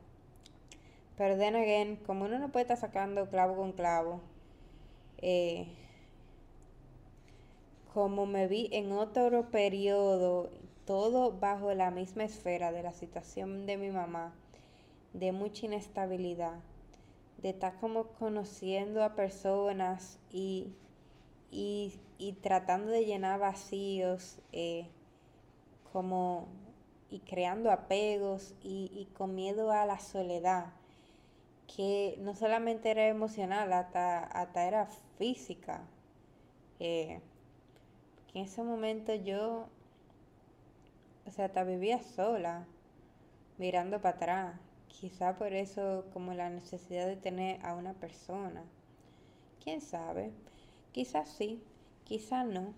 Pero 1.16 1.36
then 1.36 1.54
again, 1.54 1.96
como 1.96 2.24
uno 2.24 2.38
no 2.38 2.50
puede 2.50 2.62
estar 2.62 2.78
sacando 2.78 3.28
clavo 3.28 3.56
con 3.56 3.72
clavo, 3.72 4.20
eh, 5.18 5.66
como 7.92 8.24
me 8.26 8.46
vi 8.46 8.68
en 8.72 8.92
otro 8.92 9.50
periodo, 9.50 10.50
todo 10.86 11.32
bajo 11.32 11.74
la 11.74 11.90
misma 11.90 12.24
esfera 12.24 12.72
de 12.72 12.82
la 12.82 12.92
situación 12.92 13.66
de 13.66 13.76
mi 13.76 13.90
mamá, 13.90 14.32
de 15.12 15.32
mucha 15.32 15.66
inestabilidad, 15.66 16.60
de 17.38 17.50
estar 17.50 17.78
como 17.80 18.04
conociendo 18.04 19.02
a 19.02 19.14
personas 19.16 20.18
y, 20.30 20.68
y, 21.50 21.92
tratando 22.42 22.92
de 22.92 23.04
llenar 23.04 23.40
vacíos, 23.40 24.38
eh, 24.52 24.86
como 25.92 26.46
y 27.10 27.18
creando 27.20 27.72
apegos 27.72 28.54
y, 28.62 28.92
y, 28.94 29.06
con 29.16 29.34
miedo 29.34 29.72
a 29.72 29.84
la 29.84 29.98
soledad, 29.98 30.66
que 31.66 32.16
no 32.20 32.36
solamente 32.36 32.90
era 32.92 33.08
emocional, 33.08 33.72
hasta, 33.72 34.20
hasta 34.24 34.64
era 34.68 34.86
física. 35.18 35.82
Eh, 36.78 37.20
en 38.34 38.42
ese 38.44 38.62
momento 38.62 39.14
yo, 39.14 39.68
o 41.26 41.30
sea, 41.30 41.46
hasta 41.46 41.64
vivía 41.64 42.02
sola, 42.02 42.66
mirando 43.58 44.00
para 44.00 44.16
atrás. 44.16 44.60
Quizá 44.88 45.36
por 45.36 45.52
eso 45.52 46.04
como 46.12 46.34
la 46.34 46.50
necesidad 46.50 47.06
de 47.06 47.16
tener 47.16 47.64
a 47.64 47.74
una 47.74 47.94
persona. 47.94 48.62
¿Quién 49.62 49.80
sabe? 49.80 50.32
Quizás 50.92 51.28
sí, 51.30 51.62
quizás 52.04 52.46
no. 52.46 52.74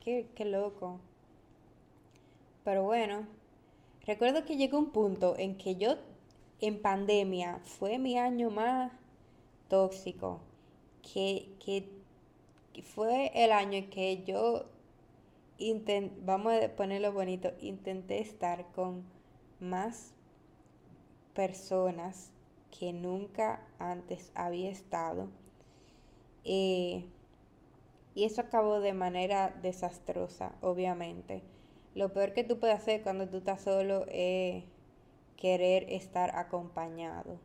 qué, 0.00 0.28
qué 0.34 0.44
loco. 0.44 1.00
Pero 2.64 2.84
bueno, 2.84 3.26
recuerdo 4.06 4.44
que 4.44 4.56
llegó 4.56 4.78
un 4.78 4.90
punto 4.90 5.36
en 5.38 5.56
que 5.56 5.76
yo 5.76 5.96
en 6.60 6.80
pandemia 6.82 7.60
fue 7.64 7.98
mi 7.98 8.18
año 8.18 8.50
más 8.50 8.92
tóxico, 9.68 10.40
que, 11.02 11.54
que 11.64 11.97
fue 12.82 13.30
el 13.34 13.52
año 13.52 13.78
en 13.78 13.90
que 13.90 14.24
yo 14.24 14.66
intent, 15.58 16.12
vamos 16.24 16.52
a 16.52 16.68
ponerlo 16.76 17.12
bonito, 17.12 17.52
intenté 17.60 18.20
estar 18.20 18.70
con 18.72 19.04
más 19.60 20.14
personas 21.34 22.30
que 22.78 22.92
nunca 22.92 23.66
antes 23.78 24.30
había 24.34 24.70
estado. 24.70 25.28
Eh, 26.44 27.04
y 28.14 28.24
eso 28.24 28.40
acabó 28.40 28.80
de 28.80 28.94
manera 28.94 29.56
desastrosa, 29.62 30.54
obviamente. 30.60 31.42
Lo 31.94 32.12
peor 32.12 32.32
que 32.32 32.44
tú 32.44 32.58
puedes 32.58 32.76
hacer 32.76 33.02
cuando 33.02 33.28
tú 33.28 33.38
estás 33.38 33.60
solo 33.60 34.04
es 34.08 34.64
querer 35.36 35.84
estar 35.88 36.36
acompañado. 36.36 37.38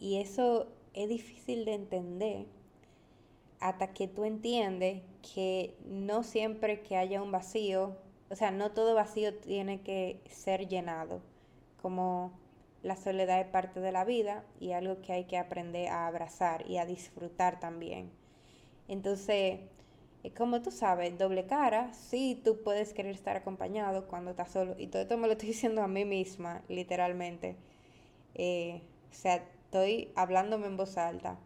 Y 0.00 0.18
eso 0.18 0.68
es 0.94 1.08
difícil 1.08 1.64
de 1.64 1.74
entender 1.74 2.46
hasta 3.60 3.92
que 3.92 4.08
tú 4.08 4.24
entiendes 4.24 5.02
que 5.34 5.76
no 5.84 6.22
siempre 6.22 6.82
que 6.82 6.96
haya 6.96 7.22
un 7.22 7.32
vacío, 7.32 7.96
o 8.30 8.36
sea, 8.36 8.50
no 8.50 8.72
todo 8.72 8.94
vacío 8.94 9.34
tiene 9.34 9.80
que 9.82 10.20
ser 10.30 10.68
llenado, 10.68 11.20
como 11.80 12.32
la 12.82 12.96
soledad 12.96 13.40
es 13.40 13.46
parte 13.46 13.80
de 13.80 13.92
la 13.92 14.04
vida 14.04 14.44
y 14.60 14.72
algo 14.72 15.00
que 15.02 15.12
hay 15.12 15.24
que 15.24 15.38
aprender 15.38 15.88
a 15.88 16.06
abrazar 16.06 16.68
y 16.70 16.78
a 16.78 16.86
disfrutar 16.86 17.58
también. 17.60 18.10
Entonces, 18.86 19.60
eh, 20.24 20.30
como 20.36 20.62
tú 20.62 20.70
sabes, 20.70 21.18
doble 21.18 21.46
cara, 21.46 21.92
sí, 21.94 22.40
tú 22.44 22.62
puedes 22.62 22.92
querer 22.92 23.14
estar 23.14 23.36
acompañado 23.36 24.06
cuando 24.08 24.30
estás 24.30 24.50
solo, 24.50 24.74
y 24.78 24.86
todo 24.88 25.02
esto 25.02 25.16
me 25.18 25.26
lo 25.26 25.32
estoy 25.34 25.48
diciendo 25.54 25.82
a 25.82 25.88
mí 25.88 26.04
misma, 26.04 26.62
literalmente. 26.68 27.56
Eh, 28.34 28.82
o 29.10 29.14
sea, 29.14 29.36
estoy 29.36 30.10
hablándome 30.16 30.66
en 30.66 30.76
voz 30.76 30.96
alta. 30.96 31.38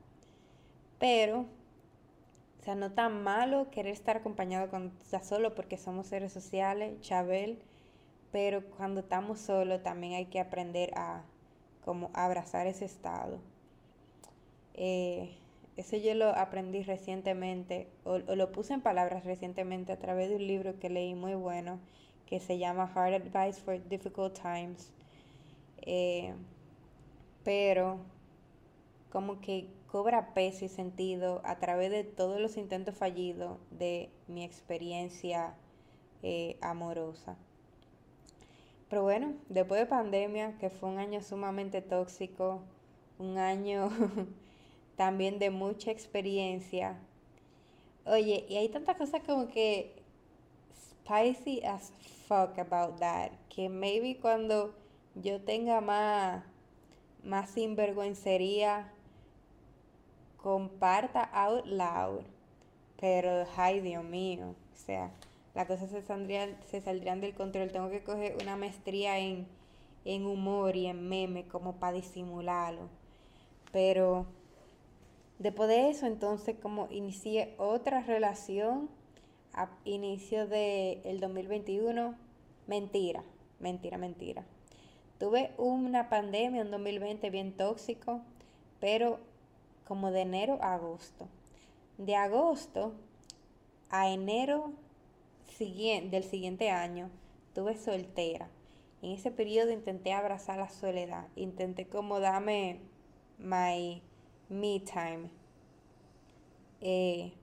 Pero 0.98 1.46
o 2.62 2.64
sea, 2.64 2.76
no 2.76 2.92
tan 2.92 3.24
malo 3.24 3.72
querer 3.72 3.92
estar 3.92 4.16
acompañado 4.16 4.70
cuando 4.70 4.94
estás 5.02 5.26
solo 5.26 5.52
porque 5.56 5.76
somos 5.76 6.06
seres 6.06 6.32
sociales, 6.32 7.00
Chabel, 7.00 7.58
pero 8.30 8.64
cuando 8.76 9.00
estamos 9.00 9.40
solos 9.40 9.82
también 9.82 10.12
hay 10.12 10.26
que 10.26 10.38
aprender 10.38 10.96
a 10.96 11.24
como 11.84 12.12
abrazar 12.14 12.68
ese 12.68 12.84
estado. 12.84 13.40
Eh, 14.74 15.36
eso 15.76 15.96
yo 15.96 16.14
lo 16.14 16.28
aprendí 16.28 16.84
recientemente, 16.84 17.88
o, 18.04 18.18
lo 18.18 18.52
puse 18.52 18.74
en 18.74 18.80
palabras 18.80 19.24
recientemente 19.24 19.90
a 19.90 19.98
través 19.98 20.28
de 20.28 20.36
un 20.36 20.46
libro 20.46 20.78
que 20.78 20.88
leí 20.88 21.16
muy 21.16 21.34
bueno, 21.34 21.80
que 22.26 22.38
se 22.38 22.58
llama 22.58 22.88
Hard 22.94 23.14
Advice 23.14 23.60
for 23.60 23.82
Difficult 23.88 24.40
Times. 24.40 24.92
Eh, 25.80 26.32
pero 27.42 27.98
como 29.10 29.40
que 29.40 29.66
cobra 29.92 30.32
peso 30.32 30.64
y 30.64 30.70
sentido 30.70 31.42
a 31.44 31.58
través 31.58 31.90
de 31.90 32.02
todos 32.02 32.40
los 32.40 32.56
intentos 32.56 32.96
fallidos 32.96 33.58
de 33.70 34.08
mi 34.26 34.42
experiencia 34.42 35.54
eh, 36.22 36.56
amorosa. 36.62 37.36
Pero 38.88 39.02
bueno, 39.02 39.34
después 39.50 39.80
de 39.80 39.86
pandemia, 39.86 40.56
que 40.58 40.70
fue 40.70 40.88
un 40.88 40.98
año 40.98 41.20
sumamente 41.22 41.82
tóxico, 41.82 42.62
un 43.18 43.36
año 43.36 43.90
también 44.96 45.38
de 45.38 45.50
mucha 45.50 45.90
experiencia. 45.90 46.98
Oye, 48.06 48.46
y 48.48 48.56
hay 48.56 48.70
tantas 48.70 48.96
cosas 48.96 49.20
como 49.26 49.48
que 49.48 50.02
spicy 50.74 51.62
as 51.66 51.92
fuck 52.26 52.58
about 52.58 52.98
that, 52.98 53.32
que 53.50 53.68
maybe 53.68 54.18
cuando 54.18 54.74
yo 55.14 55.42
tenga 55.42 55.82
más, 55.82 56.44
más 57.22 57.50
sinvergüencería 57.50 58.90
comparta 60.42 61.22
out 61.32 61.64
loud, 61.66 62.22
pero 63.00 63.46
ay 63.56 63.80
Dios 63.80 64.04
mío, 64.04 64.54
o 64.72 64.76
sea, 64.76 65.12
las 65.54 65.66
cosas 65.66 65.90
se 65.90 66.02
saldrían, 66.02 66.56
se 66.70 66.80
saldrían 66.80 67.20
del 67.20 67.34
control. 67.34 67.70
Tengo 67.70 67.90
que 67.90 68.02
coger 68.02 68.36
una 68.40 68.56
maestría 68.56 69.18
en, 69.18 69.46
en 70.04 70.26
humor 70.26 70.76
y 70.76 70.86
en 70.86 71.08
meme 71.08 71.44
como 71.46 71.76
para 71.76 71.94
disimularlo. 71.94 72.88
Pero 73.70 74.26
después 75.38 75.68
de 75.68 75.90
eso, 75.90 76.06
entonces 76.06 76.56
como 76.60 76.88
inicié 76.90 77.54
otra 77.58 78.02
relación 78.02 78.88
a 79.52 79.68
inicio 79.84 80.46
del 80.46 81.00
el 81.04 81.20
2021, 81.20 82.14
mentira, 82.66 83.22
mentira, 83.60 83.98
mentira. 83.98 84.44
Tuve 85.18 85.52
una 85.58 86.08
pandemia 86.08 86.62
en 86.62 86.70
2020 86.70 87.28
bien 87.30 87.52
tóxico, 87.52 88.22
pero 88.80 89.20
como 89.92 90.10
de 90.10 90.22
enero 90.22 90.58
a 90.62 90.72
agosto. 90.72 91.28
De 91.98 92.16
agosto 92.16 92.94
a 93.90 94.08
enero 94.08 94.72
del 95.58 96.24
siguiente 96.24 96.70
año 96.70 97.10
tuve 97.54 97.76
soltera. 97.76 98.48
En 99.02 99.10
ese 99.10 99.30
periodo 99.30 99.70
intenté 99.70 100.14
abrazar 100.14 100.56
la 100.56 100.70
soledad, 100.70 101.26
intenté 101.36 101.86
como 101.86 102.20
darme 102.20 102.80
my 103.36 104.00
me 104.48 104.80
time. 104.80 105.28
Eh, 106.80 107.34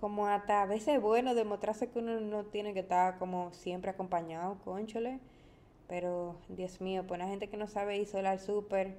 como 0.00 0.26
hasta 0.26 0.62
a 0.62 0.66
veces 0.66 1.00
bueno 1.00 1.36
demostrarse 1.36 1.88
que 1.88 2.00
uno 2.00 2.18
no 2.18 2.46
tiene 2.46 2.74
que 2.74 2.80
estar 2.80 3.16
como 3.20 3.52
siempre 3.52 3.92
acompañado, 3.92 4.58
conchole. 4.64 5.20
Pero, 5.86 6.34
Dios 6.48 6.80
mío, 6.80 7.04
pues 7.06 7.20
una 7.20 7.30
gente 7.30 7.48
que 7.48 7.56
no 7.56 7.68
sabe 7.68 7.96
ir 7.96 8.08
sola 8.08 8.32
al 8.32 8.40
súper, 8.40 8.98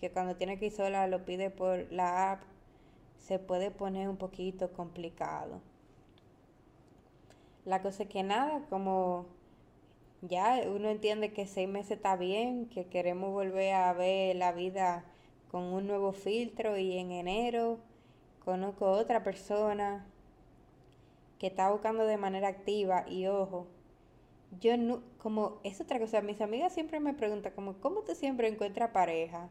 que 0.00 0.10
cuando 0.10 0.36
tiene 0.36 0.58
que 0.58 0.66
ir 0.66 0.72
sola 0.72 1.06
lo 1.06 1.24
pide 1.24 1.50
por 1.50 1.90
la 1.92 2.32
app, 2.32 2.42
se 3.18 3.38
puede 3.38 3.70
poner 3.70 4.08
un 4.08 4.16
poquito 4.16 4.72
complicado. 4.72 5.60
La 7.64 7.82
cosa 7.82 8.04
es 8.04 8.08
que 8.08 8.22
nada, 8.22 8.62
como 8.70 9.26
ya 10.22 10.62
uno 10.66 10.88
entiende 10.88 11.32
que 11.32 11.46
seis 11.46 11.68
meses 11.68 11.92
está 11.92 12.16
bien, 12.16 12.66
que 12.66 12.86
queremos 12.86 13.32
volver 13.32 13.74
a 13.74 13.92
ver 13.92 14.36
la 14.36 14.52
vida 14.52 15.04
con 15.50 15.62
un 15.62 15.86
nuevo 15.86 16.12
filtro 16.12 16.76
y 16.76 16.98
en 16.98 17.10
enero 17.10 17.78
conozco 18.44 18.90
otra 18.90 19.24
persona 19.24 20.06
que 21.38 21.48
está 21.48 21.70
buscando 21.70 22.04
de 22.06 22.16
manera 22.16 22.48
activa 22.48 23.04
y 23.08 23.26
ojo, 23.26 23.66
yo 24.60 24.76
no, 24.76 25.02
como 25.18 25.60
es 25.64 25.80
otra 25.80 25.98
cosa, 25.98 26.22
mis 26.22 26.40
amigas 26.40 26.72
siempre 26.72 27.00
me 27.00 27.14
preguntan 27.14 27.52
como, 27.54 27.74
¿cómo 27.80 28.02
tú 28.02 28.14
siempre 28.14 28.48
encuentras 28.48 28.90
pareja? 28.90 29.50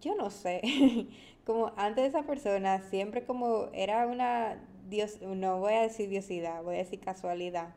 Yo 0.00 0.14
no 0.16 0.30
sé, 0.30 0.60
como 1.46 1.72
antes 1.76 2.02
de 2.04 2.08
esa 2.08 2.26
persona 2.26 2.82
siempre 2.82 3.24
como 3.24 3.68
era 3.72 4.06
una 4.06 4.58
dios, 4.88 5.20
no 5.22 5.58
voy 5.60 5.74
a 5.74 5.82
decir 5.82 6.08
diosidad, 6.08 6.62
voy 6.62 6.76
a 6.76 6.78
decir 6.78 7.00
casualidad, 7.00 7.74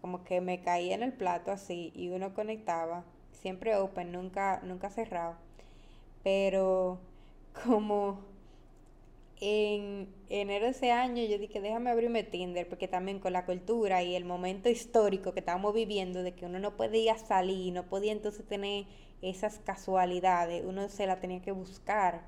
como 0.00 0.24
que 0.24 0.40
me 0.40 0.60
caía 0.60 0.94
en 0.94 1.02
el 1.02 1.12
plato 1.12 1.50
así 1.52 1.92
y 1.94 2.08
uno 2.10 2.34
conectaba, 2.34 3.04
siempre 3.32 3.76
open, 3.76 4.12
nunca, 4.12 4.60
nunca 4.64 4.90
cerrado, 4.90 5.36
pero 6.22 7.00
como 7.66 8.20
en 9.40 10.08
enero 10.28 10.66
de 10.66 10.72
ese 10.72 10.92
año 10.92 11.24
yo 11.24 11.38
dije, 11.38 11.60
déjame 11.60 11.90
abrirme 11.90 12.22
Tinder, 12.24 12.68
porque 12.68 12.88
también 12.88 13.20
con 13.20 13.32
la 13.32 13.46
cultura 13.46 14.02
y 14.02 14.14
el 14.14 14.24
momento 14.24 14.68
histórico 14.68 15.32
que 15.32 15.40
estábamos 15.40 15.74
viviendo, 15.74 16.22
de 16.22 16.34
que 16.34 16.46
uno 16.46 16.58
no 16.58 16.76
podía 16.76 17.16
salir, 17.16 17.72
no 17.72 17.84
podía 17.88 18.12
entonces 18.12 18.46
tener 18.46 18.84
esas 19.22 19.58
casualidades, 19.58 20.64
uno 20.64 20.88
se 20.88 21.06
la 21.06 21.20
tenía 21.20 21.42
que 21.42 21.52
buscar. 21.52 22.22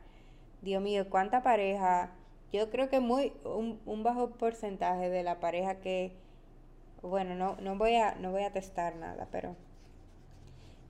Dios 0.63 0.83
mío, 0.83 1.09
cuánta 1.11 1.43
pareja, 1.43 2.13
yo 2.53 2.71
creo 2.71 2.89
que 2.89 3.01
muy 3.01 3.33
un, 3.45 4.03
bajo 4.03 4.31
porcentaje 4.31 5.09
de 5.09 5.23
la 5.23 5.41
pareja 5.41 5.81
que, 5.81 6.13
bueno, 7.03 7.35
no, 7.35 7.57
no, 7.61 7.77
voy, 7.77 7.97
a, 7.97 8.15
no 8.17 8.31
voy 8.31 8.43
a 8.45 8.53
testar 8.53 8.97
nada, 8.97 9.29
pero 9.31 9.57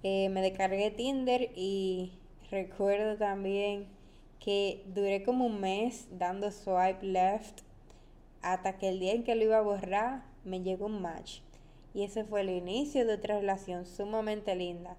eh, 0.03 0.29
me 0.31 0.43
descargué 0.43 0.91
Tinder 0.91 1.53
y 1.55 2.19
recuerdo 2.51 3.17
también 3.17 3.87
que 4.41 4.83
duré 4.87 5.23
como 5.23 5.47
un 5.47 5.61
mes 5.61 6.09
dando 6.11 6.51
swipe 6.51 7.07
left 7.07 7.61
hasta 8.43 8.77
que 8.77 8.89
el 8.89 8.99
día 8.99 9.13
en 9.13 9.23
que 9.23 9.37
lo 9.37 9.45
iba 9.45 9.59
a 9.59 9.63
borrar 9.63 10.25
me 10.45 10.61
llegó 10.61 10.87
un 10.87 11.01
match. 11.01 11.41
Y 11.95 12.03
ese 12.05 12.25
fue 12.25 12.41
el 12.41 12.51
inicio 12.51 13.07
de 13.07 13.15
otra 13.15 13.39
relación 13.39 13.87
sumamente 13.87 14.57
linda. 14.57 14.97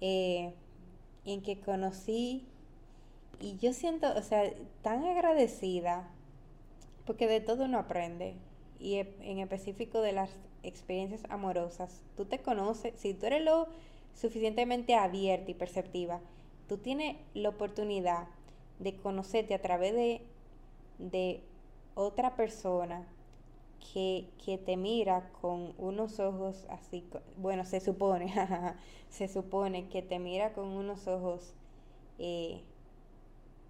Eh, 0.00 0.52
en 1.24 1.42
que 1.42 1.58
conocí 1.60 2.46
y 3.40 3.56
yo 3.58 3.72
siento, 3.72 4.12
o 4.16 4.22
sea, 4.22 4.50
tan 4.82 5.04
agradecida 5.04 6.08
porque 7.04 7.26
de 7.26 7.40
todo 7.40 7.64
uno 7.64 7.78
aprende 7.78 8.34
y 8.78 8.96
en 8.96 9.38
específico 9.38 10.00
de 10.00 10.12
las 10.12 10.30
experiencias 10.62 11.22
amorosas. 11.28 12.02
Tú 12.16 12.24
te 12.24 12.40
conoces, 12.40 12.94
si 12.98 13.14
tú 13.14 13.26
eres 13.26 13.42
lo 13.42 13.68
suficientemente 14.14 14.94
abierta 14.94 15.50
y 15.50 15.54
perceptiva, 15.54 16.20
tú 16.68 16.78
tienes 16.78 17.16
la 17.34 17.50
oportunidad 17.50 18.28
de 18.78 18.96
conocerte 18.96 19.54
a 19.54 19.62
través 19.62 19.94
de, 19.94 20.20
de 20.98 21.42
otra 21.94 22.36
persona 22.36 23.06
que, 23.92 24.28
que, 24.44 24.58
te 24.58 24.76
mira 24.76 25.30
con 25.40 25.74
unos 25.78 26.20
ojos 26.20 26.66
así, 26.68 27.04
bueno, 27.36 27.64
se 27.64 27.80
supone, 27.80 28.32
se 29.10 29.28
supone 29.28 29.88
que 29.88 30.02
te 30.02 30.18
mira 30.18 30.52
con 30.52 30.68
unos 30.68 31.06
ojos 31.06 31.54
eh, 32.18 32.62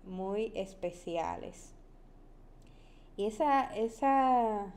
muy 0.05 0.53
especiales. 0.55 1.73
Y 3.17 3.27
esa, 3.27 3.75
esa, 3.77 4.75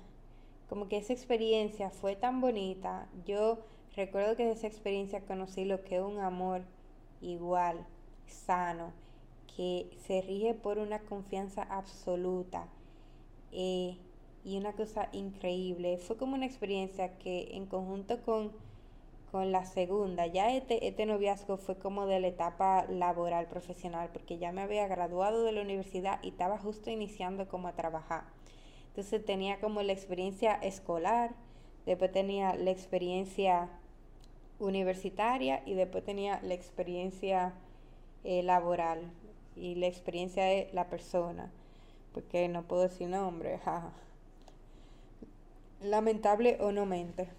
como 0.69 0.87
que 0.87 0.97
esa 0.97 1.13
experiencia 1.13 1.89
fue 1.89 2.15
tan 2.15 2.41
bonita. 2.41 3.07
Yo 3.25 3.59
recuerdo 3.95 4.35
que 4.35 4.45
de 4.45 4.51
esa 4.53 4.67
experiencia 4.67 5.21
conocí 5.21 5.65
lo 5.65 5.83
que 5.83 5.97
es 5.97 6.01
un 6.01 6.19
amor 6.19 6.61
igual, 7.21 7.85
sano 8.27 8.93
que 9.55 9.89
se 10.07 10.21
rige 10.21 10.53
por 10.53 10.77
una 10.77 10.99
confianza 10.99 11.63
absoluta 11.63 12.69
eh, 13.51 13.97
y 14.43 14.57
una 14.57 14.73
cosa 14.73 15.09
increíble. 15.11 15.97
Fue 15.97 16.17
como 16.17 16.35
una 16.35 16.45
experiencia 16.45 17.17
que 17.17 17.49
en 17.55 17.65
conjunto 17.65 18.21
con, 18.21 18.51
con 19.31 19.51
la 19.51 19.65
segunda, 19.65 20.27
ya 20.27 20.55
este, 20.55 20.87
este 20.87 21.05
noviazgo 21.05 21.57
fue 21.57 21.77
como 21.77 22.05
de 22.05 22.19
la 22.19 22.27
etapa 22.27 22.85
laboral 22.89 23.47
profesional, 23.47 24.09
porque 24.11 24.37
ya 24.37 24.51
me 24.51 24.61
había 24.61 24.87
graduado 24.87 25.43
de 25.43 25.51
la 25.51 25.61
universidad 25.61 26.19
y 26.23 26.29
estaba 26.29 26.57
justo 26.57 26.89
iniciando 26.89 27.47
como 27.47 27.67
a 27.67 27.73
trabajar. 27.73 28.23
Entonces 28.89 29.23
tenía 29.23 29.59
como 29.59 29.81
la 29.83 29.93
experiencia 29.93 30.55
escolar, 30.55 31.31
después 31.85 32.11
tenía 32.11 32.55
la 32.55 32.71
experiencia 32.71 33.69
universitaria 34.59 35.63
y 35.65 35.73
después 35.73 36.03
tenía 36.03 36.41
la 36.41 36.53
experiencia 36.53 37.53
eh, 38.23 38.43
laboral 38.43 38.99
y 39.55 39.75
la 39.75 39.87
experiencia 39.87 40.43
de 40.43 40.69
la 40.73 40.89
persona, 40.89 41.51
porque 42.13 42.47
no 42.47 42.63
puedo 42.63 42.83
decir 42.83 43.07
nombre, 43.07 43.59
Lamentable 45.81 46.57
o 46.59 46.71
no 46.71 46.85
mente. 46.85 47.29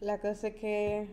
La 0.00 0.18
cosa 0.18 0.48
es 0.48 0.56
que 0.56 1.08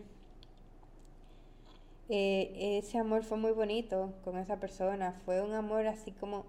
eh, 2.08 2.78
ese 2.78 2.98
amor 2.98 3.24
fue 3.24 3.38
muy 3.38 3.52
bonito 3.52 4.12
con 4.24 4.38
esa 4.38 4.58
persona, 4.60 5.20
fue 5.24 5.42
un 5.42 5.52
amor 5.54 5.86
así 5.86 6.12
como... 6.12 6.44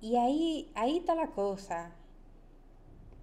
Y 0.00 0.16
ahí, 0.16 0.70
ahí 0.74 0.98
está 0.98 1.14
la 1.14 1.28
cosa. 1.28 1.92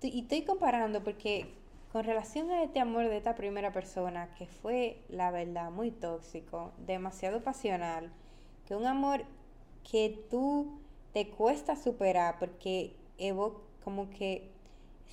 Y 0.01 0.21
estoy 0.21 0.41
comparando 0.41 1.03
porque 1.03 1.53
con 1.91 2.03
relación 2.03 2.49
a 2.49 2.63
este 2.63 2.79
amor 2.79 3.07
de 3.07 3.17
esta 3.17 3.35
primera 3.35 3.71
persona, 3.71 4.33
que 4.35 4.47
fue 4.47 4.97
la 5.09 5.29
verdad 5.29 5.69
muy 5.69 5.91
tóxico, 5.91 6.71
demasiado 6.85 7.43
pasional, 7.43 8.11
que 8.67 8.75
un 8.75 8.85
amor 8.85 9.23
que 9.89 10.25
tú 10.29 10.79
te 11.13 11.29
cuesta 11.29 11.75
superar 11.75 12.37
porque 12.39 12.95
Evo 13.19 13.61
como 13.83 14.09
que 14.09 14.52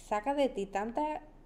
saca 0.09 0.35
de 0.35 0.49
ti 0.49 0.67
tanto 0.67 1.03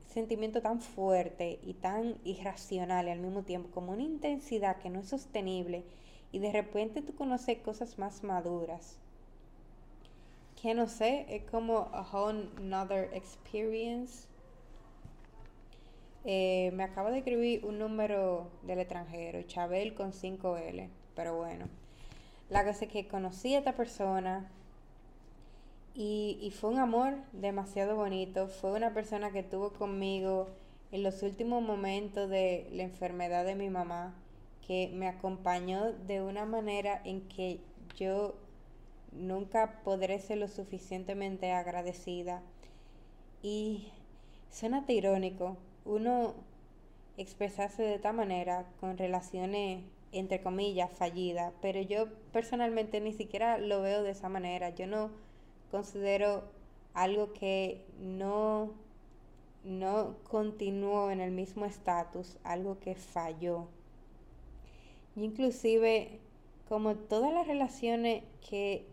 sentimiento 0.07 0.63
tan 0.63 0.81
fuerte 0.81 1.59
y 1.63 1.75
tan 1.75 2.17
irracional 2.25 3.09
al 3.09 3.19
mismo 3.19 3.43
tiempo, 3.43 3.71
como 3.73 3.93
una 3.93 4.03
intensidad 4.03 4.77
que 4.79 4.91
no 4.91 5.01
es 5.01 5.09
sostenible 5.09 5.85
y 6.31 6.39
de 6.39 6.53
repente 6.53 7.03
tú 7.03 7.15
conoces 7.15 7.59
cosas 7.59 7.99
más 7.99 8.23
maduras. 8.23 8.99
Que 10.61 10.75
no 10.75 10.89
sé, 10.89 11.27
es 11.29 11.43
como 11.51 11.91
a 11.93 12.03
whole 12.03 12.49
another 12.57 13.11
experience. 13.13 14.27
Eh, 16.25 16.71
me 16.75 16.85
acabo 16.85 17.11
de 17.11 17.19
escribir 17.19 17.65
un 17.65 17.79
número 17.79 18.49
del 18.63 18.79
extranjero, 18.79 19.43
Chabel 19.43 19.95
con 19.95 20.13
5L, 20.13 20.89
pero 21.15 21.37
bueno. 21.37 21.67
La 22.51 22.65
cosa 22.65 22.85
es 22.85 22.91
que 22.91 23.09
conocí 23.09 23.55
a 23.55 23.59
esta 23.59 23.75
persona 23.75 24.51
y, 25.95 26.39
y 26.41 26.51
fue 26.51 26.71
un 26.71 26.79
amor 26.79 27.15
demasiado 27.33 27.97
bonito. 27.97 28.49
Fue 28.49 28.73
una 28.73 28.93
persona 28.93 29.31
que 29.31 29.41
estuvo 29.41 29.73
conmigo 29.73 30.49
en 30.93 31.03
los 31.03 31.23
últimos 31.23 31.63
momentos 31.63 32.29
de 32.29 32.69
la 32.73 32.83
enfermedad 32.83 33.45
de 33.45 33.55
mi 33.55 33.71
mamá, 33.71 34.15
que 34.67 34.91
me 34.95 35.09
acompañó 35.09 35.93
de 35.93 36.23
una 36.23 36.45
manera 36.45 37.01
en 37.05 37.23
que 37.29 37.61
yo 37.97 38.35
nunca 39.13 39.81
podré 39.85 40.19
ser 40.19 40.39
lo 40.39 40.49
suficientemente 40.49 41.53
agradecida. 41.53 42.43
Y 43.43 43.89
suena 44.51 44.85
irónico 44.89 45.57
uno 45.85 46.35
expresarse 47.17 47.83
de 47.83 47.95
esta 47.95 48.13
manera 48.13 48.67
con 48.81 48.97
relaciones 48.99 49.85
entre 50.13 50.41
comillas, 50.41 50.91
fallida, 50.93 51.53
pero 51.61 51.81
yo 51.83 52.07
personalmente 52.33 53.01
ni 53.01 53.13
siquiera 53.13 53.59
lo 53.59 53.83
veo 53.83 54.05
de 54.05 54.11
esa 54.11 54.29
manera. 54.29 54.71
Yo 54.71 54.87
no 54.87 55.11
considero 55.75 56.45
algo 56.95 57.33
que 57.33 57.85
no, 57.99 58.71
no 59.65 60.15
continuó 60.23 61.11
en 61.11 61.21
el 61.21 61.33
mismo 61.33 61.65
estatus, 61.65 62.39
algo 62.45 62.79
que 62.79 62.95
falló. 62.95 63.67
inclusive, 65.17 66.21
como 66.69 66.95
todas 66.95 67.35
las 67.35 67.49
relaciones 67.49 68.23
que 68.49 68.87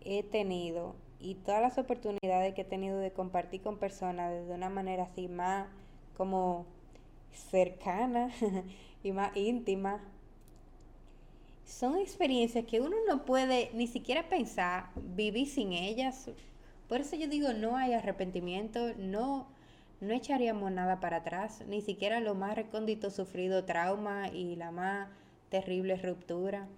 he 0.00 0.24
tenido 0.24 0.96
y 1.20 1.36
todas 1.36 1.62
las 1.62 1.78
oportunidades 1.78 2.54
que 2.54 2.62
he 2.62 2.64
tenido 2.64 2.98
de 2.98 3.12
compartir 3.12 3.62
con 3.62 3.78
personas 3.78 4.48
de 4.48 4.52
una 4.52 4.68
manera 4.68 5.04
así 5.04 5.28
más 5.28 5.68
como 6.16 6.66
cercana 7.30 8.32
y 9.04 9.12
más 9.12 9.36
íntima, 9.36 10.02
son 11.66 11.98
experiencias 11.98 12.64
que 12.64 12.80
uno 12.80 12.96
no 13.08 13.24
puede 13.24 13.70
ni 13.74 13.88
siquiera 13.88 14.28
pensar 14.28 14.90
vivir 14.94 15.48
sin 15.48 15.72
ellas. 15.72 16.30
Por 16.88 17.00
eso 17.00 17.16
yo 17.16 17.26
digo, 17.26 17.52
no 17.52 17.76
hay 17.76 17.92
arrepentimiento, 17.92 18.94
no, 18.96 19.48
no 20.00 20.14
echaríamos 20.14 20.70
nada 20.70 21.00
para 21.00 21.18
atrás, 21.18 21.64
ni 21.66 21.82
siquiera 21.82 22.20
lo 22.20 22.36
más 22.36 22.54
recóndito 22.54 23.10
sufrido 23.10 23.64
trauma 23.64 24.28
y 24.28 24.54
la 24.54 24.70
más 24.70 25.08
terrible 25.50 25.96
ruptura. 25.96 26.68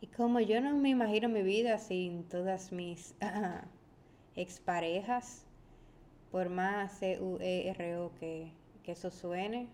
Y 0.00 0.06
como 0.06 0.40
yo 0.40 0.62
no 0.62 0.74
me 0.74 0.88
imagino 0.88 1.28
mi 1.28 1.42
vida 1.42 1.76
sin 1.78 2.24
todas 2.24 2.72
mis 2.72 3.14
exparejas, 4.36 5.44
por 6.30 6.48
más 6.48 6.98
C-U-E-R-O 6.98 8.12
que, 8.18 8.50
que 8.82 8.92
eso 8.92 9.10
suene. 9.10 9.68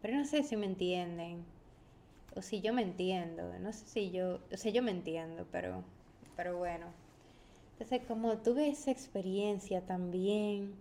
Pero 0.00 0.16
no 0.16 0.24
sé 0.24 0.42
si 0.42 0.56
me 0.56 0.66
entienden. 0.66 1.44
O 2.34 2.42
si 2.42 2.60
yo 2.60 2.72
me 2.72 2.82
entiendo. 2.82 3.58
No 3.60 3.72
sé 3.72 3.86
si 3.86 4.10
yo. 4.10 4.40
O 4.52 4.56
sea, 4.56 4.72
yo 4.72 4.82
me 4.82 4.90
entiendo, 4.90 5.46
pero. 5.50 5.84
Pero 6.36 6.58
bueno. 6.58 6.86
Entonces, 7.72 8.06
como 8.06 8.38
tuve 8.38 8.68
esa 8.68 8.90
experiencia 8.90 9.82
también. 9.82 10.74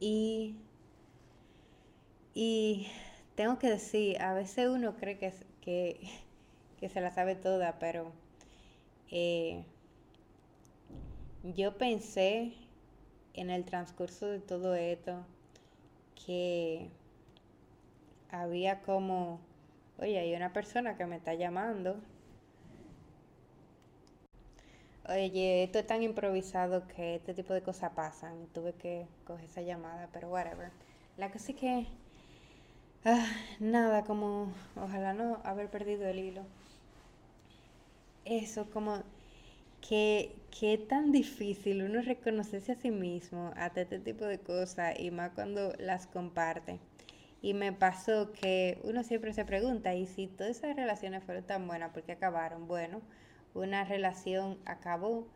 Y. 0.00 0.56
Y 2.34 2.88
tengo 3.34 3.58
que 3.58 3.68
decir, 3.68 4.20
a 4.20 4.32
veces 4.32 4.68
uno 4.68 4.96
cree 4.96 5.18
que, 5.18 5.32
que, 5.60 6.00
que 6.80 6.88
se 6.88 7.00
la 7.00 7.10
sabe 7.12 7.34
toda, 7.34 7.78
pero. 7.78 8.12
Eh, 9.10 9.64
yo 11.44 11.76
pensé 11.76 12.54
en 13.34 13.50
el 13.50 13.64
transcurso 13.64 14.26
de 14.26 14.38
todo 14.38 14.74
esto 14.74 15.24
que 16.26 16.88
había 18.30 18.80
como, 18.82 19.40
oye, 20.02 20.18
hay 20.18 20.34
una 20.34 20.52
persona 20.52 20.96
que 20.96 21.06
me 21.06 21.16
está 21.16 21.34
llamando. 21.34 21.96
Oye, 25.08 25.64
esto 25.64 25.78
es 25.78 25.86
tan 25.86 26.02
improvisado 26.02 26.86
que 26.88 27.16
este 27.16 27.34
tipo 27.34 27.54
de 27.54 27.62
cosas 27.62 27.92
pasan. 27.92 28.46
Tuve 28.52 28.72
que 28.74 29.06
coger 29.24 29.44
esa 29.44 29.62
llamada, 29.62 30.08
pero 30.12 30.28
whatever. 30.28 30.70
La 31.16 31.30
cosa 31.30 31.52
es 31.52 31.58
que, 31.58 31.86
ah, 33.04 33.26
nada, 33.60 34.04
como, 34.04 34.52
ojalá 34.76 35.12
no 35.14 35.40
haber 35.44 35.70
perdido 35.70 36.06
el 36.08 36.18
hilo. 36.18 36.42
Eso, 38.24 38.70
como 38.70 39.02
que, 39.80 40.34
que 40.58 40.74
es 40.74 40.88
tan 40.88 41.12
difícil 41.12 41.82
uno 41.82 42.02
reconocerse 42.02 42.72
a 42.72 42.76
sí 42.76 42.90
mismo 42.90 43.52
hasta 43.56 43.82
este 43.82 43.98
tipo 43.98 44.24
de 44.24 44.38
cosas 44.40 44.98
y 44.98 45.10
más 45.10 45.30
cuando 45.32 45.72
las 45.78 46.06
comparte. 46.06 46.80
Y 47.42 47.54
me 47.54 47.72
pasó 47.72 48.32
que 48.32 48.80
uno 48.84 49.02
siempre 49.02 49.32
se 49.32 49.44
pregunta, 49.44 49.94
¿y 49.94 50.06
si 50.06 50.28
todas 50.28 50.58
esas 50.58 50.76
relaciones 50.76 51.24
fueron 51.24 51.42
tan 51.44 51.66
buenas, 51.66 51.90
por 51.90 52.04
qué 52.04 52.12
acabaron? 52.12 52.68
Bueno, 52.68 53.02
una 53.52 53.84
relación 53.84 54.58
acabó 54.64 55.26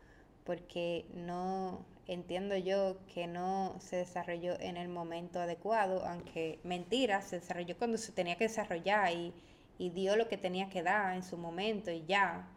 porque 0.44 1.04
no 1.12 1.84
entiendo 2.06 2.56
yo 2.56 2.98
que 3.12 3.26
no 3.26 3.74
se 3.80 3.96
desarrolló 3.96 4.58
en 4.60 4.76
el 4.76 4.88
momento 4.88 5.40
adecuado, 5.40 6.06
aunque 6.06 6.60
mentira, 6.62 7.20
se 7.22 7.40
desarrolló 7.40 7.76
cuando 7.76 7.98
se 7.98 8.12
tenía 8.12 8.36
que 8.36 8.44
desarrollar 8.44 9.12
y, 9.12 9.34
y 9.76 9.90
dio 9.90 10.14
lo 10.14 10.28
que 10.28 10.38
tenía 10.38 10.68
que 10.68 10.84
dar 10.84 11.16
en 11.16 11.24
su 11.24 11.36
momento 11.36 11.90
y 11.90 12.04
ya. 12.06 12.48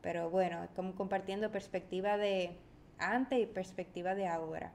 Pero 0.00 0.30
bueno, 0.30 0.68
como 0.76 0.94
compartiendo 0.94 1.50
perspectiva 1.50 2.16
de 2.16 2.56
antes 2.98 3.40
y 3.40 3.46
perspectiva 3.46 4.14
de 4.14 4.28
ahora. 4.28 4.72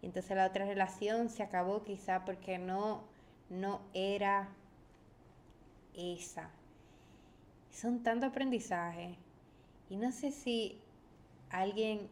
Y 0.00 0.06
entonces 0.06 0.34
la 0.34 0.46
otra 0.46 0.64
relación 0.64 1.28
se 1.28 1.42
acabó 1.42 1.84
quizá 1.84 2.24
porque 2.24 2.56
no 2.56 3.17
no 3.50 3.80
era 3.94 4.48
esa. 5.94 6.50
Son 7.70 8.02
tanto 8.02 8.26
aprendizaje. 8.26 9.16
Y 9.90 9.96
no 9.96 10.12
sé 10.12 10.30
si 10.30 10.78
alguien 11.50 12.08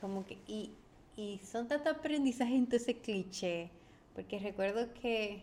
como 0.00 0.24
que... 0.24 0.38
Y, 0.46 0.72
y 1.16 1.38
son 1.44 1.68
tanto 1.68 1.90
aprendizaje 1.90 2.54
entonces 2.54 2.96
cliché. 3.02 3.70
Porque 4.14 4.38
recuerdo 4.38 4.92
que 4.94 5.42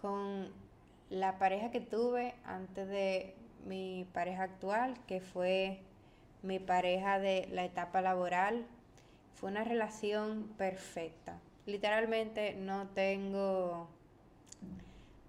con 0.00 0.48
la 1.10 1.38
pareja 1.38 1.70
que 1.70 1.80
tuve 1.80 2.34
antes 2.44 2.88
de 2.88 3.34
mi 3.66 4.06
pareja 4.12 4.44
actual, 4.44 4.94
que 5.06 5.20
fue 5.20 5.80
mi 6.42 6.58
pareja 6.58 7.18
de 7.18 7.48
la 7.52 7.64
etapa 7.64 8.02
laboral, 8.02 8.66
fue 9.34 9.50
una 9.50 9.64
relación 9.64 10.44
perfecta 10.58 11.38
literalmente 11.66 12.54
no 12.54 12.88
tengo 12.88 13.88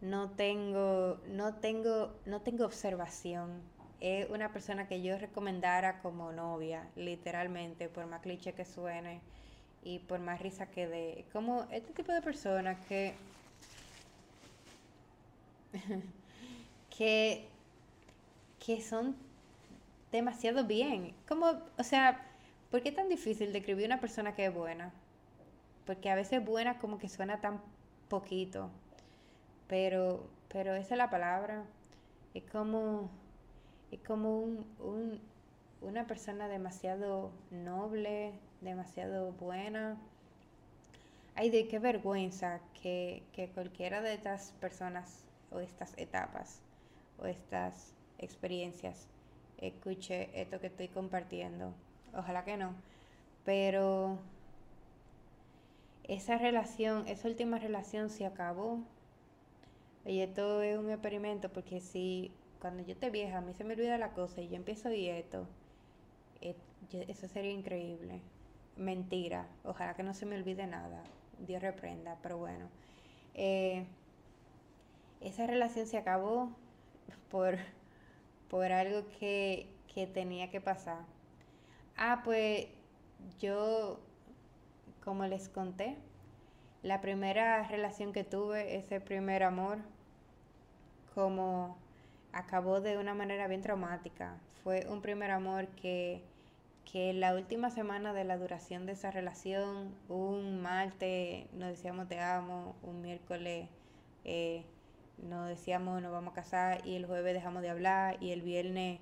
no 0.01 0.29
tengo 0.31 1.19
no 1.27 1.55
tengo 1.55 2.11
no 2.25 2.41
tengo 2.41 2.65
observación. 2.65 3.61
Es 4.01 4.29
una 4.29 4.51
persona 4.51 4.87
que 4.87 5.01
yo 5.01 5.17
recomendara 5.17 6.01
como 6.01 6.31
novia 6.31 6.87
literalmente 6.95 7.89
por 7.89 8.05
más 8.05 8.21
cliché 8.21 8.53
que 8.53 8.65
suene 8.65 9.21
y 9.83 9.99
por 9.99 10.19
más 10.19 10.41
risa 10.41 10.67
que 10.67 10.87
dé. 10.87 11.25
Como 11.31 11.63
este 11.71 11.93
tipo 11.93 12.11
de 12.11 12.21
personas 12.21 12.77
que 12.87 13.15
que 16.97 17.47
que 18.65 18.81
son 18.81 19.15
demasiado 20.11 20.65
bien. 20.65 21.13
Como 21.27 21.61
o 21.77 21.83
sea 21.83 22.21
¿por 22.71 22.81
qué 22.81 22.89
es 22.89 22.95
tan 22.95 23.09
difícil 23.09 23.53
describir 23.53 23.85
una 23.85 23.99
persona 24.01 24.35
que 24.35 24.45
es 24.45 24.53
buena? 24.53 24.91
Porque 25.85 26.09
a 26.09 26.15
veces 26.15 26.43
buena 26.43 26.79
como 26.79 26.97
que 26.97 27.09
suena 27.09 27.41
tan 27.41 27.61
poquito, 28.09 28.69
pero, 29.67 30.27
pero 30.49 30.75
esa 30.75 30.95
es 30.95 30.97
la 30.97 31.09
palabra, 31.09 31.63
es 32.33 32.43
como, 32.43 33.09
es 33.91 33.99
como 34.01 34.39
un, 34.39 35.21
una 35.81 36.05
persona 36.07 36.47
demasiado 36.47 37.31
noble, 37.51 38.33
demasiado 38.61 39.31
buena. 39.33 39.97
Ay, 41.35 41.49
de 41.49 41.67
qué 41.67 41.79
vergüenza 41.79 42.61
que, 42.81 43.23
que 43.33 43.49
cualquiera 43.49 44.01
de 44.01 44.13
estas 44.13 44.53
personas 44.61 45.25
o 45.51 45.59
estas 45.59 45.97
etapas 45.97 46.61
o 47.19 47.25
estas 47.25 47.93
experiencias 48.17 49.07
escuche 49.57 50.29
esto 50.33 50.59
que 50.59 50.67
estoy 50.67 50.87
compartiendo. 50.87 51.73
Ojalá 52.15 52.45
que 52.45 52.57
no. 52.57 52.73
Pero 53.43 54.19
esa 56.07 56.37
relación, 56.37 57.07
esa 57.07 57.27
última 57.27 57.59
relación 57.59 58.09
se 58.09 58.25
acabó. 58.25 58.79
Y 60.05 60.19
esto 60.21 60.61
es 60.61 60.77
un 60.77 60.89
experimento 60.91 61.49
porque 61.51 61.81
si 61.81 62.31
cuando 62.59 62.83
yo 62.83 62.95
te 62.95 63.09
vieja 63.09 63.39
a 63.39 63.41
mí 63.41 63.53
se 63.53 63.63
me 63.63 63.73
olvida 63.73 63.97
la 63.97 64.13
cosa 64.13 64.41
y 64.41 64.49
yo 64.49 64.55
empiezo 64.55 64.91
y 64.91 65.07
esto, 65.07 65.47
eh, 66.41 66.55
eso 67.07 67.27
sería 67.27 67.51
increíble. 67.51 68.21
Mentira, 68.77 69.47
ojalá 69.63 69.95
que 69.95 70.03
no 70.03 70.13
se 70.13 70.25
me 70.25 70.35
olvide 70.35 70.67
nada. 70.67 71.03
Dios 71.39 71.61
reprenda, 71.61 72.17
pero 72.21 72.37
bueno. 72.37 72.67
Eh, 73.33 73.85
esa 75.21 75.47
relación 75.47 75.87
se 75.87 75.97
acabó 75.97 76.51
por, 77.31 77.57
por 78.49 78.71
algo 78.71 79.07
que, 79.19 79.69
que 79.93 80.07
tenía 80.07 80.49
que 80.51 80.61
pasar. 80.61 80.99
Ah, 81.97 82.21
pues 82.23 82.67
yo 83.39 83.99
como 85.05 85.25
les 85.27 85.47
conté, 85.47 85.95
la 86.81 86.99
primera 86.99 87.63
relación 87.67 88.11
que 88.11 88.23
tuve, 88.23 88.75
ese 88.75 88.99
primer 88.99 89.43
amor, 89.43 89.77
como 91.13 91.77
acabó 92.33 92.81
de 92.81 92.97
una 92.97 93.13
manera 93.13 93.47
bien 93.47 93.61
traumática. 93.61 94.37
Fue 94.63 94.85
un 94.89 95.01
primer 95.01 95.31
amor 95.31 95.67
que, 95.69 96.21
que 96.91 97.13
la 97.13 97.33
última 97.33 97.69
semana 97.69 98.13
de 98.13 98.25
la 98.25 98.37
duración 98.37 98.85
de 98.85 98.91
esa 98.91 99.11
relación, 99.11 99.95
un 100.09 100.61
martes 100.61 101.51
nos 101.53 101.69
decíamos 101.69 102.07
te 102.07 102.19
amo, 102.19 102.75
un 102.83 103.01
miércoles 103.01 103.69
eh, 104.25 104.65
nos 105.17 105.47
decíamos 105.47 106.01
nos 106.01 106.11
vamos 106.11 106.33
a 106.33 106.35
casar 106.35 106.85
y 106.85 106.95
el 106.95 107.05
jueves 107.05 107.33
dejamos 107.33 107.61
de 107.61 107.69
hablar 107.69 108.17
y 108.19 108.31
el 108.31 108.41
viernes 108.41 108.99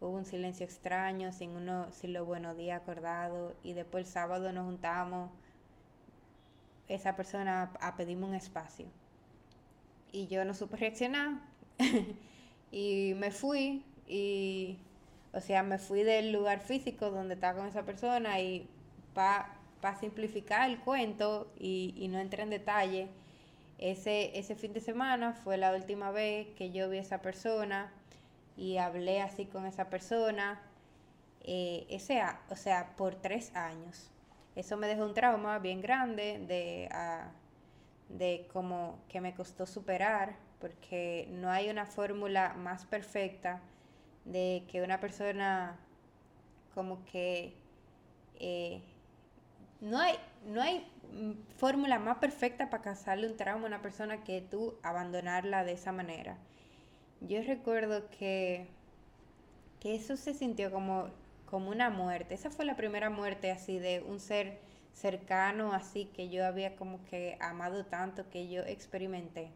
hubo 0.00 0.10
un 0.10 0.26
silencio 0.26 0.66
extraño, 0.66 1.32
sin 1.32 1.56
uno, 1.56 1.90
sin 1.92 2.12
los 2.12 2.26
buenos 2.26 2.56
días 2.56 2.82
acordados 2.82 3.54
y 3.62 3.72
después 3.72 4.06
el 4.06 4.12
sábado 4.12 4.52
nos 4.52 4.66
juntamos 4.66 5.30
esa 6.88 7.16
persona 7.16 7.72
a 7.80 7.96
pedirme 7.96 8.26
un 8.26 8.34
espacio. 8.34 8.86
Y 10.12 10.26
yo 10.28 10.44
no 10.44 10.54
supe 10.54 10.76
reaccionar. 10.76 11.40
y 12.70 13.14
me 13.16 13.30
fui 13.30 13.84
y, 14.06 14.78
o 15.32 15.40
sea, 15.40 15.62
me 15.62 15.78
fui 15.78 16.02
del 16.02 16.32
lugar 16.32 16.60
físico 16.60 17.10
donde 17.10 17.34
estaba 17.34 17.58
con 17.58 17.68
esa 17.68 17.84
persona 17.84 18.40
y 18.40 18.68
para 19.14 19.56
pa 19.80 19.96
simplificar 19.96 20.68
el 20.70 20.78
cuento 20.80 21.52
y, 21.58 21.94
y, 21.96 22.08
no 22.08 22.18
entré 22.18 22.42
en 22.42 22.50
detalle, 22.50 23.08
ese, 23.78 24.38
ese 24.38 24.54
fin 24.54 24.72
de 24.72 24.80
semana 24.80 25.34
fue 25.34 25.56
la 25.58 25.74
última 25.74 26.10
vez 26.10 26.48
que 26.56 26.70
yo 26.70 26.88
vi 26.88 26.98
a 26.98 27.00
esa 27.02 27.20
persona 27.20 27.92
y 28.56 28.78
hablé 28.78 29.20
así 29.20 29.46
con 29.46 29.66
esa 29.66 29.90
persona, 29.90 30.60
eh, 31.42 31.86
ese, 31.90 32.22
o 32.50 32.56
sea, 32.56 32.94
por 32.96 33.16
tres 33.16 33.54
años. 33.54 34.10
Eso 34.56 34.76
me 34.76 34.86
dejó 34.86 35.04
un 35.04 35.14
trauma 35.14 35.58
bien 35.58 35.80
grande 35.80 36.38
de, 36.46 36.88
uh, 36.92 38.16
de 38.16 38.46
como 38.52 38.98
que 39.08 39.20
me 39.20 39.34
costó 39.34 39.66
superar, 39.66 40.36
porque 40.60 41.28
no 41.30 41.50
hay 41.50 41.68
una 41.70 41.86
fórmula 41.86 42.54
más 42.54 42.86
perfecta 42.86 43.60
de 44.24 44.64
que 44.70 44.82
una 44.82 45.00
persona 45.00 45.78
como 46.74 47.04
que 47.04 47.54
eh, 48.40 48.82
no 49.80 49.98
hay, 49.98 50.16
no 50.46 50.62
hay 50.62 50.86
fórmula 51.56 51.98
más 51.98 52.18
perfecta 52.18 52.70
para 52.70 52.82
causarle 52.82 53.28
un 53.28 53.36
trauma 53.36 53.64
a 53.64 53.68
una 53.68 53.82
persona 53.82 54.24
que 54.24 54.40
tú 54.40 54.74
abandonarla 54.82 55.64
de 55.64 55.72
esa 55.72 55.92
manera. 55.92 56.36
Yo 57.20 57.42
recuerdo 57.42 58.08
que, 58.10 58.66
que 59.80 59.94
eso 59.94 60.16
se 60.16 60.34
sintió 60.34 60.70
como 60.72 61.08
como 61.54 61.70
una 61.70 61.88
muerte. 61.88 62.34
Esa 62.34 62.50
fue 62.50 62.64
la 62.64 62.74
primera 62.74 63.10
muerte 63.10 63.52
así 63.52 63.78
de 63.78 64.00
un 64.00 64.18
ser 64.18 64.58
cercano 64.92 65.72
así 65.72 66.06
que 66.06 66.28
yo 66.28 66.44
había 66.44 66.74
como 66.74 67.04
que 67.04 67.38
amado 67.40 67.86
tanto 67.86 68.28
que 68.28 68.48
yo 68.48 68.62
experimenté. 68.62 69.52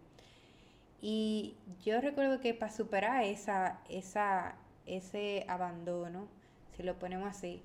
Y 1.03 1.57
yo 1.85 2.01
recuerdo 2.01 2.39
que 2.39 2.55
para 2.55 2.71
superar 2.71 3.25
esa, 3.25 3.81
esa, 3.89 4.55
ese 4.87 5.45
abandono, 5.49 6.29
si 6.77 6.85
lo 6.85 6.97
ponemos 7.01 7.31
así, 7.31 7.65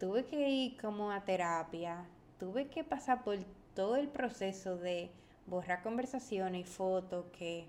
tuve 0.00 0.24
que 0.24 0.48
ir 0.48 0.80
como 0.80 1.12
a 1.12 1.26
terapia, 1.26 2.06
tuve 2.40 2.68
que 2.68 2.84
pasar 2.84 3.22
por 3.22 3.36
todo 3.74 3.96
el 3.96 4.08
proceso 4.08 4.78
de 4.78 5.10
borrar 5.44 5.82
conversaciones 5.82 6.62
y 6.62 6.64
fotos 6.64 7.26
que 7.38 7.66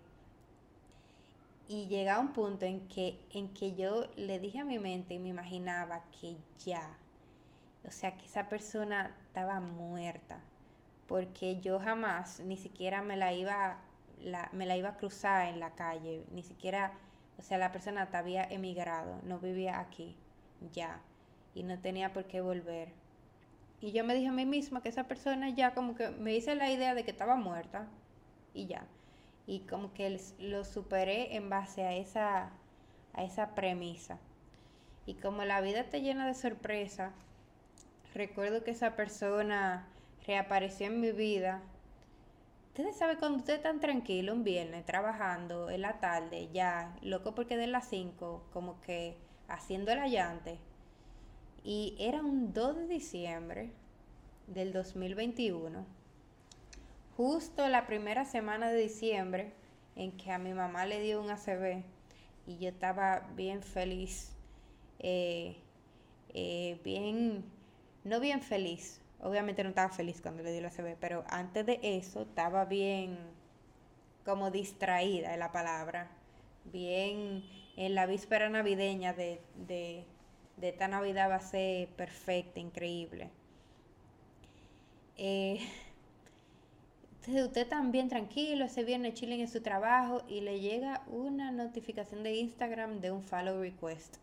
y 1.69 1.87
llega 1.87 2.19
un 2.19 2.33
punto 2.33 2.65
en 2.65 2.87
que 2.87 3.19
en 3.31 3.53
que 3.53 3.75
yo 3.75 4.07
le 4.17 4.39
dije 4.39 4.59
a 4.59 4.65
mi 4.65 4.79
mente 4.79 5.13
y 5.13 5.19
me 5.19 5.29
imaginaba 5.29 6.03
que 6.19 6.35
ya 6.65 6.97
o 7.87 7.91
sea 7.91 8.17
que 8.17 8.25
esa 8.25 8.49
persona 8.49 9.15
estaba 9.27 9.59
muerta 9.59 10.41
porque 11.07 11.61
yo 11.61 11.79
jamás 11.79 12.39
ni 12.41 12.57
siquiera 12.57 13.01
me 13.03 13.15
la 13.15 13.33
iba 13.33 13.77
me 14.51 14.65
la 14.65 14.75
iba 14.75 14.89
a 14.89 14.97
cruzar 14.97 15.47
en 15.47 15.59
la 15.59 15.75
calle 15.75 16.25
ni 16.31 16.43
siquiera 16.43 16.91
o 17.37 17.43
sea 17.43 17.59
la 17.59 17.71
persona 17.71 18.09
había 18.13 18.43
emigrado 18.45 19.21
no 19.23 19.39
vivía 19.39 19.79
aquí 19.79 20.17
ya 20.73 20.99
y 21.53 21.61
no 21.63 21.79
tenía 21.79 22.11
por 22.11 22.25
qué 22.25 22.41
volver 22.41 22.89
y 23.81 23.91
yo 23.91 24.03
me 24.03 24.13
dije 24.13 24.27
a 24.27 24.33
mí 24.33 24.45
misma 24.45 24.81
que 24.81 24.89
esa 24.89 25.05
persona 25.05 25.49
ya 25.49 25.73
como 25.73 25.95
que 25.95 26.09
me 26.09 26.33
hice 26.35 26.55
la 26.55 26.69
idea 26.69 26.95
de 26.95 27.05
que 27.05 27.11
estaba 27.11 27.35
muerta 27.35 27.87
y 28.53 28.67
ya. 28.67 28.85
Y 29.49 29.61
como 29.61 29.93
que 29.93 30.21
lo 30.39 30.63
superé 30.63 31.35
en 31.35 31.49
base 31.49 31.83
a 31.83 31.95
esa, 31.95 32.51
a 33.13 33.23
esa 33.23 33.55
premisa. 33.55 34.19
Y 35.05 35.15
como 35.15 35.43
la 35.43 35.59
vida 35.61 35.79
está 35.79 35.97
llena 35.97 36.27
de 36.27 36.35
sorpresa, 36.35 37.13
recuerdo 38.13 38.63
que 38.63 38.71
esa 38.71 38.95
persona 38.95 39.87
reapareció 40.27 40.85
en 40.85 41.01
mi 41.01 41.11
vida. 41.11 41.63
Ustedes 42.67 42.97
saben 42.97 43.17
cuando 43.17 43.39
usted 43.39 43.59
tan 43.59 43.79
tranquilo 43.79 44.33
un 44.33 44.43
viernes 44.43 44.85
trabajando 44.85 45.71
en 45.71 45.81
la 45.81 45.99
tarde, 45.99 46.49
ya 46.53 46.95
loco 47.01 47.33
porque 47.33 47.57
de 47.57 47.65
las 47.65 47.89
5, 47.89 48.49
como 48.53 48.79
que 48.81 49.17
haciendo 49.47 49.91
el 49.91 49.99
allante 49.99 50.59
y 51.63 51.95
era 51.99 52.21
un 52.21 52.53
2 52.53 52.77
de 52.77 52.87
diciembre 52.87 53.71
del 54.47 54.71
2021, 54.71 55.85
justo 57.19 57.67
la 57.67 57.85
primera 57.85 58.23
semana 58.23 58.69
de 58.69 58.79
diciembre 58.79 59.51
en 59.97 60.15
que 60.15 60.31
a 60.31 60.37
mi 60.37 60.53
mamá 60.53 60.85
le 60.85 61.01
dio 61.01 61.21
un 61.21 61.29
ACV 61.29 61.83
y 62.47 62.59
yo 62.59 62.69
estaba 62.69 63.27
bien 63.35 63.61
feliz, 63.61 64.31
eh, 64.99 65.57
eh, 66.33 66.79
bien, 66.81 67.43
no 68.05 68.21
bien 68.21 68.41
feliz, 68.41 69.01
obviamente 69.19 69.63
no 69.63 69.69
estaba 69.71 69.89
feliz 69.89 70.21
cuando 70.21 70.43
le 70.43 70.51
dio 70.53 70.59
el 70.59 70.67
ACV, 70.67 70.95
pero 70.97 71.25
antes 71.27 71.65
de 71.65 71.81
eso 71.83 72.21
estaba 72.21 72.63
bien 72.63 73.17
como 74.23 74.49
distraída 74.49 75.33
en 75.33 75.39
la 75.39 75.51
palabra, 75.51 76.09
bien 76.71 77.43
en 77.75 77.95
la 77.95 78.05
víspera 78.05 78.49
navideña 78.49 79.11
de 79.11 79.41
de 80.55 80.69
esta 80.69 80.87
Navidad 80.87 81.29
va 81.29 81.35
a 81.35 81.41
ser 81.41 81.89
perfecta, 81.89 82.61
increíble. 82.61 83.29
Eh, 85.17 85.59
usted 87.27 87.67
también 87.67 88.09
tranquilo, 88.09 88.65
ese 88.65 88.83
viernes 88.83 89.13
chilling 89.13 89.41
en 89.41 89.47
su 89.47 89.61
trabajo 89.61 90.23
y 90.27 90.41
le 90.41 90.59
llega 90.59 91.03
una 91.07 91.51
notificación 91.51 92.23
de 92.23 92.35
Instagram 92.35 93.01
de 93.01 93.11
un 93.11 93.21
follow 93.21 93.59
request 93.59 94.17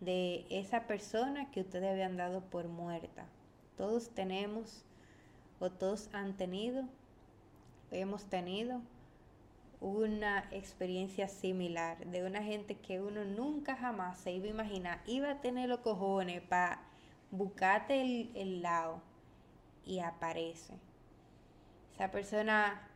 de 0.00 0.44
esa 0.50 0.88
persona 0.88 1.50
que 1.52 1.60
ustedes 1.60 1.90
habían 1.90 2.16
dado 2.16 2.40
por 2.40 2.66
muerta. 2.66 3.26
Todos 3.76 4.10
tenemos 4.10 4.84
o 5.60 5.70
todos 5.70 6.08
han 6.12 6.36
tenido, 6.36 6.84
hemos 7.92 8.24
tenido 8.24 8.80
una 9.80 10.48
experiencia 10.50 11.28
similar 11.28 12.04
de 12.06 12.24
una 12.24 12.42
gente 12.42 12.76
que 12.76 13.00
uno 13.00 13.24
nunca 13.24 13.76
jamás 13.76 14.18
se 14.18 14.32
iba 14.32 14.46
a 14.46 14.50
imaginar, 14.50 15.00
iba 15.06 15.30
a 15.30 15.40
tener 15.40 15.68
los 15.68 15.80
cojones 15.80 16.42
para 16.42 16.80
buscarte 17.30 18.00
el, 18.00 18.30
el, 18.34 18.62
lado 18.62 19.00
y 19.86 20.00
aparece. 20.00 20.74
Esa 21.94 22.10
persona, 22.10 22.88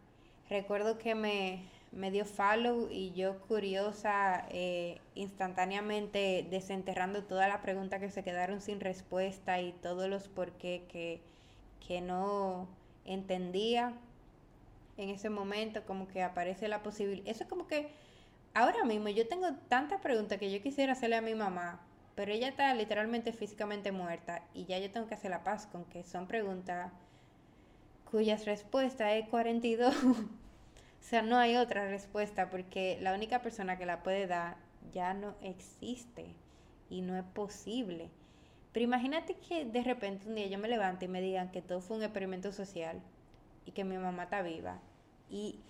recuerdo 0.49 0.99
que 0.99 1.15
me, 1.15 1.69
me 1.93 2.11
dio 2.11 2.25
follow 2.25 2.89
y 2.91 3.13
yo 3.13 3.39
curiosa, 3.41 4.47
eh, 4.51 5.01
instantáneamente 5.15 6.47
desenterrando 6.51 7.25
todas 7.25 7.49
las 7.49 7.61
preguntas 7.61 8.01
que 8.01 8.11
se 8.11 8.23
quedaron 8.23 8.61
sin 8.61 8.81
respuesta 8.81 9.61
y 9.61 9.73
todos 9.73 10.09
los 10.09 10.29
por 10.29 10.53
qué 10.53 10.87
que, 10.91 11.21
que 11.87 12.01
no 12.01 12.69
entendía 13.05 13.95
en 14.97 15.11
ese 15.11 15.31
momento, 15.31 15.85
como 15.85 16.09
que 16.09 16.23
aparece 16.23 16.69
la 16.69 16.83
posibilidad. 16.83 17.29
Eso 17.29 17.45
es 17.45 17.49
como 17.49 17.67
que 17.67 17.89
ahora 18.55 18.85
mismo 18.85 19.09
yo 19.09 19.29
tengo 19.29 19.49
tantas 19.69 20.01
preguntas 20.01 20.39
que 20.39 20.51
yo 20.51 20.63
quisiera 20.63 20.93
hacerle 20.93 21.17
a 21.17 21.23
mi 21.23 21.35
mamá, 21.35 21.81
pero 22.15 22.33
ella 22.33 22.49
está 22.49 22.73
literalmente 22.75 23.33
físicamente 23.33 23.93
muerta 23.93 24.43
y 24.55 24.65
ya 24.65 24.79
yo 24.79 24.91
tengo 24.91 25.07
que 25.07 25.15
hacer 25.15 25.31
la 25.31 25.45
paz 25.45 25.67
con 25.67 25.85
que 25.85 26.03
son 26.03 26.27
preguntas 26.27 26.93
cuyas 28.11 28.45
respuestas 28.45 29.15
es 29.15 29.29
42. 29.29 29.95
o 30.05 30.15
sea, 31.01 31.23
no 31.23 31.37
hay 31.37 31.57
otra 31.57 31.89
respuesta 31.89 32.51
porque 32.51 32.99
la 33.01 33.15
única 33.15 33.43
persona 33.43 33.79
que 33.79 33.87
la 33.87 34.03
puede 34.03 34.27
dar 34.27 34.57
ya 34.93 35.15
no 35.15 35.35
existe 35.43 36.27
y 36.89 37.03
no 37.03 37.17
es 37.17 37.25
posible. 37.25 38.11
Pero 38.73 38.85
imagínate 38.85 39.35
que 39.35 39.65
de 39.65 39.83
repente 39.83 40.29
un 40.29 40.35
día 40.35 40.49
yo 40.49 40.59
me 40.59 40.69
levante 40.69 41.07
y 41.07 41.09
me 41.09 41.21
digan 41.21 41.51
que 41.51 41.63
todo 41.63 41.81
fue 41.81 41.97
un 41.97 42.03
experimento 42.03 42.53
social 42.53 43.01
y 43.65 43.73
que 43.73 43.85
mi 43.85 43.97
mamá 43.97 44.25
está 44.25 44.43
viva. 44.43 44.81
Y, 45.31 45.61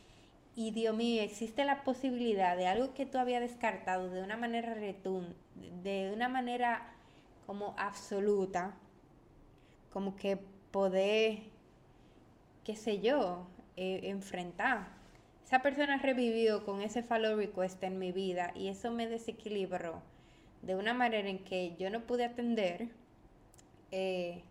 y 0.55 0.73
Dios 0.73 0.95
mío, 0.97 1.23
existe 1.23 1.65
la 1.65 1.85
posibilidad 1.85 2.57
de 2.57 2.67
algo 2.67 2.95
que 2.95 3.07
tú 3.07 3.19
habías 3.19 3.41
descartado 3.41 4.11
de 4.11 4.23
una 4.23 4.37
manera 4.37 4.75
retún, 4.75 5.35
de 5.83 6.11
una 6.13 6.29
manera 6.29 6.93
como 7.47 7.75
absoluta, 7.79 8.75
como 9.93 10.17
que 10.17 10.39
poder, 10.71 11.45
qué 12.67 12.75
sé 12.75 12.99
yo, 12.99 13.47
eh, 13.77 14.01
enfrentar. 14.03 14.89
Esa 15.45 15.63
persona 15.63 15.99
revivió 15.99 16.65
con 16.65 16.83
ese 16.83 17.05
follow 17.05 17.37
request 17.37 17.81
en 17.85 18.01
mi 18.01 18.11
vida 18.11 18.51
y 18.57 18.67
eso 18.67 18.91
me 18.91 19.07
desequilibró 19.07 20.03
de 20.63 20.75
una 20.75 20.93
manera 20.93 21.29
en 21.29 21.39
que 21.39 21.77
yo 21.77 21.91
no 21.91 22.01
pude 22.01 22.25
atender. 22.25 22.89
Eh, 23.93 24.43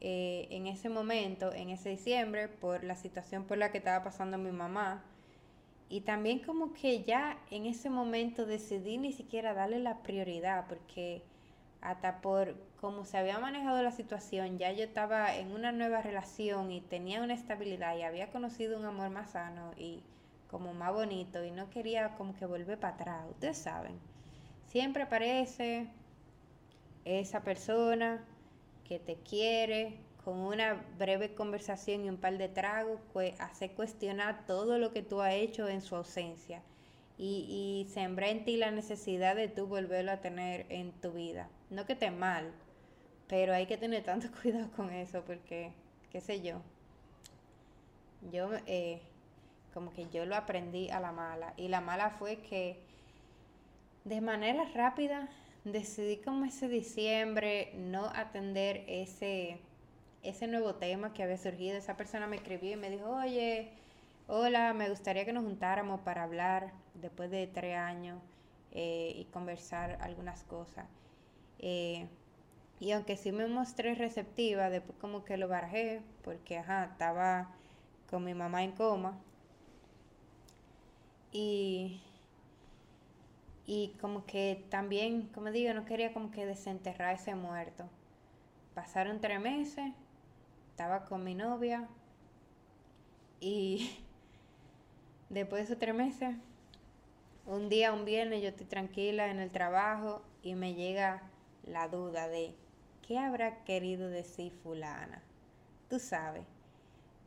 eh, 0.00 0.48
en 0.50 0.66
ese 0.66 0.88
momento, 0.88 1.52
en 1.52 1.70
ese 1.70 1.90
diciembre, 1.90 2.48
por 2.48 2.82
la 2.82 2.96
situación 2.96 3.44
por 3.44 3.56
la 3.56 3.70
que 3.70 3.78
estaba 3.78 4.02
pasando 4.02 4.36
mi 4.36 4.50
mamá. 4.50 5.04
Y 5.88 6.00
también 6.00 6.40
como 6.40 6.72
que 6.72 7.04
ya 7.04 7.38
en 7.52 7.66
ese 7.66 7.88
momento 7.88 8.46
decidí 8.46 8.98
ni 8.98 9.12
siquiera 9.12 9.54
darle 9.54 9.78
la 9.78 10.02
prioridad, 10.02 10.66
porque 10.68 11.22
hasta 11.80 12.20
por 12.20 12.54
cómo 12.80 13.04
se 13.04 13.18
había 13.18 13.38
manejado 13.38 13.82
la 13.82 13.92
situación, 13.92 14.58
ya 14.58 14.72
yo 14.72 14.84
estaba 14.84 15.36
en 15.36 15.52
una 15.52 15.72
nueva 15.72 16.02
relación 16.02 16.70
y 16.70 16.80
tenía 16.80 17.22
una 17.22 17.34
estabilidad 17.34 17.96
y 17.96 18.02
había 18.02 18.30
conocido 18.30 18.78
un 18.78 18.84
amor 18.84 19.10
más 19.10 19.30
sano 19.30 19.72
y 19.76 20.02
como 20.50 20.74
más 20.74 20.92
bonito 20.92 21.44
y 21.44 21.50
no 21.50 21.70
quería 21.70 22.14
como 22.16 22.34
que 22.34 22.46
volver 22.46 22.78
para 22.78 22.94
atrás, 22.94 23.24
ustedes 23.30 23.58
saben. 23.58 23.98
Siempre 24.66 25.02
aparece 25.04 25.88
esa 27.04 27.42
persona 27.42 28.24
que 28.84 28.98
te 28.98 29.16
quiere, 29.16 30.00
con 30.24 30.40
una 30.40 30.74
breve 30.98 31.34
conversación 31.34 32.04
y 32.04 32.10
un 32.10 32.18
par 32.18 32.36
de 32.36 32.48
tragos, 32.48 33.00
pues 33.12 33.40
hace 33.40 33.70
cuestionar 33.70 34.46
todo 34.46 34.78
lo 34.78 34.92
que 34.92 35.02
tú 35.02 35.22
has 35.22 35.34
hecho 35.34 35.68
en 35.68 35.80
su 35.80 35.96
ausencia 35.96 36.62
y, 37.16 37.84
y 37.86 37.90
sembra 37.90 38.28
en 38.28 38.44
ti 38.44 38.56
la 38.56 38.70
necesidad 38.70 39.36
de 39.36 39.48
tú 39.48 39.66
volverlo 39.66 40.12
a 40.12 40.20
tener 40.20 40.66
en 40.68 40.92
tu 40.92 41.12
vida. 41.12 41.48
No 41.70 41.84
que 41.84 41.92
esté 41.92 42.10
mal, 42.10 42.52
pero 43.28 43.52
hay 43.52 43.66
que 43.66 43.76
tener 43.76 44.04
tanto 44.04 44.28
cuidado 44.42 44.70
con 44.72 44.90
eso 44.90 45.22
porque, 45.26 45.72
qué 46.10 46.20
sé 46.20 46.40
yo, 46.40 46.62
yo 48.32 48.50
eh, 48.66 49.00
como 49.74 49.92
que 49.92 50.08
yo 50.10 50.24
lo 50.26 50.34
aprendí 50.34 50.90
a 50.90 51.00
la 51.00 51.12
mala 51.12 51.54
y 51.56 51.68
la 51.68 51.80
mala 51.80 52.10
fue 52.10 52.38
que 52.38 52.80
de 54.04 54.20
manera 54.20 54.64
rápida 54.74 55.28
decidí 55.64 56.16
como 56.16 56.44
ese 56.46 56.68
diciembre 56.68 57.72
no 57.76 58.06
atender 58.06 58.84
ese, 58.88 59.60
ese 60.22 60.46
nuevo 60.46 60.76
tema 60.76 61.12
que 61.12 61.22
había 61.22 61.36
surgido. 61.36 61.76
Esa 61.76 61.96
persona 61.96 62.26
me 62.26 62.36
escribió 62.36 62.72
y 62.72 62.76
me 62.76 62.90
dijo, 62.90 63.10
oye, 63.10 63.70
hola, 64.26 64.72
me 64.72 64.88
gustaría 64.88 65.24
que 65.24 65.32
nos 65.32 65.44
juntáramos 65.44 66.00
para 66.00 66.22
hablar 66.22 66.72
después 66.94 67.30
de 67.30 67.46
tres 67.46 67.76
años 67.76 68.20
eh, 68.72 69.12
y 69.14 69.24
conversar 69.26 69.98
algunas 70.00 70.42
cosas. 70.44 70.86
Eh, 71.58 72.08
y 72.80 72.92
aunque 72.92 73.16
sí 73.16 73.32
me 73.32 73.46
mostré 73.48 73.94
receptiva, 73.94 74.70
después 74.70 74.98
como 75.00 75.24
que 75.24 75.36
lo 75.36 75.48
barajé, 75.48 76.02
porque 76.22 76.58
ajá, 76.58 76.84
estaba 76.92 77.50
con 78.10 78.24
mi 78.24 78.34
mamá 78.34 78.62
en 78.64 78.72
coma. 78.72 79.18
Y 81.32 82.00
y 83.66 83.90
como 84.00 84.24
que 84.24 84.64
también, 84.70 85.28
como 85.34 85.50
digo, 85.50 85.74
no 85.74 85.84
quería 85.84 86.14
como 86.14 86.30
que 86.30 86.46
desenterrar 86.46 87.14
ese 87.14 87.34
muerto. 87.34 87.84
Pasaron 88.74 89.20
tres 89.20 89.40
meses 89.40 89.92
estaba 90.78 91.06
con 91.06 91.24
mi 91.24 91.34
novia 91.34 91.88
y 93.40 93.98
después 95.28 95.62
de 95.62 95.64
esos 95.64 95.78
tres 95.80 95.92
meses, 95.92 96.36
un 97.46 97.68
día, 97.68 97.92
un 97.92 98.04
viernes, 98.04 98.42
yo 98.42 98.50
estoy 98.50 98.66
tranquila 98.66 99.28
en 99.28 99.40
el 99.40 99.50
trabajo 99.50 100.22
y 100.40 100.54
me 100.54 100.74
llega 100.74 101.22
la 101.64 101.88
duda 101.88 102.28
de 102.28 102.54
qué 103.06 103.18
habrá 103.18 103.64
querido 103.64 104.08
decir 104.08 104.52
fulana. 104.52 105.22
Tú 105.88 105.98
sabes, 105.98 106.44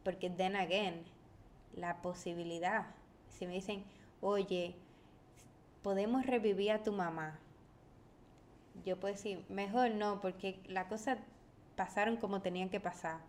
porque 0.03 0.29
then 0.29 0.55
again, 0.55 1.03
la 1.75 2.01
posibilidad, 2.01 2.85
si 3.29 3.47
me 3.47 3.53
dicen, 3.53 3.83
oye, 4.21 4.75
podemos 5.81 6.25
revivir 6.25 6.71
a 6.71 6.83
tu 6.83 6.91
mamá, 6.91 7.39
yo 8.85 8.99
puedo 8.99 9.13
decir, 9.13 9.43
mejor 9.49 9.91
no, 9.91 10.21
porque 10.21 10.59
las 10.67 10.87
cosas 10.87 11.17
pasaron 11.75 12.17
como 12.17 12.41
tenían 12.41 12.69
que 12.69 12.79
pasar. 12.79 13.19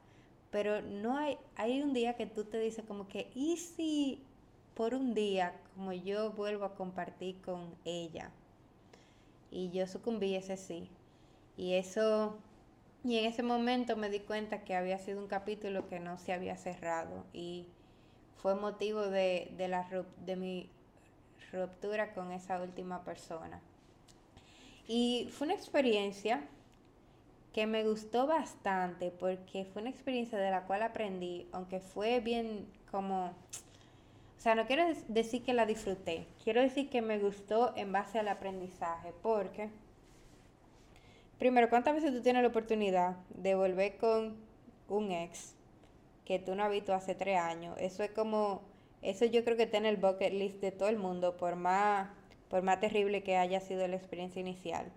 Pero 0.50 0.82
no 0.82 1.16
hay, 1.16 1.38
hay 1.56 1.82
un 1.82 1.94
día 1.94 2.14
que 2.14 2.26
tú 2.26 2.44
te 2.44 2.58
dices 2.58 2.84
como 2.86 3.08
que, 3.08 3.30
¿y 3.34 3.56
si 3.56 4.22
por 4.74 4.94
un 4.94 5.14
día, 5.14 5.54
como 5.74 5.92
yo 5.92 6.32
vuelvo 6.32 6.64
a 6.64 6.74
compartir 6.74 7.40
con 7.40 7.74
ella? 7.84 8.30
Y 9.52 9.70
yo 9.70 9.86
sucumbí 9.86 10.34
ese 10.34 10.56
sí. 10.56 10.88
Y 11.56 11.74
eso, 11.74 12.38
y 13.04 13.18
en 13.18 13.26
ese 13.26 13.42
momento 13.42 13.96
me 13.96 14.10
di 14.10 14.18
cuenta 14.18 14.64
que 14.64 14.74
había 14.74 14.98
sido 14.98 15.20
un 15.20 15.28
capítulo 15.28 15.88
que 15.88 16.00
no 16.00 16.18
se 16.18 16.32
había 16.32 16.56
cerrado. 16.56 17.24
Y 17.32 17.66
fue 18.36 18.54
motivo 18.54 19.02
de, 19.02 19.52
de, 19.56 19.68
la, 19.68 19.86
de 20.24 20.36
mi 20.36 20.70
ruptura 21.52 22.14
con 22.14 22.32
esa 22.32 22.60
última 22.60 23.04
persona. 23.04 23.60
Y 24.88 25.28
fue 25.30 25.46
una 25.46 25.54
experiencia 25.54 26.42
que 27.52 27.66
me 27.66 27.84
gustó 27.84 28.26
bastante 28.26 29.10
porque 29.10 29.66
fue 29.66 29.82
una 29.82 29.90
experiencia 29.90 30.38
de 30.38 30.50
la 30.50 30.62
cual 30.62 30.82
aprendí, 30.82 31.46
aunque 31.52 31.80
fue 31.80 32.20
bien 32.20 32.66
como... 32.90 33.34
O 34.42 34.44
sea, 34.44 34.56
no 34.56 34.66
quiero 34.66 34.82
decir 35.06 35.44
que 35.44 35.54
la 35.54 35.66
disfruté, 35.66 36.26
quiero 36.42 36.62
decir 36.62 36.90
que 36.90 37.00
me 37.00 37.20
gustó 37.20 37.72
en 37.76 37.92
base 37.92 38.18
al 38.18 38.26
aprendizaje, 38.26 39.12
porque, 39.22 39.70
primero, 41.38 41.70
¿cuántas 41.70 41.94
veces 41.94 42.12
tú 42.12 42.22
tienes 42.22 42.42
la 42.42 42.48
oportunidad 42.48 43.14
de 43.28 43.54
volver 43.54 43.98
con 43.98 44.36
un 44.88 45.12
ex 45.12 45.54
que 46.24 46.40
tú 46.40 46.56
no 46.56 46.64
has 46.64 46.72
visto 46.72 46.92
hace 46.92 47.14
tres 47.14 47.38
años? 47.38 47.76
Eso 47.78 48.02
es 48.02 48.10
como, 48.10 48.62
eso 49.00 49.26
yo 49.26 49.44
creo 49.44 49.56
que 49.56 49.62
está 49.62 49.76
en 49.76 49.86
el 49.86 49.96
bucket 49.96 50.32
list 50.32 50.60
de 50.60 50.72
todo 50.72 50.88
el 50.88 50.98
mundo, 50.98 51.36
por 51.36 51.54
más 51.54 52.08
por 52.48 52.62
más 52.62 52.80
terrible 52.80 53.22
que 53.22 53.36
haya 53.36 53.60
sido 53.60 53.86
la 53.86 53.94
experiencia 53.94 54.40
inicial. 54.40 54.90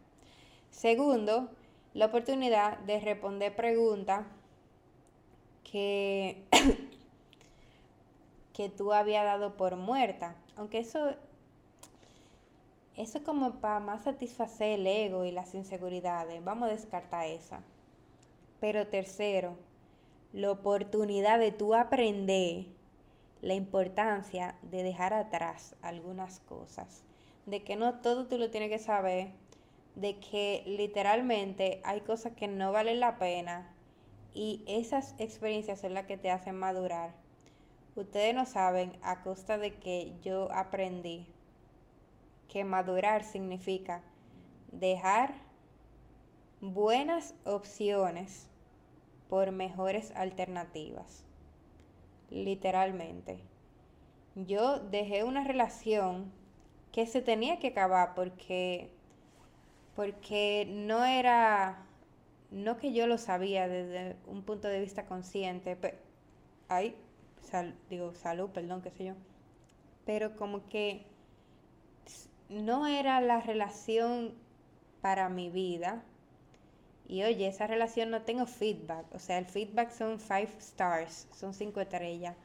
Segundo, 0.71 1.51
la 1.93 2.07
oportunidad 2.07 2.79
de 2.79 2.99
responder 2.99 3.55
preguntas 3.55 4.25
que, 5.63 6.45
que 8.55 8.69
tú 8.69 8.93
habías 8.93 9.25
dado 9.25 9.57
por 9.57 9.75
muerta. 9.75 10.35
Aunque 10.55 10.79
eso, 10.79 11.15
eso 12.95 13.23
como 13.23 13.55
para 13.55 13.79
más 13.79 14.03
satisfacer 14.03 14.79
el 14.79 14.87
ego 14.87 15.25
y 15.25 15.31
las 15.31 15.53
inseguridades. 15.53 16.43
Vamos 16.43 16.69
a 16.69 16.73
descartar 16.73 17.25
esa. 17.27 17.61
Pero 18.59 18.87
tercero, 18.87 19.57
la 20.31 20.51
oportunidad 20.51 21.39
de 21.39 21.51
tú 21.51 21.75
aprender 21.75 22.65
la 23.41 23.53
importancia 23.53 24.55
de 24.63 24.83
dejar 24.83 25.13
atrás 25.13 25.75
algunas 25.81 26.39
cosas 26.39 27.03
de 27.45 27.63
que 27.63 27.75
no 27.75 27.99
todo 27.99 28.25
tú 28.25 28.37
lo 28.37 28.49
tienes 28.49 28.69
que 28.69 28.79
saber, 28.79 29.29
de 29.95 30.17
que 30.19 30.63
literalmente 30.65 31.81
hay 31.83 32.01
cosas 32.01 32.33
que 32.33 32.47
no 32.47 32.71
valen 32.71 32.99
la 32.99 33.17
pena 33.17 33.71
y 34.33 34.63
esas 34.67 35.15
experiencias 35.19 35.79
son 35.79 35.93
las 35.93 36.05
que 36.05 36.17
te 36.17 36.31
hacen 36.31 36.55
madurar. 36.55 37.13
Ustedes 37.95 38.35
no 38.35 38.45
saben 38.45 38.91
a 39.01 39.23
costa 39.23 39.57
de 39.57 39.75
que 39.75 40.13
yo 40.21 40.51
aprendí 40.51 41.27
que 42.49 42.65
madurar 42.65 43.23
significa 43.23 44.03
dejar 44.71 45.33
buenas 46.59 47.33
opciones 47.45 48.49
por 49.29 49.51
mejores 49.51 50.11
alternativas. 50.15 51.23
Literalmente. 52.29 53.39
Yo 54.35 54.79
dejé 54.79 55.23
una 55.23 55.45
relación 55.45 56.33
que 56.91 57.07
se 57.07 57.21
tenía 57.21 57.59
que 57.59 57.67
acabar 57.67 58.13
porque, 58.13 58.89
porque 59.95 60.67
no 60.69 61.05
era, 61.05 61.85
no 62.51 62.77
que 62.77 62.91
yo 62.91 63.07
lo 63.07 63.17
sabía 63.17 63.69
desde 63.69 64.17
un 64.27 64.43
punto 64.43 64.67
de 64.67 64.81
vista 64.81 65.05
consciente, 65.05 65.77
pero, 65.77 65.97
ay, 66.67 66.95
digo, 67.89 68.13
salud, 68.13 68.49
perdón, 68.49 68.81
qué 68.81 68.91
sé 68.91 69.05
yo, 69.05 69.13
pero 70.05 70.35
como 70.35 70.67
que 70.67 71.05
no 72.49 72.87
era 72.87 73.21
la 73.21 73.41
relación 73.41 74.33
para 75.01 75.29
mi 75.29 75.49
vida. 75.49 76.03
Y 77.07 77.23
oye, 77.23 77.47
esa 77.47 77.67
relación 77.67 78.09
no 78.09 78.23
tengo 78.23 78.45
feedback. 78.47 79.05
O 79.13 79.19
sea, 79.19 79.37
el 79.37 79.45
feedback 79.45 79.91
son 79.91 80.19
five 80.19 80.49
stars, 80.59 81.27
son 81.31 81.53
cinco 81.53 81.79
estrellas. 81.81 82.35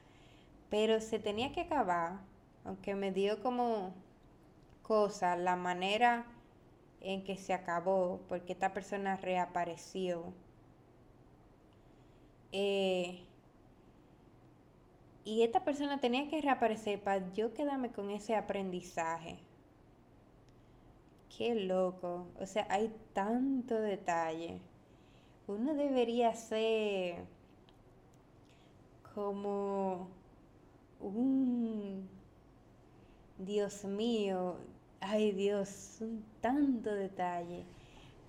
Pero 0.69 1.01
se 1.01 1.19
tenía 1.19 1.53
que 1.53 1.63
acabar, 1.63 2.21
aunque 2.65 2.95
me 2.95 3.13
dio 3.13 3.43
como 3.43 3.95
cosa, 4.83 5.37
la 5.37 5.57
manera 5.57 6.27
en 7.01 7.25
que 7.25 7.37
se 7.37 7.55
acabó, 7.55 8.21
porque 8.29 8.53
esta 8.53 8.73
persona 8.75 9.17
reapareció. 9.17 10.33
Eh, 12.53 13.25
y 15.25 15.43
esta 15.43 15.65
persona 15.65 16.01
tenía 16.01 16.29
que 16.29 16.41
reaparecer 16.41 17.03
para 17.03 17.33
yo 17.33 17.53
quedarme 17.53 17.93
con 17.93 18.11
ese 18.11 18.35
aprendizaje. 18.37 19.39
Qué 21.37 21.55
loco. 21.55 22.27
O 22.39 22.47
sea, 22.47 22.67
hay 22.71 22.93
tanto 23.13 23.81
detalle. 23.81 24.61
Uno 25.47 25.75
debería 25.75 26.35
ser 26.35 27.25
como 29.15 30.09
un... 31.01 32.09
Dios 33.39 33.85
mío, 33.85 34.57
ay 35.01 35.33
Dios, 35.33 35.69
son 35.69 36.25
tanto 36.41 36.93
detalle. 36.95 37.65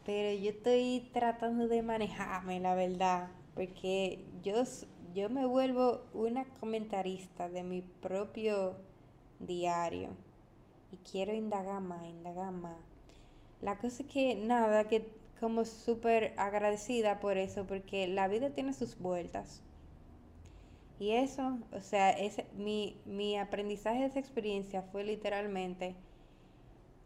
Pero 0.05 0.39
yo 0.41 0.51
estoy 0.51 1.09
tratando 1.13 1.67
de 1.67 1.81
manejarme, 1.83 2.59
la 2.59 2.75
verdad, 2.75 3.29
porque 3.53 4.25
yo, 4.41 4.63
yo 5.13 5.29
me 5.29 5.45
vuelvo 5.45 6.01
una 6.13 6.45
comentarista 6.59 7.49
de 7.49 7.63
mi 7.63 7.81
propio 7.81 8.75
diario 9.39 10.09
y 10.91 10.97
quiero 10.97 11.33
indagar 11.33 11.81
más, 11.81 12.03
indagar 12.05 12.51
más. 12.51 12.77
La 13.61 13.77
cosa 13.77 14.03
es 14.03 14.09
que 14.09 14.35
nada, 14.35 14.87
que 14.87 15.09
como 15.39 15.65
súper 15.65 16.33
agradecida 16.37 17.19
por 17.19 17.37
eso, 17.37 17.65
porque 17.65 18.07
la 18.07 18.27
vida 18.27 18.51
tiene 18.51 18.73
sus 18.73 18.97
vueltas. 18.97 19.61
Y 20.99 21.11
eso, 21.11 21.57
o 21.71 21.81
sea, 21.81 22.15
mi, 22.55 22.95
mi 23.05 23.37
aprendizaje 23.37 24.01
de 24.01 24.05
esa 24.05 24.19
experiencia 24.19 24.83
fue 24.83 25.03
literalmente 25.03 25.95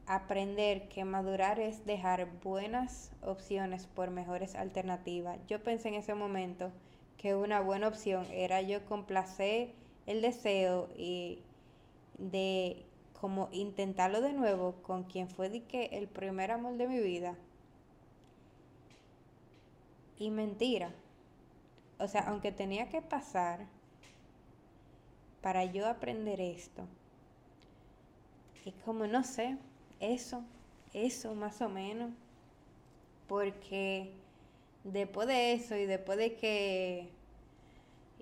aprender 0.05 0.87
que 0.89 1.05
madurar 1.05 1.59
es 1.59 1.85
dejar 1.85 2.27
buenas 2.43 3.11
opciones 3.21 3.87
por 3.87 4.11
mejores 4.11 4.55
alternativas. 4.55 5.39
Yo 5.47 5.63
pensé 5.63 5.87
en 5.87 5.95
ese 5.95 6.13
momento 6.13 6.71
que 7.17 7.35
una 7.35 7.61
buena 7.61 7.87
opción 7.87 8.25
era 8.31 8.61
yo 8.61 8.85
complacer 8.85 9.73
el 10.05 10.21
deseo 10.21 10.89
y 10.97 11.39
de 12.17 12.85
como 13.19 13.49
intentarlo 13.51 14.21
de 14.21 14.33
nuevo 14.33 14.75
con 14.83 15.03
quien 15.03 15.29
fue 15.29 15.49
de 15.49 15.63
que 15.63 15.85
el 15.93 16.07
primer 16.07 16.51
amor 16.51 16.77
de 16.77 16.87
mi 16.87 16.99
vida. 16.99 17.35
Y 20.17 20.29
mentira. 20.29 20.91
O 21.97 22.07
sea, 22.07 22.21
aunque 22.27 22.51
tenía 22.51 22.89
que 22.89 23.01
pasar 23.01 23.65
para 25.41 25.65
yo 25.65 25.87
aprender 25.87 26.41
esto, 26.41 26.83
es 28.65 28.73
como 28.83 29.07
no 29.07 29.23
sé, 29.23 29.57
eso, 29.99 30.43
eso 30.93 31.35
más 31.35 31.61
o 31.61 31.69
menos. 31.69 32.11
Porque 33.27 34.11
después 34.85 35.27
de 35.27 35.53
eso 35.53 35.75
y 35.75 35.85
después 35.85 36.17
de 36.17 36.35
que, 36.35 37.09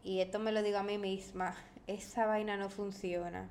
y 0.03 0.21
esto 0.21 0.39
me 0.39 0.51
lo 0.51 0.63
digo 0.63 0.79
a 0.79 0.83
mí 0.83 0.97
misma, 0.97 1.55
esa 1.87 2.25
vaina 2.25 2.57
no 2.57 2.69
funciona. 2.69 3.49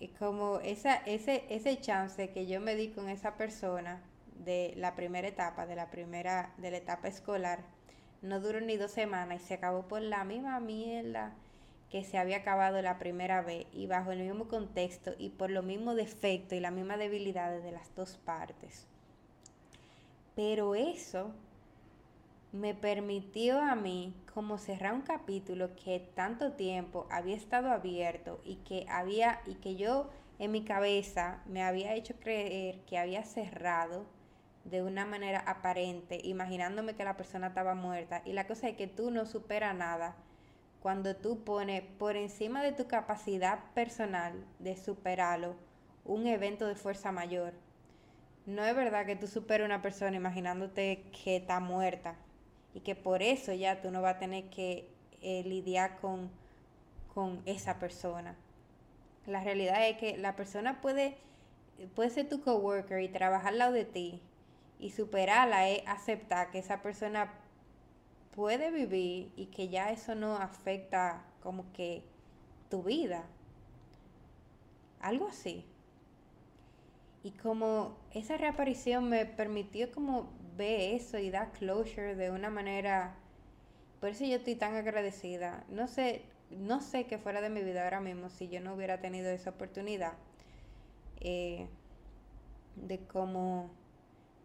Es 0.00 0.10
como 0.18 0.58
esa, 0.60 0.96
ese, 0.96 1.44
ese 1.48 1.78
chance 1.80 2.30
que 2.30 2.46
yo 2.46 2.60
me 2.60 2.74
di 2.74 2.88
con 2.88 3.08
esa 3.08 3.36
persona 3.36 4.02
de 4.44 4.74
la 4.76 4.96
primera 4.96 5.28
etapa, 5.28 5.66
de 5.66 5.76
la 5.76 5.90
primera, 5.90 6.52
de 6.56 6.72
la 6.72 6.78
etapa 6.78 7.06
escolar, 7.06 7.60
no 8.22 8.40
duró 8.40 8.60
ni 8.60 8.76
dos 8.76 8.90
semanas 8.90 9.42
y 9.42 9.46
se 9.46 9.54
acabó 9.54 9.82
por 9.82 10.00
la 10.00 10.24
misma 10.24 10.58
mierda 10.60 11.34
que 11.90 12.04
se 12.04 12.16
había 12.16 12.38
acabado 12.38 12.80
la 12.80 12.98
primera 12.98 13.42
vez 13.42 13.66
y 13.72 13.86
bajo 13.86 14.12
el 14.12 14.20
mismo 14.20 14.48
contexto 14.48 15.12
y 15.18 15.28
por 15.28 15.50
lo 15.50 15.62
mismo 15.62 15.94
defecto 15.94 16.54
y 16.54 16.60
la 16.60 16.70
misma 16.70 16.96
debilidad 16.96 17.60
de 17.60 17.70
las 17.70 17.94
dos 17.94 18.16
partes. 18.24 18.86
Pero 20.34 20.74
eso 20.74 21.32
me 22.52 22.74
permitió 22.74 23.60
a 23.60 23.74
mí 23.74 24.14
como 24.34 24.58
cerrar 24.58 24.92
un 24.92 25.00
capítulo 25.00 25.74
que 25.74 26.00
tanto 26.14 26.52
tiempo 26.52 27.06
había 27.10 27.34
estado 27.34 27.70
abierto 27.70 28.40
y 28.44 28.56
que 28.56 28.84
había 28.90 29.40
y 29.46 29.54
que 29.54 29.76
yo 29.76 30.10
en 30.38 30.52
mi 30.52 30.62
cabeza 30.62 31.40
me 31.46 31.62
había 31.62 31.94
hecho 31.94 32.14
creer 32.20 32.80
que 32.84 32.98
había 32.98 33.24
cerrado 33.24 34.04
de 34.64 34.82
una 34.82 35.06
manera 35.06 35.40
aparente, 35.40 36.20
imaginándome 36.22 36.94
que 36.94 37.04
la 37.04 37.16
persona 37.16 37.48
estaba 37.48 37.74
muerta. 37.74 38.22
Y 38.24 38.32
la 38.32 38.46
cosa 38.46 38.68
es 38.68 38.76
que 38.76 38.86
tú 38.86 39.10
no 39.10 39.24
superas 39.24 39.74
nada 39.74 40.14
cuando 40.80 41.16
tú 41.16 41.42
pones 41.44 41.82
por 41.82 42.16
encima 42.16 42.62
de 42.62 42.72
tu 42.72 42.86
capacidad 42.86 43.60
personal 43.74 44.44
de 44.58 44.76
superarlo 44.76 45.56
un 46.04 46.26
evento 46.26 46.66
de 46.66 46.74
fuerza 46.74 47.12
mayor. 47.12 47.54
No 48.44 48.64
es 48.64 48.76
verdad 48.76 49.06
que 49.06 49.16
tú 49.16 49.26
superes 49.26 49.64
a 49.64 49.66
una 49.66 49.82
persona 49.82 50.16
imaginándote 50.16 51.04
que 51.12 51.36
está 51.36 51.58
muerta 51.60 52.16
y 52.74 52.80
que 52.80 52.94
por 52.94 53.22
eso 53.22 53.52
ya 53.52 53.80
tú 53.80 53.90
no 53.90 54.02
vas 54.02 54.16
a 54.16 54.18
tener 54.18 54.44
que 54.50 54.88
eh, 55.20 55.42
lidiar 55.44 56.00
con, 56.00 56.30
con 57.14 57.42
esa 57.46 57.78
persona. 57.78 58.36
La 59.26 59.42
realidad 59.42 59.88
es 59.88 59.98
que 59.98 60.16
la 60.16 60.34
persona 60.34 60.80
puede, 60.80 61.16
puede 61.94 62.10
ser 62.10 62.28
tu 62.28 62.40
coworker 62.40 63.00
y 63.00 63.08
trabajar 63.08 63.52
al 63.52 63.58
lado 63.58 63.72
de 63.72 63.84
ti 63.84 64.20
y 64.78 64.90
superarla 64.90 65.68
es 65.68 65.86
aceptar 65.86 66.50
que 66.50 66.58
esa 66.58 66.82
persona 66.82 67.32
puede 68.34 68.70
vivir 68.70 69.32
y 69.36 69.46
que 69.46 69.68
ya 69.68 69.90
eso 69.92 70.14
no 70.14 70.36
afecta 70.36 71.24
como 71.42 71.72
que 71.72 72.02
tu 72.68 72.82
vida. 72.82 73.24
Algo 75.00 75.28
así. 75.28 75.64
Y 77.22 77.30
como 77.32 77.96
esa 78.12 78.36
reaparición 78.36 79.08
me 79.08 79.24
permitió 79.24 79.92
como 79.92 80.28
ver 80.56 80.94
eso 80.94 81.18
y 81.18 81.30
dar 81.30 81.52
closure 81.52 82.14
de 82.14 82.30
una 82.30 82.50
manera, 82.50 83.14
por 84.00 84.10
eso 84.10 84.24
yo 84.24 84.36
estoy 84.36 84.54
tan 84.54 84.74
agradecida. 84.74 85.64
No 85.68 85.88
sé, 85.88 86.22
no 86.50 86.80
sé 86.80 87.06
qué 87.06 87.18
fuera 87.18 87.40
de 87.40 87.50
mi 87.50 87.62
vida 87.62 87.84
ahora 87.84 88.00
mismo 88.00 88.28
si 88.28 88.48
yo 88.48 88.60
no 88.60 88.74
hubiera 88.74 89.00
tenido 89.00 89.30
esa 89.30 89.50
oportunidad 89.50 90.12
eh, 91.20 91.66
de 92.76 92.98
como 92.98 93.70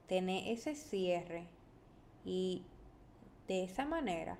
tener 0.07 0.47
ese 0.47 0.75
cierre 0.75 1.47
y 2.23 2.63
de 3.47 3.63
esa 3.63 3.85
manera 3.85 4.37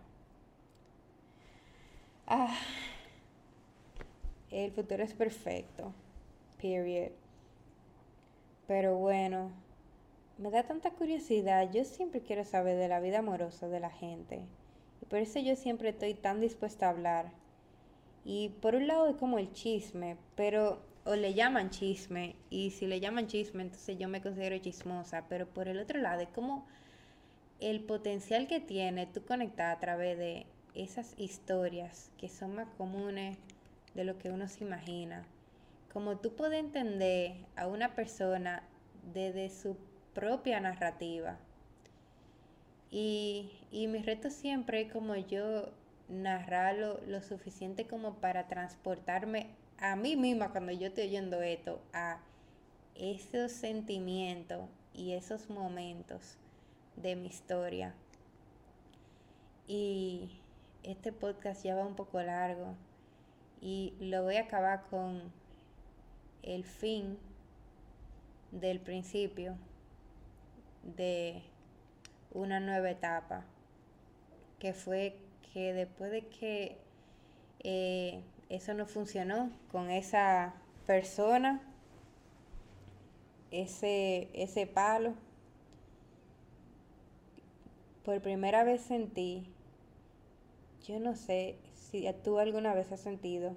ah, 2.28 2.58
el 4.52 4.72
futuro 4.72 5.04
es 5.04 5.14
perfecto 5.14 5.94
period 6.62 7.12
pero 8.68 8.98
bueno, 8.98 9.52
me 10.38 10.52
da 10.52 10.64
tanta 10.64 10.92
curiosidad. 10.92 11.72
Yo 11.72 11.84
siempre 11.84 12.22
quiero 12.22 12.46
saber 12.46 12.78
de 12.78 12.88
la 12.88 13.00
vida 13.00 13.20
amorosa 13.20 13.68
de 13.68 13.80
la 13.80 13.90
gente. 13.90 14.42
Y 15.02 15.06
por 15.06 15.20
eso 15.20 15.40
yo 15.40 15.56
siempre 15.56 15.90
estoy 15.90 16.14
tan 16.14 16.40
dispuesta 16.40 16.88
a 16.88 16.90
hablar. 16.90 17.32
Y 18.26 18.50
por 18.62 18.76
un 18.76 18.88
lado 18.88 19.08
es 19.08 19.16
como 19.16 19.40
el 19.40 19.52
chisme, 19.54 20.18
pero 20.36 20.82
o 21.06 21.16
le 21.16 21.34
llaman 21.34 21.70
chisme 21.70 22.36
y 22.50 22.72
si 22.72 22.86
le 22.86 23.00
llaman 23.00 23.28
chisme 23.28 23.64
entonces 23.64 23.98
yo 23.98 24.10
me 24.10 24.22
considero 24.22 24.58
chismosa, 24.58 25.24
pero 25.30 25.48
por 25.48 25.70
el 25.70 25.80
otro 25.80 26.02
lado 26.02 26.20
es 26.22 26.28
como 26.28 26.66
el 27.62 27.80
potencial 27.80 28.48
que 28.48 28.60
tiene 28.60 29.06
tú 29.06 29.24
conectar 29.24 29.74
a 29.74 29.80
través 29.80 30.18
de 30.18 30.46
esas 30.76 31.14
historias 31.18 32.12
que 32.18 32.28
son 32.28 32.56
más 32.56 32.68
comunes 32.78 33.38
de 33.96 34.04
lo 34.04 34.18
que 34.18 34.32
uno 34.32 34.50
se 34.50 34.66
imagina 34.66 35.26
como 35.98 36.18
tú 36.18 36.36
puedes 36.36 36.60
entender 36.60 37.34
a 37.56 37.66
una 37.66 37.96
persona 37.96 38.62
desde 39.14 39.50
su 39.50 39.78
propia 40.18 40.60
narrativa. 40.60 41.38
Y, 42.90 43.52
mi 43.72 44.00
reto 44.00 44.32
siempre 44.32 44.82
es 44.82 44.92
como 44.92 45.16
yo 45.16 45.70
narrarlo 46.10 47.00
lo 47.06 47.22
suficiente 47.22 47.86
como 47.86 48.16
para 48.16 48.48
transportarme 48.48 49.46
a 49.78 49.96
mí 49.96 50.16
misma 50.16 50.52
cuando 50.52 50.72
yo 50.72 50.88
estoy 50.88 51.04
oyendo 51.10 51.44
esto, 51.44 51.80
a 51.94 52.18
esos 52.96 53.52
sentimientos 53.52 54.68
y 54.96 55.14
esos 55.14 55.52
momentos 55.52 56.38
de 56.96 57.16
mi 57.16 57.28
historia. 57.28 57.94
Y 59.68 60.32
este 60.82 61.12
podcast 61.12 61.64
ya 61.64 61.76
va 61.76 61.86
un 61.86 61.96
poco 61.96 62.20
largo 62.24 62.74
y 63.62 63.94
lo 64.00 64.24
voy 64.24 64.38
a 64.38 64.46
acabar 64.46 64.88
con 64.90 65.22
el 66.42 66.64
fin 66.64 67.20
del 68.52 68.80
principio 68.80 69.56
de 70.96 71.44
una 72.32 72.60
nueva 72.60 72.90
etapa, 72.90 73.46
que 74.60 74.74
fue 74.74 75.18
que 75.54 75.74
después 75.74 76.12
de 76.12 76.28
que 76.28 76.78
eh, 77.64 78.22
eso 78.50 78.74
no 78.74 78.86
funcionó 78.86 79.52
con 79.72 79.90
esa 79.90 80.54
persona, 80.86 81.62
ese, 83.52 84.30
ese 84.34 84.68
palo, 84.68 85.14
por 88.04 88.22
primera 88.22 88.64
vez 88.64 88.82
sentí, 88.82 89.48
yo 90.86 91.00
no 91.00 91.16
sé 91.16 91.58
si 91.74 92.08
tú 92.24 92.40
alguna 92.40 92.74
vez 92.74 92.92
has 92.92 93.02
sentido, 93.02 93.54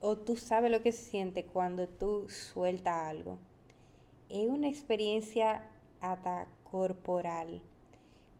o 0.00 0.18
tú 0.18 0.36
sabes 0.36 0.70
lo 0.70 0.82
que 0.82 0.92
se 0.92 1.02
siente 1.02 1.44
cuando 1.44 1.88
tú 1.88 2.28
sueltas 2.28 2.94
algo. 2.94 3.38
Es 4.28 4.46
una 4.48 4.68
experiencia 4.68 5.62
corporal. 6.70 7.62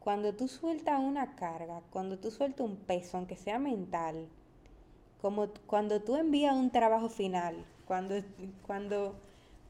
Cuando 0.00 0.34
tú 0.34 0.48
sueltas 0.48 1.00
una 1.00 1.34
carga, 1.34 1.80
cuando 1.90 2.18
tú 2.18 2.30
sueltas 2.30 2.66
un 2.66 2.76
peso, 2.76 3.16
aunque 3.16 3.36
sea 3.36 3.58
mental, 3.58 4.28
como 5.20 5.48
cuando 5.66 6.02
tú 6.02 6.16
envías 6.16 6.54
un 6.54 6.70
trabajo 6.70 7.08
final, 7.08 7.64
cuando, 7.86 8.16
cuando, 8.66 9.14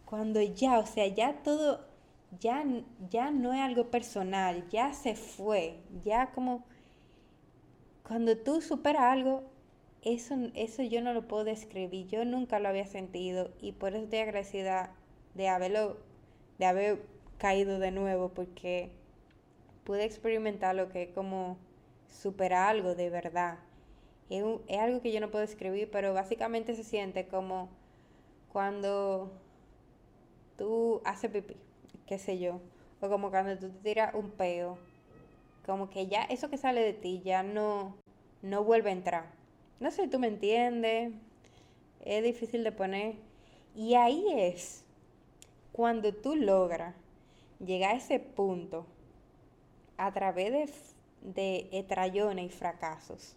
cuando 0.05 0.43
ya, 0.43 0.79
o 0.79 0.87
sea, 0.87 1.07
ya 1.07 1.43
todo, 1.43 1.87
ya, 2.41 2.65
ya 3.11 3.31
no 3.31 3.53
es 3.53 3.61
algo 3.61 3.91
personal, 3.91 4.69
ya 4.71 4.93
se 4.93 5.15
fue, 5.15 5.79
ya 6.03 6.33
como, 6.33 6.65
cuando 8.03 8.37
tú 8.37 8.61
superas 8.61 9.03
algo, 9.05 9.45
eso, 10.03 10.35
eso 10.55 10.83
yo 10.83 11.01
no 11.01 11.13
lo 11.15 11.29
puedo 11.29 11.45
describir, 11.45 12.09
yo 12.09 12.25
nunca 12.25 12.59
lo 12.59 12.69
había 12.69 12.87
sentido 12.87 13.51
y 13.61 13.73
por 13.73 13.95
eso 13.95 14.05
estoy 14.05 14.19
agradecida 14.19 14.93
de 15.35 15.49
haberlo, 15.49 15.99
de 16.59 16.67
haber 16.67 17.14
caído 17.39 17.79
de 17.79 17.91
nuevo 17.91 18.31
porque 18.31 18.91
pude 19.85 20.05
experimentar 20.05 20.75
lo 20.75 20.89
que 20.91 21.05
es 21.05 21.11
como 21.11 21.59
superar 22.09 22.71
algo 22.71 22.95
de 22.95 23.11
verdad. 23.11 23.59
Es, 24.31 24.45
es 24.69 24.79
algo 24.79 25.01
que 25.01 25.13
yo 25.13 25.21
no 25.21 25.31
puedo 25.31 25.45
describir, 25.45 25.91
pero 25.91 26.15
básicamente 26.15 26.75
se 26.75 26.85
siente 26.85 27.27
como 27.27 27.69
cuando 28.53 29.33
tú 30.57 31.03
haces 31.05 31.31
pipí, 31.31 31.57
qué 32.07 32.19
sé 32.19 32.39
yo, 32.39 32.61
o 33.01 33.09
como 33.09 33.31
cuando 33.31 33.59
tú 33.59 33.69
te 33.69 33.79
tiras 33.81 34.15
un 34.15 34.31
peo, 34.31 34.79
como 35.67 35.91
que 35.91 36.07
ya 36.07 36.23
eso 36.25 36.49
que 36.51 36.57
sale 36.59 36.81
de 36.81 36.93
ti 36.93 37.23
ya 37.25 37.43
no, 37.43 37.97
no 38.43 38.65
vuelve 38.65 38.91
a 38.91 38.93
entrar 38.93 39.45
no 39.81 39.91
sé, 39.91 40.09
tú 40.09 40.19
me 40.19 40.29
entiendes. 40.29 41.13
Es 42.05 42.23
difícil 42.25 42.65
de 42.65 42.73
poner. 42.73 43.17
Y 43.75 43.95
ahí 43.95 44.25
es 44.35 44.85
cuando 45.73 46.15
tú 46.15 46.37
logras 46.37 46.95
llegar 47.59 47.95
a 47.95 47.99
ese 47.99 48.19
punto 48.19 48.87
a 49.97 50.13
través 50.13 50.51
de, 51.23 51.69
de 51.71 52.43
y 52.43 52.49
fracasos, 52.51 53.37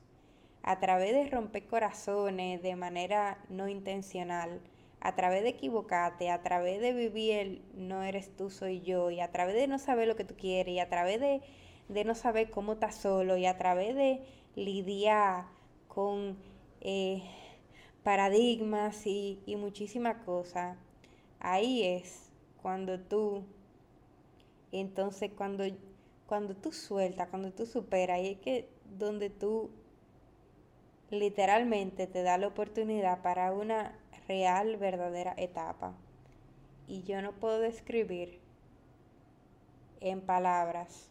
a 0.63 0.79
través 0.79 1.13
de 1.13 1.29
romper 1.29 1.65
corazones 1.67 2.61
de 2.61 2.75
manera 2.75 3.37
no 3.49 3.67
intencional, 3.67 4.61
a 4.99 5.15
través 5.15 5.43
de 5.43 5.49
equivocarte, 5.49 6.29
a 6.29 6.41
través 6.41 6.81
de 6.81 6.93
vivir 6.93 7.61
no 7.75 8.03
eres 8.03 8.35
tú, 8.35 8.49
soy 8.49 8.81
yo, 8.81 9.11
y 9.11 9.19
a 9.19 9.31
través 9.31 9.55
de 9.55 9.67
no 9.67 9.79
saber 9.79 10.07
lo 10.07 10.15
que 10.15 10.25
tú 10.25 10.35
quieres, 10.35 10.73
y 10.73 10.79
a 10.79 10.89
través 10.89 11.19
de, 11.19 11.41
de 11.87 12.03
no 12.03 12.15
saber 12.15 12.49
cómo 12.49 12.73
estás 12.73 12.95
solo, 12.95 13.37
y 13.37 13.45
a 13.45 13.57
través 13.57 13.95
de 13.95 14.21
lidiar 14.55 15.45
con 15.87 16.37
eh, 16.81 17.23
paradigmas 18.03 19.05
y, 19.05 19.39
y 19.45 19.55
muchísimas 19.55 20.17
cosas. 20.25 20.77
Ahí 21.39 21.83
es 21.83 22.31
cuando 22.61 22.99
tú, 22.99 23.45
entonces 24.71 25.31
cuando, 25.35 25.63
cuando 26.27 26.55
tú 26.55 26.71
sueltas, 26.71 27.29
cuando 27.29 27.51
tú 27.51 27.65
superas, 27.65 28.17
ahí 28.17 28.33
es 28.33 28.39
que 28.39 28.69
donde 28.97 29.29
tú 29.29 29.69
literalmente 31.09 32.07
te 32.07 32.23
da 32.23 32.37
la 32.37 32.47
oportunidad 32.47 33.21
para 33.21 33.51
una 33.53 33.97
real, 34.27 34.77
verdadera 34.77 35.33
etapa. 35.37 35.93
Y 36.87 37.03
yo 37.03 37.21
no 37.21 37.33
puedo 37.33 37.59
describir 37.59 38.39
en 39.99 40.21
palabras. 40.21 41.09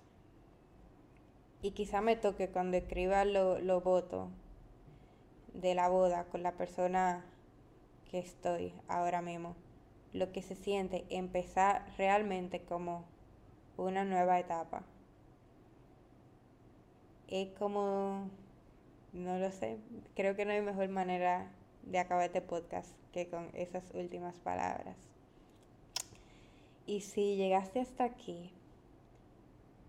Y 1.63 1.73
quizá 1.73 2.01
me 2.01 2.17
toque 2.17 2.49
cuando 2.49 2.77
escriba 2.77 3.25
lo, 3.25 3.59
lo 3.59 3.81
voto 3.81 4.29
de 5.55 5.75
la 5.75 5.89
boda 5.89 6.25
con 6.25 6.43
la 6.43 6.53
persona 6.53 7.25
que 8.11 8.19
estoy 8.19 8.73
ahora 8.89 9.23
mismo. 9.23 9.57
Lo 10.13 10.33
que 10.33 10.43
se 10.43 10.55
siente 10.55 11.05
empezar 11.11 11.87
realmente 11.99 12.61
como 12.61 13.05
una 13.77 14.05
nueva 14.05 14.39
etapa. 14.39 14.83
es 17.29 17.49
como, 17.59 18.31
no 19.13 19.39
lo 19.39 19.51
sé, 19.51 19.79
creo 20.15 20.37
que 20.37 20.45
no 20.45 20.53
hay 20.53 20.63
mejor 20.63 20.89
manera 20.89 21.51
de 21.83 21.99
acabar 21.99 22.27
este 22.27 22.41
podcast 22.41 22.91
que 23.13 23.29
con 23.29 23.51
esas 23.55 23.85
últimas 23.95 24.39
palabras. 24.39 24.97
Y 26.87 27.01
si 27.01 27.37
llegaste 27.37 27.81
hasta 27.81 28.05
aquí, 28.05 28.53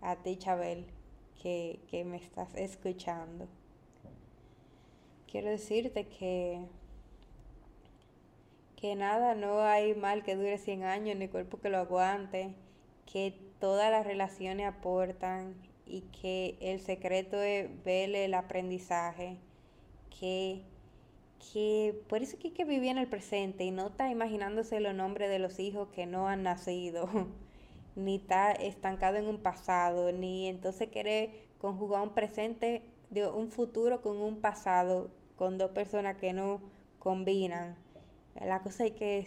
a 0.00 0.16
ti, 0.16 0.36
Chabel, 0.36 0.86
que, 1.40 1.80
que 1.88 2.04
me 2.04 2.16
estás 2.16 2.54
escuchando, 2.56 3.46
quiero 5.30 5.48
decirte 5.48 6.08
que 6.08 6.66
que 8.80 8.94
nada, 8.94 9.34
no 9.34 9.60
hay 9.60 9.96
mal 9.96 10.22
que 10.22 10.36
dure 10.36 10.56
100 10.56 10.84
años, 10.84 11.16
ni 11.16 11.26
cuerpo 11.26 11.58
que 11.58 11.68
lo 11.68 11.78
aguante, 11.78 12.54
que 13.12 13.34
todas 13.60 13.90
las 13.90 14.06
relaciones 14.06 14.66
aportan 14.66 15.54
y 15.86 16.02
que 16.20 16.56
el 16.60 16.80
secreto 16.80 17.40
es 17.40 17.68
ver 17.84 18.14
el 18.14 18.34
aprendizaje, 18.34 19.38
que, 20.18 20.62
que 21.52 22.00
por 22.08 22.22
eso 22.22 22.38
que 22.38 22.48
hay 22.48 22.54
que 22.54 22.64
vivir 22.64 22.90
en 22.90 22.98
el 22.98 23.08
presente 23.08 23.64
y 23.64 23.70
no 23.70 23.88
está 23.88 24.10
imaginándose 24.10 24.80
los 24.80 24.94
nombres 24.94 25.30
de 25.30 25.38
los 25.38 25.58
hijos 25.58 25.88
que 25.88 26.06
no 26.06 26.28
han 26.28 26.42
nacido, 26.42 27.08
ni 27.96 28.16
está 28.16 28.52
estancado 28.52 29.16
en 29.16 29.26
un 29.26 29.38
pasado, 29.38 30.12
ni 30.12 30.48
entonces 30.48 30.88
querer 30.88 31.30
conjugar 31.58 32.02
un 32.02 32.14
presente, 32.14 32.82
de 33.10 33.26
un 33.26 33.50
futuro 33.50 34.02
con 34.02 34.18
un 34.18 34.40
pasado, 34.40 35.10
con 35.36 35.56
dos 35.56 35.70
personas 35.70 36.16
que 36.16 36.32
no 36.34 36.60
combinan 36.98 37.76
la 38.46 38.62
cosa 38.62 38.84
hay 38.84 38.92
que 38.92 39.26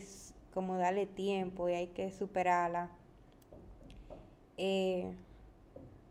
como 0.53 0.77
darle 0.77 1.05
tiempo 1.05 1.69
y 1.69 1.73
hay 1.73 1.87
que 1.87 2.11
superarla. 2.11 2.89
Eh, 4.63 5.11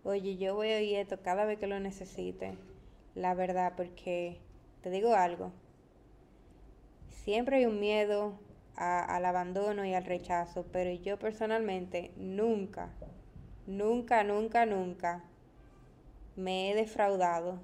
oye, 0.03 0.37
yo 0.37 0.57
voy 0.57 0.73
a 0.73 0.79
oír 0.79 0.97
esto 0.97 1.23
cada 1.23 1.45
vez 1.45 1.61
que 1.61 1.69
lo 1.69 1.79
necesite, 1.79 2.59
la 3.15 3.35
verdad, 3.35 3.75
porque 3.77 4.41
te 4.83 4.91
digo 4.91 5.15
algo, 5.15 5.53
siempre 7.11 7.59
hay 7.59 7.67
un 7.67 7.79
miedo 7.79 8.35
al 8.75 9.25
abandono 9.25 9.85
y 9.85 9.95
al 9.95 10.05
rechazo, 10.05 10.67
pero 10.73 10.91
yo 10.91 11.17
personalmente 11.17 12.11
nunca, 12.17 12.91
nunca, 13.69 14.25
nunca, 14.25 14.67
nunca 14.67 15.23
me 16.35 16.71
he 16.73 16.75
defraudado 16.75 17.61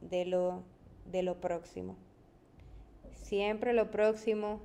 de 0.00 0.24
lo, 0.24 0.62
de 1.04 1.22
lo 1.22 1.40
próximo 1.42 1.96
siempre 3.30 3.72
lo 3.74 3.92
próximo 3.92 4.60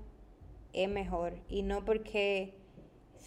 es 0.74 0.90
mejor. 0.90 1.36
Y 1.49 1.62
no 1.62 1.86
porque 1.86 2.56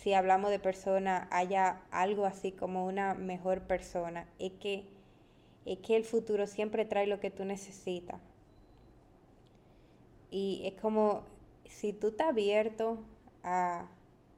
si 0.09 0.15
hablamos 0.15 0.49
de 0.49 0.59
persona 0.59 1.29
haya 1.31 1.83
algo 1.91 2.25
así 2.25 2.51
como 2.51 2.87
una 2.87 3.13
mejor 3.13 3.61
persona. 3.67 4.27
Es 4.39 4.53
que, 4.53 4.87
es 5.67 5.81
que 5.81 5.97
el 5.97 6.05
futuro 6.05 6.47
siempre 6.47 6.87
trae 6.87 7.07
lo 7.07 7.21
que 7.21 7.31
tú 7.31 7.45
necesitas. 7.45 8.19
Y 10.31 10.63
es 10.65 10.81
como 10.81 11.25
si 11.67 11.93
tú 11.93 12.09
estás 12.09 12.29
abierto 12.29 12.97
a, 13.43 13.87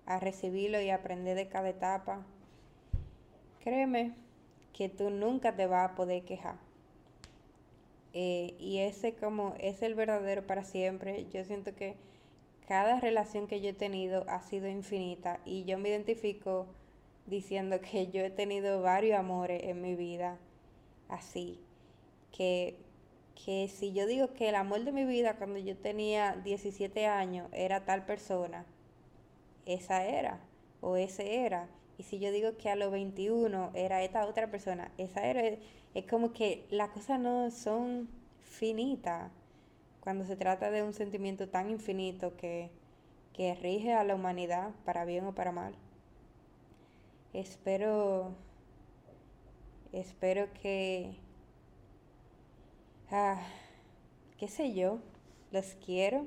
a 0.06 0.18
recibirlo 0.18 0.80
y 0.80 0.90
aprender 0.90 1.36
de 1.36 1.46
cada 1.46 1.68
etapa, 1.68 2.26
créeme 3.60 4.16
que 4.72 4.88
tú 4.88 5.08
nunca 5.10 5.54
te 5.54 5.68
vas 5.68 5.92
a 5.92 5.94
poder 5.94 6.24
quejar. 6.24 6.56
Eh, 8.12 8.56
y 8.58 8.78
ese 8.78 9.14
como 9.14 9.54
es 9.60 9.82
el 9.82 9.94
verdadero 9.94 10.44
para 10.44 10.64
siempre. 10.64 11.28
Yo 11.32 11.44
siento 11.44 11.76
que 11.76 11.94
cada 12.70 13.00
relación 13.00 13.48
que 13.48 13.60
yo 13.60 13.70
he 13.70 13.72
tenido 13.72 14.24
ha 14.28 14.42
sido 14.42 14.68
infinita 14.68 15.40
y 15.44 15.64
yo 15.64 15.76
me 15.76 15.88
identifico 15.88 16.68
diciendo 17.26 17.80
que 17.80 18.06
yo 18.12 18.20
he 18.20 18.30
tenido 18.30 18.80
varios 18.80 19.18
amores 19.18 19.64
en 19.64 19.82
mi 19.82 19.96
vida 19.96 20.38
así. 21.08 21.58
Que, 22.30 22.78
que 23.34 23.66
si 23.66 23.92
yo 23.92 24.06
digo 24.06 24.34
que 24.34 24.50
el 24.50 24.54
amor 24.54 24.84
de 24.84 24.92
mi 24.92 25.04
vida 25.04 25.34
cuando 25.34 25.58
yo 25.58 25.76
tenía 25.76 26.36
17 26.44 27.08
años 27.08 27.48
era 27.52 27.84
tal 27.84 28.06
persona, 28.06 28.64
esa 29.66 30.04
era 30.04 30.38
o 30.80 30.94
ese 30.94 31.44
era. 31.44 31.68
Y 31.98 32.04
si 32.04 32.20
yo 32.20 32.30
digo 32.30 32.56
que 32.56 32.70
a 32.70 32.76
los 32.76 32.92
21 32.92 33.72
era 33.74 34.04
esta 34.04 34.24
otra 34.26 34.48
persona, 34.48 34.92
esa 34.96 35.26
era 35.26 35.42
es 35.92 36.06
como 36.08 36.32
que 36.32 36.68
las 36.70 36.90
cosas 36.90 37.18
no 37.18 37.50
son 37.50 38.08
finitas 38.44 39.32
cuando 40.00 40.24
se 40.24 40.36
trata 40.36 40.70
de 40.70 40.82
un 40.82 40.92
sentimiento 40.92 41.48
tan 41.48 41.70
infinito 41.70 42.36
que, 42.36 42.70
que 43.32 43.54
rige 43.54 43.92
a 43.92 44.04
la 44.04 44.14
humanidad 44.14 44.70
para 44.84 45.04
bien 45.04 45.26
o 45.26 45.34
para 45.34 45.52
mal. 45.52 45.74
Espero, 47.32 48.34
espero 49.92 50.48
que, 50.62 51.14
ah, 53.10 53.40
qué 54.38 54.48
sé 54.48 54.74
yo, 54.74 54.98
los 55.52 55.76
quiero. 55.84 56.26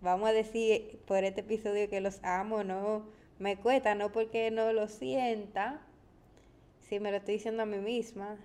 Vamos 0.00 0.28
a 0.28 0.32
decir 0.32 1.00
por 1.06 1.24
este 1.24 1.40
episodio 1.40 1.88
que 1.88 2.00
los 2.00 2.20
amo, 2.22 2.62
no 2.62 3.04
me 3.38 3.56
cuesta, 3.56 3.94
no 3.94 4.12
porque 4.12 4.50
no 4.50 4.72
lo 4.72 4.88
sienta, 4.88 5.80
si 6.88 7.00
me 7.00 7.10
lo 7.10 7.18
estoy 7.18 7.34
diciendo 7.34 7.62
a 7.62 7.66
mí 7.66 7.78
misma, 7.78 8.36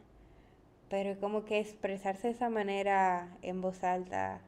pero 0.93 1.19
como 1.19 1.43
que 1.43 1.59
expresarse 1.59 2.27
de 2.27 2.33
esa 2.35 2.51
manera 2.51 3.35
en 3.41 3.61
voz 3.61 3.83
alta 3.83 4.41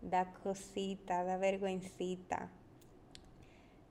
da 0.00 0.24
cosita, 0.42 1.22
da 1.22 1.36
vergüencita. 1.36 2.48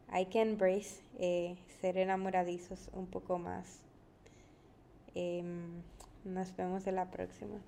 Hay 0.08 0.26
que 0.26 0.42
embrace 0.42 1.00
eh, 1.20 1.58
ser 1.80 2.00
enamoradizos 2.00 2.90
un 2.94 3.06
poco 3.06 3.38
más. 3.38 3.84
Em, 5.14 5.84
nos 6.26 6.56
vemos 6.56 6.88
en 6.88 6.96
la 6.96 7.12
próxima. 7.12 7.60